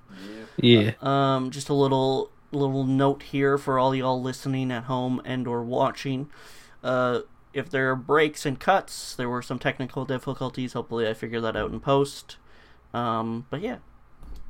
Yeah. 0.58 0.92
Yeah. 0.92 0.92
Um, 1.00 1.50
just 1.50 1.68
a 1.68 1.74
little 1.74 2.30
little 2.52 2.84
note 2.84 3.22
here 3.24 3.58
for 3.58 3.78
all 3.78 3.94
y'all 3.94 4.20
listening 4.20 4.70
at 4.70 4.84
home 4.84 5.20
and 5.24 5.46
or 5.46 5.62
watching. 5.62 6.30
Uh, 6.82 7.20
if 7.52 7.70
there 7.70 7.90
are 7.90 7.96
breaks 7.96 8.46
and 8.46 8.58
cuts, 8.58 9.14
there 9.14 9.28
were 9.28 9.42
some 9.42 9.58
technical 9.58 10.04
difficulties. 10.04 10.72
Hopefully, 10.72 11.08
I 11.08 11.14
figure 11.14 11.40
that 11.40 11.56
out 11.56 11.70
in 11.70 11.80
post. 11.80 12.36
Um, 12.92 13.46
but 13.50 13.60
yeah, 13.60 13.78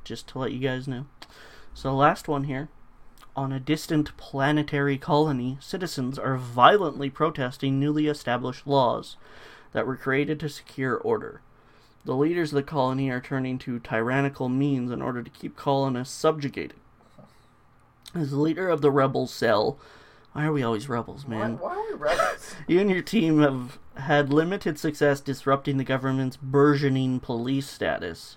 just 0.04 0.28
to 0.28 0.38
let 0.38 0.52
you 0.52 0.60
guys 0.60 0.88
know. 0.88 1.06
So, 1.74 1.94
last 1.94 2.28
one 2.28 2.44
here. 2.44 2.68
On 3.36 3.52
a 3.52 3.60
distant 3.60 4.16
planetary 4.16 4.98
colony, 4.98 5.56
citizens 5.60 6.18
are 6.18 6.36
violently 6.36 7.08
protesting 7.08 7.78
newly 7.78 8.06
established 8.06 8.66
laws 8.66 9.16
that 9.72 9.86
were 9.86 9.96
created 9.96 10.40
to 10.40 10.48
secure 10.48 10.96
order. 10.96 11.40
The 12.04 12.16
leaders 12.16 12.52
of 12.52 12.56
the 12.56 12.62
colony 12.62 13.08
are 13.08 13.20
turning 13.20 13.58
to 13.58 13.78
tyrannical 13.78 14.48
means 14.48 14.90
in 14.90 15.00
order 15.00 15.22
to 15.22 15.30
keep 15.30 15.56
colonists 15.56 16.14
subjugated. 16.14 16.74
As 18.14 18.32
leader 18.32 18.68
of 18.68 18.80
the 18.80 18.90
rebel 18.90 19.26
cell, 19.26 19.78
why 20.32 20.44
are 20.46 20.52
we 20.52 20.62
always 20.62 20.88
rebels, 20.88 21.26
man? 21.26 21.58
why 21.58 21.76
are 21.76 21.92
we 21.92 21.94
rebels? 21.94 22.54
You 22.68 22.80
and 22.80 22.90
your 22.90 23.02
team 23.02 23.40
have 23.40 23.78
had 23.96 24.32
limited 24.32 24.78
success 24.78 25.20
disrupting 25.20 25.76
the 25.76 25.84
government's 25.84 26.36
burgeoning 26.36 27.20
police 27.20 27.68
status. 27.68 28.36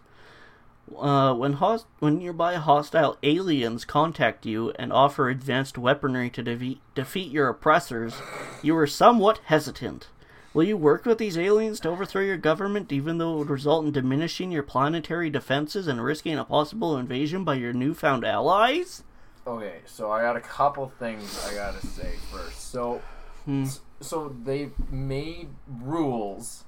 Uh, 0.98 1.34
when 1.34 1.54
hos- 1.54 1.86
when 2.00 2.18
nearby 2.18 2.56
hostile 2.56 3.18
aliens 3.24 3.86
contact 3.86 4.46
you 4.46 4.72
and 4.72 4.92
offer 4.92 5.30
advanced 5.30 5.78
weaponry 5.78 6.30
to 6.30 6.44
defeat 6.44 6.82
defeat 6.94 7.32
your 7.32 7.48
oppressors, 7.48 8.16
you 8.62 8.76
are 8.78 8.86
somewhat 8.86 9.40
hesitant. 9.46 10.08
Will 10.54 10.66
you 10.66 10.78
work 10.78 11.06
with 11.06 11.18
these 11.18 11.38
aliens 11.38 11.80
to 11.80 11.90
overthrow 11.90 12.22
your 12.22 12.38
government, 12.38 12.92
even 12.92 13.18
though 13.18 13.34
it 13.36 13.38
would 13.40 13.50
result 13.50 13.86
in 13.86 13.92
diminishing 13.92 14.52
your 14.52 14.62
planetary 14.62 15.30
defenses 15.32 15.88
and 15.88 16.04
risking 16.04 16.38
a 16.38 16.44
possible 16.44 16.96
invasion 16.98 17.44
by 17.44 17.56
your 17.56 17.74
newfound 17.74 18.24
allies? 18.24 19.04
Okay, 19.46 19.80
so 19.86 20.12
I 20.12 20.22
got 20.22 20.36
a 20.38 20.42
couple 20.42 20.92
things 21.00 21.46
I 21.50 21.54
gotta 21.54 21.86
say 21.86 22.14
first. 22.32 22.72
So, 22.72 23.02
Hmm. 23.46 23.66
so 24.00 24.34
they 24.44 24.72
made 24.90 25.50
rules, 25.68 26.64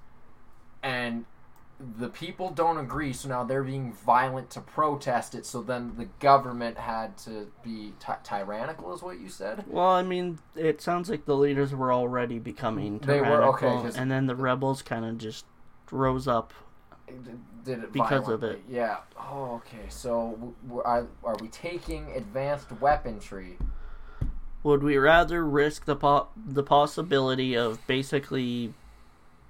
and 0.84 1.26
the 1.80 2.09
people 2.09 2.49
don't 2.51 2.78
agree. 2.78 3.13
So 3.13 3.28
now 3.30 3.43
they're 3.43 3.63
being 3.63 3.93
violent 3.93 4.49
to 4.51 4.61
protest 4.61 5.36
it. 5.36 5.45
So 5.45 5.61
then 5.61 5.95
the 5.97 6.05
government 6.19 6.78
had 6.78 7.17
to 7.19 7.47
be 7.63 7.93
ty- 7.99 8.17
tyrannical, 8.23 8.93
is 8.93 9.01
what 9.01 9.19
you 9.19 9.30
said. 9.30 9.63
Well, 9.67 9.88
I 9.88 10.01
mean, 10.03 10.39
it 10.55 10.82
sounds 10.82 11.09
like 11.09 11.26
the 11.26 11.36
leaders 11.36 11.73
were 11.73 11.91
already 11.93 12.39
becoming 12.39 12.99
They 12.99 13.19
were, 13.21 13.28
tyrannical, 13.28 13.86
and 13.95 14.09
then 14.11 14.26
the 14.26 14.36
rebels 14.36 14.82
kind 14.82 15.05
of 15.05 15.17
just 15.17 15.45
rose 15.91 16.28
up 16.28 16.53
did 17.64 17.84
it 17.84 17.91
Because 17.93 18.30
of 18.30 18.43
it. 18.43 18.62
Yeah. 18.70 18.97
Oh, 19.20 19.56
okay. 19.56 19.86
So 19.89 20.53
are, 20.84 21.08
are 21.24 21.36
we 21.41 21.47
taking 21.47 22.12
advanced 22.16 22.72
weaponry? 22.80 23.58
Would 24.64 24.82
we 24.82 24.97
rather 24.97 25.45
risk 25.45 25.86
the 25.86 25.95
po- 25.95 26.30
the 26.36 26.64
possibility 26.64 27.56
of 27.56 27.86
basically 27.86 28.74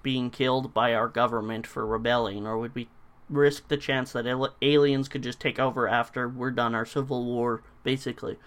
being 0.04 0.30
killed 0.30 0.74
by 0.74 0.94
our 0.94 1.08
government 1.08 1.66
for 1.66 1.86
rebelling, 1.86 2.46
or 2.46 2.58
would 2.58 2.76
we 2.76 2.90
risk 3.30 3.70
the 3.70 3.78
chance 3.78 4.12
that 4.12 4.28
al- 4.28 4.54
aliens 4.62 5.08
could 5.08 5.24
just 5.24 5.40
take 5.40 5.58
over 5.58 5.88
after 5.88 6.28
we're 6.28 6.52
done 6.52 6.76
our 6.76 6.86
civil 6.86 7.24
war, 7.26 7.64
basically? 7.84 8.38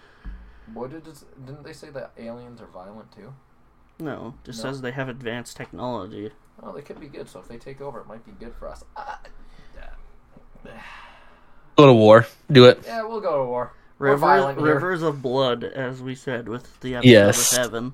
What 0.72 0.90
did 0.90 1.06
it, 1.08 1.24
didn't 1.46 1.64
they 1.64 1.72
say 1.72 1.88
that 1.90 2.12
aliens 2.18 2.60
are 2.60 2.66
violent 2.66 3.10
too? 3.12 3.32
No, 3.98 4.34
just 4.44 4.62
No. 4.62 4.70
says 4.70 4.82
they 4.82 4.92
have 4.92 5.08
advanced 5.08 5.56
technology. 5.56 6.30
Oh, 6.62 6.72
they 6.72 6.82
could 6.82 6.98
be 7.00 7.06
good. 7.06 7.28
So 7.28 7.40
if 7.40 7.48
they 7.48 7.56
take 7.58 7.80
over, 7.80 8.00
it 8.00 8.06
might 8.06 8.24
be 8.26 8.32
good 8.32 8.54
for 8.54 8.68
us. 8.68 8.84
Uh, 8.96 9.16
Go 11.76 11.86
to 11.86 11.92
war. 11.94 12.26
Do 12.50 12.64
it. 12.64 12.82
yeah, 12.84 13.02
we'll 13.04 13.20
go 13.20 13.38
to 13.38 13.44
war. 13.44 13.72
We're 13.98 14.12
Rivers, 14.16 14.56
rivers 14.56 15.02
of 15.02 15.22
blood, 15.22 15.64
as 15.64 16.02
we 16.02 16.14
said 16.14 16.48
with 16.48 16.80
the 16.80 16.96
episode 16.96 17.08
Yes. 17.08 17.52
with 17.56 17.66
Evan. 17.66 17.92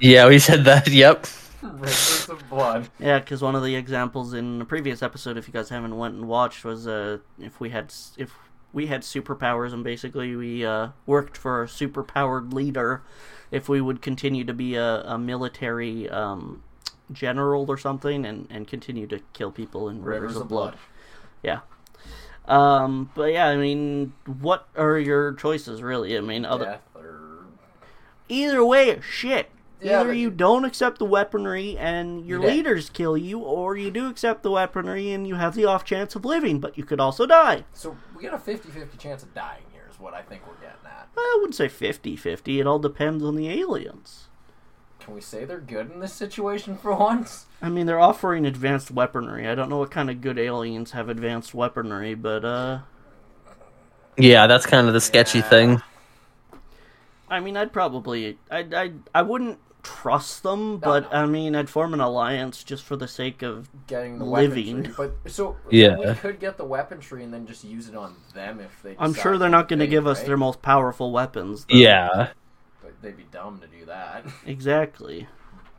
Yeah, 0.00 0.28
we 0.28 0.38
said 0.38 0.64
that. 0.64 0.88
Yep. 0.92 1.26
Rivers 1.62 2.28
of 2.28 2.48
blood. 2.50 2.88
Yeah, 2.98 3.18
because 3.18 3.42
one 3.42 3.54
of 3.54 3.62
the 3.62 3.74
examples 3.74 4.32
in 4.34 4.58
the 4.58 4.64
previous 4.64 5.02
episode, 5.02 5.36
if 5.36 5.46
you 5.48 5.52
guys 5.52 5.68
haven't 5.70 5.96
went 5.96 6.14
and 6.14 6.28
watched, 6.28 6.64
was 6.64 6.86
uh, 6.86 7.18
if 7.38 7.58
we 7.60 7.70
had 7.70 7.92
if 8.16 8.34
we 8.72 8.86
had 8.86 9.02
superpowers 9.02 9.72
and 9.72 9.82
basically 9.84 10.36
we 10.36 10.64
uh, 10.64 10.88
worked 11.06 11.36
for 11.36 11.62
a 11.62 11.66
superpowered 11.66 12.52
leader, 12.52 13.02
if 13.50 13.68
we 13.68 13.80
would 13.80 14.00
continue 14.02 14.44
to 14.44 14.52
be 14.54 14.74
a, 14.76 15.02
a 15.02 15.18
military 15.18 16.08
um, 16.10 16.62
general 17.12 17.70
or 17.70 17.76
something 17.78 18.24
and, 18.24 18.46
and 18.50 18.66
continue 18.66 19.06
to 19.06 19.20
kill 19.32 19.50
people 19.50 19.88
in 19.88 20.02
rivers, 20.02 20.36
of 20.36 20.48
blood. 20.48 20.76
Yeah. 21.42 21.60
Um, 22.46 23.10
but 23.14 23.32
yeah, 23.32 23.46
I 23.46 23.56
mean, 23.56 24.12
what 24.40 24.68
are 24.76 24.98
your 24.98 25.32
choices 25.34 25.82
really? 25.82 26.16
I 26.16 26.20
mean, 26.20 26.44
other 26.44 26.64
Death 26.64 26.82
or 26.94 27.46
either 28.28 28.64
way, 28.64 28.98
shit. 29.00 29.50
Yeah, 29.80 30.00
Either 30.00 30.10
but- 30.10 30.16
you 30.16 30.30
don't 30.30 30.64
accept 30.64 30.98
the 30.98 31.04
weaponry 31.04 31.76
and 31.76 32.24
your 32.26 32.40
You're 32.40 32.48
dead. 32.48 32.56
leaders 32.56 32.88
kill 32.88 33.16
you, 33.16 33.40
or 33.40 33.76
you 33.76 33.90
do 33.90 34.08
accept 34.08 34.42
the 34.42 34.50
weaponry 34.50 35.10
and 35.12 35.26
you 35.26 35.34
have 35.34 35.54
the 35.54 35.66
off 35.66 35.84
chance 35.84 36.16
of 36.16 36.24
living, 36.24 36.60
but 36.60 36.78
you 36.78 36.84
could 36.84 36.98
also 37.00 37.26
die. 37.26 37.64
so 37.72 37.94
we 38.16 38.22
got 38.22 38.32
a 38.34 38.38
50-50 38.38 38.98
chance 38.98 39.22
of 39.22 39.34
dying 39.34 39.64
here. 39.72 39.82
Is 39.90 40.00
what 40.00 40.14
I 40.14 40.22
think 40.22 40.46
we're 40.46 40.54
getting 40.54 40.86
at. 40.86 41.08
I 41.16 41.36
wouldn't 41.40 41.54
say 41.56 41.68
50 41.68 42.16
50. 42.16 42.60
It 42.60 42.66
all 42.66 42.78
depends 42.78 43.22
on 43.24 43.36
the 43.36 43.48
aliens. 43.50 44.25
Can 45.06 45.14
we 45.14 45.20
say 45.20 45.44
they're 45.44 45.60
good 45.60 45.92
in 45.92 46.00
this 46.00 46.12
situation 46.12 46.76
for 46.76 46.92
once? 46.92 47.46
I 47.62 47.68
mean, 47.68 47.86
they're 47.86 48.00
offering 48.00 48.44
advanced 48.44 48.90
weaponry. 48.90 49.46
I 49.46 49.54
don't 49.54 49.70
know 49.70 49.78
what 49.78 49.92
kind 49.92 50.10
of 50.10 50.20
good 50.20 50.36
aliens 50.36 50.90
have 50.90 51.08
advanced 51.08 51.54
weaponry, 51.54 52.14
but, 52.16 52.44
uh. 52.44 52.78
Yeah, 54.18 54.48
that's 54.48 54.66
kind 54.66 54.88
of 54.88 54.94
the 54.94 55.00
sketchy 55.00 55.38
Yeah. 55.38 55.48
thing. 55.48 55.82
I 57.30 57.38
mean, 57.38 57.56
I'd 57.56 57.72
probably. 57.72 58.36
I, 58.50 58.66
I, 58.74 58.92
I 59.14 59.22
wouldn't 59.22 59.60
trust 59.84 60.42
them, 60.42 60.78
but, 60.78 61.04
no. 61.12 61.18
I 61.18 61.26
mean, 61.26 61.54
I'd 61.54 61.70
form 61.70 61.94
an 61.94 62.00
alliance 62.00 62.64
just 62.64 62.82
for 62.82 62.96
the 62.96 63.06
sake 63.06 63.42
of. 63.42 63.68
Getting 63.86 64.18
the 64.18 64.24
Living. 64.24 64.82
weaponry, 64.82 64.94
but 65.24 65.30
so 65.32 65.56
Yeah. 65.70 65.96
we 65.98 66.14
could 66.16 66.40
get 66.40 66.56
the 66.56 66.64
weaponry 66.64 67.22
and 67.22 67.32
then 67.32 67.46
just 67.46 67.62
use 67.62 67.88
it 67.88 67.94
on 67.94 68.16
them 68.34 68.58
if 68.58 68.82
they. 68.82 68.96
I'm 68.98 69.14
sure 69.14 69.38
they're 69.38 69.48
not 69.48 69.68
going 69.68 69.78
to 69.78 69.84
invade, 69.84 69.90
give 69.98 70.06
us 70.08 70.24
their 70.24 70.36
most 70.36 70.62
powerful 70.62 71.12
weapons. 71.12 71.64
though. 71.66 71.76
Yeah. 71.76 72.30
But 73.00 73.08
they'd 73.08 73.16
be 73.16 73.26
dumb 73.30 73.60
to 73.60 73.66
do 73.66 73.86
that. 73.86 74.24
Exactly. 74.46 75.28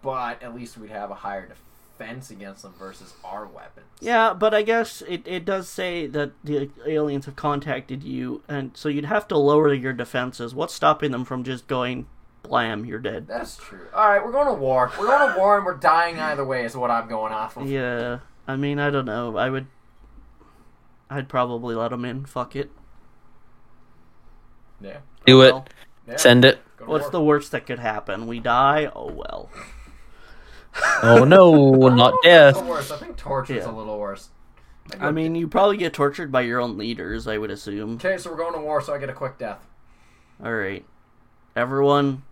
But 0.02 0.42
at 0.44 0.56
least 0.56 0.78
we'd 0.78 0.92
have 0.92 1.12
a 1.12 1.16
higher 1.16 1.48
defense 1.48 2.30
against 2.30 2.62
them 2.62 2.74
versus 2.78 3.14
our 3.24 3.48
weapons. 3.48 3.88
Yeah, 4.00 4.34
but 4.34 4.54
I 4.54 4.62
guess 4.62 5.02
it, 5.08 5.28
it 5.28 5.46
does 5.46 5.68
say 5.68 6.06
that 6.08 6.32
the 6.44 6.70
aliens 6.86 7.26
have 7.26 7.36
contacted 7.36 8.04
you, 8.04 8.44
and 8.48 8.72
so 8.76 8.90
you'd 8.90 9.06
have 9.06 9.28
to 9.30 9.38
lower 9.38 9.74
your 9.74 9.94
defenses. 9.94 10.54
What's 10.54 10.74
stopping 10.74 11.12
them 11.12 11.26
from 11.26 11.44
just 11.44 11.68
going, 11.68 12.06
blam, 12.44 12.86
you're 12.86 13.00
dead? 13.00 13.28
That's 13.28 13.58
true. 13.58 13.88
All 13.94 14.10
right, 14.10 14.24
we're 14.24 14.32
going 14.32 14.48
to 14.48 14.54
war. 14.54 14.92
We're 15.00 15.08
going 15.08 15.34
to 15.34 15.40
war, 15.40 15.58
and 15.58 15.66
we're 15.66 15.78
dying 15.78 16.20
either 16.20 16.46
way. 16.46 16.66
Is 16.66 16.78
what 16.78 16.92
I'm 16.92 17.10
going 17.10 17.34
off 17.34 17.58
of. 17.58 17.70
Yeah, 17.70 18.20
I 18.48 18.56
mean, 18.56 18.80
I 18.80 18.92
don't 18.92 19.06
know. 19.06 19.36
I 19.36 19.50
would. 19.50 19.66
I'd 21.10 21.30
probably 21.30 21.74
let 21.74 21.90
them 21.90 22.06
in. 22.06 22.26
Fuck 22.26 22.56
it. 22.56 22.70
Yeah. 24.80 25.00
Do 25.26 25.42
it. 25.42 25.56
Yeah. 26.08 26.18
Send 26.18 26.46
it. 26.46 26.60
Go 26.88 26.94
to 26.94 27.00
what's 27.00 27.10
the 27.12 27.22
worst 27.22 27.52
that 27.52 27.66
could 27.68 27.80
happen? 27.80 28.26
We 28.28 28.40
die? 28.40 28.90
Oh 28.96 29.12
well. 29.12 29.50
Oh 31.04 31.24
no, 31.24 31.72
not 31.90 32.16
death. 32.24 32.56
that's 32.56 32.66
the 32.66 32.72
worst. 32.72 32.92
I 32.92 32.98
think 32.98 33.18
torture's 33.18 33.64
Yeah. 33.66 33.72
a 33.72 33.74
little 33.76 34.00
worse. 34.00 34.30
I 35.00 35.12
mean, 35.12 35.36
you 35.36 35.48
probably 35.50 35.76
get 35.78 35.94
tortured 35.94 36.32
by 36.32 36.42
your 36.42 36.62
own 36.62 36.78
leaders, 36.78 37.28
I 37.28 37.38
would 37.38 37.52
assume. 37.52 37.96
Okay, 37.96 38.18
so 38.18 38.32
we're 38.32 38.38
going 38.38 38.54
to 38.54 38.60
war, 38.62 38.80
so 38.82 38.94
I 38.94 38.98
get 39.00 39.10
a 39.10 39.14
quick 39.14 39.38
death. 39.38 39.60
Alright. 40.42 40.86
Everyone, 41.58 42.24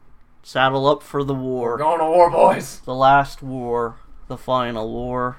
saddle 0.41 0.87
up 0.87 1.03
for 1.03 1.23
the 1.25 1.33
We're 1.33 1.41
war. 1.41 1.77
going 1.77 1.99
to 1.99 2.05
war, 2.05 2.29
boys. 2.31 2.79
The 2.85 2.95
last 2.95 3.43
war. 3.43 3.97
The 4.29 4.37
final 4.37 4.89
war. 4.89 5.37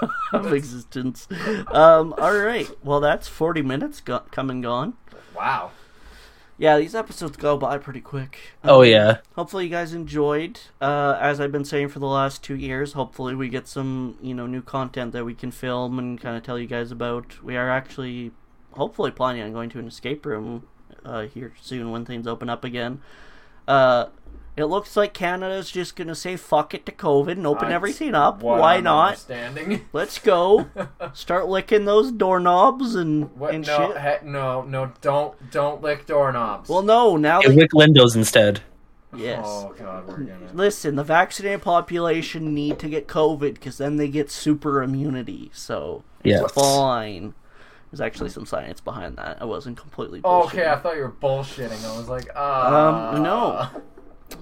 of 0.32 0.52
existence. 0.52 1.26
Um, 1.68 2.12
alright. 2.18 2.70
Well, 2.84 3.00
that's 3.00 3.26
40 3.26 3.62
minutes 3.62 4.00
go- 4.00 4.22
come 4.30 4.48
and 4.50 4.62
gone. 4.62 4.94
Wow. 5.34 5.72
Yeah, 6.56 6.78
these 6.78 6.94
episodes 6.94 7.36
go 7.36 7.56
by 7.56 7.78
pretty 7.78 8.00
quick. 8.00 8.38
Oh 8.62 8.82
Um, 8.82 8.88
yeah. 8.88 9.18
Hopefully 9.34 9.64
you 9.64 9.70
guys 9.70 9.92
enjoyed. 9.92 10.60
Uh, 10.80 11.18
as 11.20 11.40
I've 11.40 11.50
been 11.50 11.64
saying 11.64 11.88
for 11.88 11.98
the 11.98 12.06
last 12.06 12.44
two 12.44 12.54
years, 12.54 12.92
hopefully 12.92 13.34
we 13.34 13.48
get 13.48 13.66
some, 13.66 14.16
you 14.22 14.34
know, 14.34 14.46
new 14.46 14.62
content 14.62 15.12
that 15.12 15.24
we 15.24 15.34
can 15.34 15.50
film 15.50 15.98
and 15.98 16.20
kind 16.20 16.36
of 16.36 16.44
tell 16.44 16.58
you 16.58 16.66
guys 16.68 16.92
about. 16.92 17.42
We 17.42 17.56
are 17.56 17.68
actually, 17.68 18.30
hopefully, 18.72 19.10
planning 19.10 19.42
on 19.42 19.52
going 19.52 19.68
to 19.70 19.80
an 19.80 19.88
escape 19.88 20.24
room 20.24 20.68
uh, 21.04 21.22
here 21.22 21.52
soon 21.60 21.90
when 21.90 22.04
things 22.04 22.26
open 22.26 22.48
up 22.48 22.62
again. 22.62 23.00
Uh, 23.66 24.06
it 24.56 24.66
looks 24.66 24.96
like 24.96 25.12
Canada's 25.14 25.68
just 25.70 25.96
gonna 25.96 26.14
say 26.14 26.36
fuck 26.36 26.74
it 26.74 26.86
to 26.86 26.92
COVID 26.92 27.32
and 27.32 27.46
open 27.46 27.64
That's 27.68 27.74
everything 27.74 28.14
up. 28.14 28.40
what 28.40 28.60
Why 28.60 28.76
I'm 28.76 28.84
not? 28.84 29.08
Understanding. 29.08 29.86
Let's 29.92 30.18
go. 30.20 30.66
Start 31.12 31.48
licking 31.48 31.86
those 31.86 32.12
doorknobs 32.12 32.94
and 32.94 33.36
What? 33.36 33.52
and 33.54 33.66
no, 33.66 33.92
shit. 33.94 34.00
he- 34.22 34.28
no, 34.30 34.62
no! 34.62 34.92
Don't, 35.00 35.50
don't 35.50 35.82
lick 35.82 36.06
doorknobs. 36.06 36.68
Well, 36.68 36.82
no. 36.82 37.16
Now 37.16 37.40
Get 37.40 37.48
that 37.50 37.56
Wick 37.56 37.72
windows 37.72 38.14
instead. 38.14 38.60
yes. 39.16 39.44
Oh 39.44 39.74
god, 39.76 40.06
we're 40.06 40.18
gonna. 40.18 40.52
Listen, 40.52 40.94
the 40.94 41.04
vaccinated 41.04 41.62
population 41.62 42.54
need 42.54 42.78
to 42.78 42.88
get 42.88 43.08
COVID 43.08 43.54
because 43.54 43.78
then 43.78 43.96
they 43.96 44.06
get 44.08 44.30
super 44.30 44.82
immunity. 44.84 45.50
So 45.52 46.04
Yes. 46.22 46.42
it's 46.42 46.52
fine. 46.52 47.34
There's 47.94 48.00
actually 48.00 48.30
some 48.30 48.44
science 48.44 48.80
behind 48.80 49.18
that. 49.18 49.40
I 49.40 49.44
wasn't 49.44 49.78
completely. 49.78 50.20
Oh, 50.24 50.46
okay, 50.46 50.66
I 50.66 50.74
thought 50.74 50.96
you 50.96 51.02
were 51.02 51.12
bullshitting. 51.12 51.88
I 51.88 51.96
was 51.96 52.08
like, 52.08 52.28
ah. 52.34 53.12
Um, 53.14 53.22
no. 53.22 53.68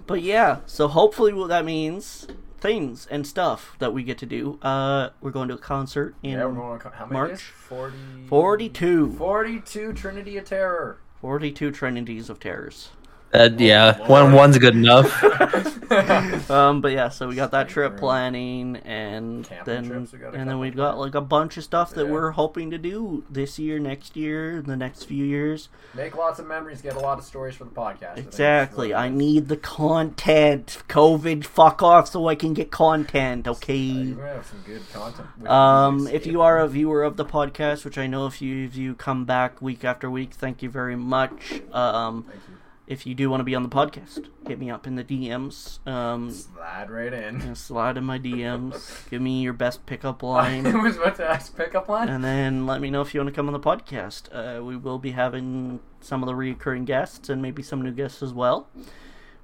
But 0.06 0.22
yeah, 0.22 0.60
so 0.64 0.88
hopefully 0.88 1.34
what 1.34 1.48
that 1.48 1.66
means 1.66 2.26
things 2.60 3.06
and 3.10 3.26
stuff 3.26 3.76
that 3.78 3.92
we 3.92 4.04
get 4.04 4.16
to 4.18 4.26
do. 4.26 4.58
Uh, 4.62 5.10
we're 5.20 5.32
going 5.32 5.48
to 5.48 5.54
a 5.56 5.58
concert 5.58 6.14
in 6.22 6.30
Yeah, 6.30 6.46
we're 6.46 6.54
going 6.54 6.80
to 6.80 6.88
how 6.88 7.04
many 7.04 7.12
March? 7.12 7.30
days? 7.32 7.40
40... 7.42 7.96
42. 8.26 9.12
42 9.18 9.92
Trinity 9.92 10.38
of 10.38 10.46
Terror. 10.46 10.96
42 11.20 11.72
Trinities 11.72 12.30
of 12.30 12.40
Terrors. 12.40 12.88
Uh, 13.32 13.48
yeah, 13.56 13.96
Lord. 13.98 14.10
one 14.10 14.32
one's 14.32 14.58
good 14.58 14.74
enough. 14.76 15.22
Um, 15.92 16.80
but 16.80 16.92
yeah, 16.92 17.10
so 17.10 17.28
we 17.28 17.34
got 17.34 17.50
that 17.50 17.68
trip 17.68 17.98
planning, 17.98 18.76
and 18.78 19.44
Camping 19.46 19.88
then 19.90 20.08
and 20.34 20.48
then 20.48 20.58
we've 20.58 20.74
got 20.74 20.96
like 20.98 21.14
a 21.14 21.20
bunch 21.20 21.58
of 21.58 21.64
stuff 21.64 21.90
that 21.94 22.06
Yeah. 22.06 22.10
we're 22.12 22.30
hoping 22.30 22.70
to 22.70 22.78
do 22.78 23.24
this 23.28 23.58
year, 23.58 23.78
next 23.78 24.16
year, 24.16 24.62
the 24.62 24.74
next 24.76 25.04
few 25.04 25.22
years. 25.22 25.68
Make 25.94 26.16
lots 26.16 26.38
of 26.38 26.46
memories, 26.46 26.80
get 26.80 26.96
a 26.96 26.98
lot 26.98 27.18
of 27.18 27.24
stories 27.26 27.56
for 27.56 27.64
the 27.64 27.70
podcast. 27.70 28.16
Exactly. 28.16 28.88
that's 28.88 28.98
I 28.98 29.04
what 29.08 29.12
it 29.12 29.14
is. 29.16 29.18
need 29.18 29.48
the 29.48 29.56
content. 29.58 30.78
COVID, 30.88 31.44
fuck 31.44 31.82
off, 31.82 32.08
so 32.08 32.26
I 32.26 32.36
can 32.36 32.54
get 32.54 32.70
content. 32.70 33.46
Uh, 33.46 33.50
Okay. 33.52 33.74
You're 33.76 34.26
have 34.26 34.46
some 34.46 34.62
good 34.66 34.82
content. 34.94 35.46
Um, 35.46 36.08
if 36.08 36.26
you 36.26 36.40
are 36.40 36.58
a 36.58 36.68
viewer 36.68 37.02
of 37.02 37.18
the 37.18 37.24
podcast, 37.26 37.84
which 37.84 37.98
I 37.98 38.06
know 38.06 38.24
a 38.24 38.30
few 38.30 38.64
of 38.64 38.74
you 38.74 38.94
come 38.94 39.26
back 39.26 39.60
week 39.60 39.84
after 39.84 40.10
week, 40.10 40.32
thank 40.32 40.62
you 40.62 40.70
very 40.70 40.96
much. 40.96 41.60
Um, 41.72 42.22
Thank 42.22 42.34
you. 42.48 42.56
If 42.92 43.06
you 43.06 43.14
do 43.14 43.30
want 43.30 43.40
to 43.40 43.44
be 43.44 43.54
on 43.54 43.62
the 43.62 43.68
podcast, 43.68 44.28
hit 44.46 44.58
me 44.58 44.70
up 44.70 44.86
in 44.86 44.94
the 44.96 45.02
DMs. 45.04 45.84
Um, 45.86 46.30
Slide 46.30 46.90
right 46.90 47.12
in. 47.12 47.40
and 47.40 47.56
slide 47.58 47.96
in 47.96 48.04
my 48.04 48.18
DMs. 48.18 49.08
Give 49.10 49.20
me 49.22 49.40
your 49.42 49.52
best 49.54 49.86
pickup 49.86 50.22
line. 50.34 50.66
I 50.66 50.76
was 50.82 50.96
about 50.96 51.16
to 51.16 51.26
ask 51.28 51.56
pickup 51.56 51.88
line. 51.88 52.08
and 52.08 52.22
then 52.22 52.66
let 52.66 52.80
me 52.80 52.90
know 52.90 53.00
if 53.00 53.14
you 53.14 53.20
want 53.20 53.28
to 53.28 53.34
come 53.34 53.46
on 53.48 53.52
the 53.52 53.60
podcast. 53.60 54.28
Uh, 54.32 54.62
we 54.62 54.76
will 54.76 54.98
be 54.98 55.12
having 55.12 55.80
some 56.00 56.22
of 56.22 56.26
the 56.26 56.34
recurring 56.34 56.84
guests 56.84 57.28
and 57.28 57.40
maybe 57.40 57.62
some 57.62 57.82
new 57.82 57.92
guests 57.92 58.22
as 58.22 58.32
well. 58.34 58.68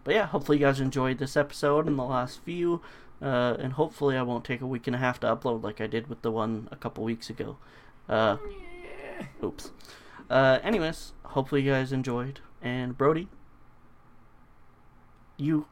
But 0.05 0.15
yeah, 0.15 0.27
hopefully 0.27 0.59
you 0.59 0.65
guys 0.65 0.81
enjoyed 0.81 1.19
this 1.19 1.37
episode 1.37 1.87
and 1.87 1.99
the 1.99 2.05
last 2.05 2.41
few. 2.45 2.81
Uh, 3.21 3.57
and 3.59 3.73
hopefully 3.73 4.17
I 4.17 4.23
won't 4.23 4.45
take 4.45 4.61
a 4.61 4.67
week 4.67 4.87
and 4.87 4.95
a 4.95 4.99
half 5.01 5.19
to 5.21 5.27
upload 5.27 5.63
like 5.65 5.81
I 5.81 5.87
did 5.89 6.07
with 6.07 6.23
the 6.23 6.31
one 6.31 6.69
a 6.71 6.77
couple 6.77 7.03
weeks 7.03 7.29
ago. 7.31 7.57
Uh, 8.09 8.37
Yeah. 9.21 9.27
oops. 9.43 9.71
Uh, 10.31 10.59
anyways, 10.63 11.13
hopefully 11.25 11.63
you 11.63 11.73
guys 11.73 11.93
enjoyed. 11.93 12.41
And 12.63 12.97
Brody, 12.99 13.29
you 15.39 15.67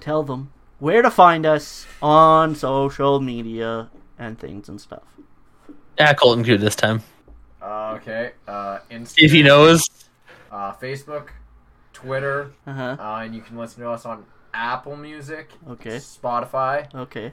tell 0.00 0.22
them 0.22 0.52
where 0.78 1.02
to 1.02 1.10
find 1.10 1.44
us 1.44 1.86
on 2.00 2.54
social 2.54 3.20
media 3.20 3.90
and 4.18 4.38
things 4.38 4.68
and 4.68 4.80
stuff. 4.80 5.02
Yeah, 5.98 6.14
Colton 6.14 6.44
could 6.44 6.60
this 6.60 6.76
time. 6.76 7.02
Uh, 7.60 7.98
okay. 8.00 8.32
Uh, 8.48 8.78
Instagram, 8.90 9.14
if 9.18 9.32
he 9.32 9.42
knows. 9.42 9.88
Uh, 10.50 10.72
Facebook, 10.74 11.28
Twitter, 11.92 12.52
Uh 12.66 12.72
huh. 12.72 12.96
uh, 12.98 13.20
and 13.24 13.34
you 13.34 13.40
can 13.42 13.56
listen 13.58 13.82
to 13.82 13.90
us 13.90 14.04
on 14.06 14.24
Apple 14.54 14.96
Music, 14.96 15.50
Okay. 15.68 15.96
Spotify, 15.96 16.92
Okay. 16.94 17.32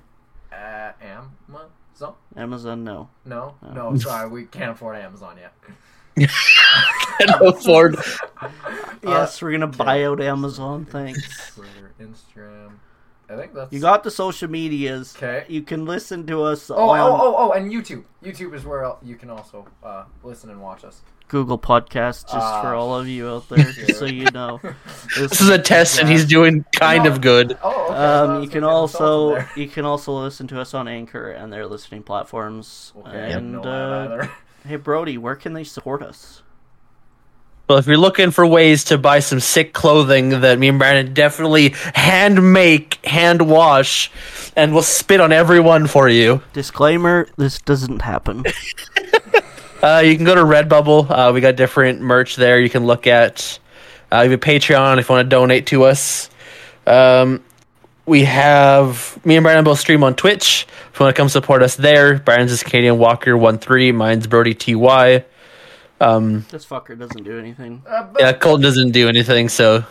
uh, 0.51 0.91
Amazon. 1.01 2.13
Amazon, 2.35 2.83
no. 2.83 3.09
No, 3.25 3.55
Oh. 3.63 3.71
no, 3.73 3.95
sorry, 3.97 4.29
we 4.29 4.45
can't 4.45 4.71
afford 4.71 4.97
Amazon 4.97 5.37
yet. 5.37 5.53
Can 7.19 7.29
afford. 7.41 7.95
Yes, 9.03 9.41
we're 9.41 9.51
gonna 9.51 9.67
buy 9.67 10.03
out 10.03 10.19
Amazon. 10.19 10.83
Thanks. 10.85 11.53
Twitter, 11.55 11.93
Instagram. 12.01 12.71
I 13.29 13.35
think 13.37 13.53
that's. 13.53 13.71
You 13.71 13.79
got 13.79 14.03
the 14.03 14.11
social 14.11 14.49
medias. 14.49 15.15
Okay. 15.15 15.45
You 15.47 15.61
can 15.61 15.85
listen 15.85 16.25
to 16.27 16.43
us 16.43 16.69
Oh, 16.69 16.75
on 16.89 16.99
oh, 16.99 17.15
oh, 17.21 17.35
oh, 17.37 17.51
and 17.51 17.71
YouTube. 17.71 18.03
YouTube 18.23 18.53
is 18.53 18.65
where 18.65 18.95
you 19.03 19.15
can 19.15 19.29
also 19.29 19.65
uh, 19.83 20.05
listen 20.23 20.49
and 20.49 20.61
watch 20.61 20.83
us. 20.83 21.01
Google 21.29 21.59
Podcasts, 21.59 22.23
just 22.23 22.35
Ah. 22.35 22.61
for 22.61 22.73
all 22.73 22.95
of 22.97 23.07
you 23.07 23.27
out 23.29 23.47
there, 23.49 23.59
just 23.71 23.97
so 23.99 24.05
you 24.05 24.29
know. 24.33 24.59
This 25.17 25.39
is 25.39 25.47
a 25.49 25.59
test, 25.59 25.99
and 25.99 26.09
he's 26.09 26.25
doing 26.25 26.65
kind 26.73 27.05
of 27.05 27.21
good. 27.21 27.57
Oh, 27.63 27.85
okay. 27.85 27.93
Um, 27.95 28.29
that's 28.33 28.43
you 28.45 28.49
can 28.49 28.63
also 28.63 29.45
you 29.55 29.67
can 29.67 29.85
also 29.85 30.11
listen 30.13 30.47
to 30.47 30.59
us 30.59 30.73
on 30.73 30.87
Anchor 30.87 31.31
and 31.31 31.53
their 31.53 31.67
listening 31.67 32.03
platforms. 32.03 32.93
Okay, 32.97 33.09
I 33.09 33.27
didn't 33.27 33.37
and 33.37 33.51
know 33.53 33.61
uh, 33.61 34.05
either. 34.05 34.31
Hey, 34.67 34.75
Brody, 34.75 35.17
where 35.17 35.35
can 35.35 35.53
they 35.53 35.63
support 35.63 36.01
us? 36.01 36.43
Well, 37.67 37.77
if 37.77 37.87
you're 37.87 37.97
looking 37.97 38.31
for 38.31 38.47
ways 38.47 38.85
to 38.85 38.97
buy 38.97 39.19
some 39.19 39.41
sick 39.41 39.73
clothing 39.73 40.29
that 40.41 40.57
me 40.57 40.69
and 40.69 40.79
Brandon 40.79 41.13
definitely 41.13 41.75
hand 41.95 42.53
make, 42.53 43.05
hand 43.05 43.49
wash, 43.49 44.09
and 44.55 44.73
we'll 44.73 44.83
spit 44.83 45.19
on 45.19 45.33
everyone 45.33 45.87
for 45.87 46.07
you. 46.07 46.41
Disclaimer: 46.53 47.27
This 47.35 47.59
doesn't 47.59 48.01
happen. 48.03 48.45
Uh, 49.81 50.01
you 50.03 50.15
can 50.15 50.25
go 50.25 50.33
to 50.33 50.41
Redbubble. 50.41 51.09
Uh, 51.09 51.31
we 51.31 51.39
got 51.39 51.55
different 51.55 52.01
merch 52.01 52.35
there. 52.35 52.59
You 52.59 52.69
can 52.69 52.85
look 52.85 53.05
at. 53.05 53.59
Uh, 54.11 54.23
we 54.25 54.31
have 54.31 54.41
a 54.41 54.43
Patreon 54.43 54.97
if 54.97 55.07
you 55.07 55.13
want 55.13 55.25
to 55.25 55.29
donate 55.29 55.67
to 55.67 55.83
us. 55.83 56.29
Um, 56.87 57.43
we 58.07 58.23
have 58.23 59.23
me 59.25 59.35
and 59.35 59.43
Brian 59.43 59.63
both 59.63 59.79
stream 59.79 60.03
on 60.03 60.15
Twitch. 60.15 60.65
If 60.91 60.99
you 60.99 61.03
want 61.03 61.15
to 61.15 61.19
come 61.19 61.29
support 61.29 61.61
us 61.61 61.75
there, 61.75 62.17
Brian's 62.19 62.51
is 62.51 62.63
Canadian 62.63 62.97
Walker 62.97 63.37
one 63.37 63.59
three. 63.59 63.91
Mine's 63.91 64.25
Brody 64.25 64.53
Ty. 64.55 65.25
Um, 65.99 66.45
this 66.49 66.65
fucker 66.65 66.97
doesn't 66.97 67.23
do 67.23 67.37
anything. 67.37 67.83
Uh, 67.85 68.07
yeah, 68.19 68.31
Colton 68.33 68.61
doesn't 68.63 68.91
do 68.91 69.07
anything, 69.09 69.49
so 69.49 69.83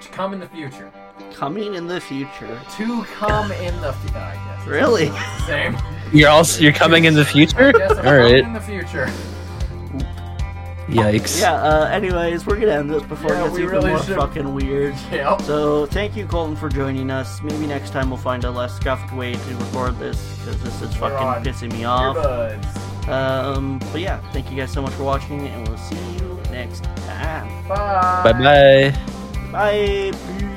to 0.00 0.08
come 0.10 0.32
in 0.32 0.40
the 0.40 0.48
future. 0.48 0.90
Coming 1.32 1.74
in 1.74 1.88
the 1.88 2.00
future. 2.00 2.60
To 2.76 3.02
come 3.04 3.50
in 3.52 3.80
the 3.80 3.92
future. 3.94 4.18
I. 4.18 4.64
Really? 4.66 5.10
Same. 5.46 5.76
you're 6.12 6.28
also 6.28 6.62
you're 6.62 6.72
coming 6.72 7.04
in 7.04 7.14
the 7.14 7.24
future. 7.24 7.72
Yes, 7.76 7.90
I'm 7.92 7.96
All 7.98 8.02
coming 8.04 8.32
right. 8.32 8.44
in 8.44 8.52
the 8.52 8.60
future. 8.60 9.10
Yikes. 10.92 11.40
Yeah. 11.40 11.54
Uh, 11.54 11.86
anyways, 11.88 12.44
we're 12.46 12.58
gonna 12.60 12.72
end 12.72 12.90
this 12.90 13.02
before 13.02 13.32
Yeah, 13.32 13.40
it 13.40 13.44
gets 13.44 13.54
we 13.54 13.62
even 13.62 13.74
really 13.74 13.90
more 13.90 14.02
should- 14.02 14.16
fucking 14.16 14.54
weird. 14.54 14.94
Yep. 15.12 15.42
So 15.42 15.86
thank 15.86 16.16
you, 16.16 16.26
Colton, 16.26 16.56
for 16.56 16.68
joining 16.68 17.10
us. 17.10 17.42
Maybe 17.42 17.66
next 17.66 17.90
time 17.90 18.08
we'll 18.10 18.18
find 18.18 18.44
a 18.44 18.50
less 18.50 18.74
scuffed 18.76 19.12
way 19.14 19.32
to 19.34 19.56
record 19.56 19.98
this 19.98 20.36
because 20.38 20.62
this 20.62 20.82
is 20.82 20.94
fucking 20.96 21.44
pissing 21.50 21.72
me 21.72 21.84
off. 21.84 22.16
Earbuds. 22.16 23.08
Um, 23.08 23.78
but 23.90 24.00
yeah, 24.00 24.20
thank 24.32 24.50
you 24.50 24.56
guys 24.56 24.70
so 24.72 24.80
much 24.82 24.92
for 24.92 25.02
watching, 25.04 25.46
and 25.48 25.66
we'll 25.66 25.76
see 25.78 25.96
you 26.18 26.38
next 26.50 26.84
time. 26.84 27.66
Bye. 27.68 28.20
Bye 28.24 28.32
bye. 28.32 28.98
Bye. 29.52 30.12
Peace. 30.38 30.51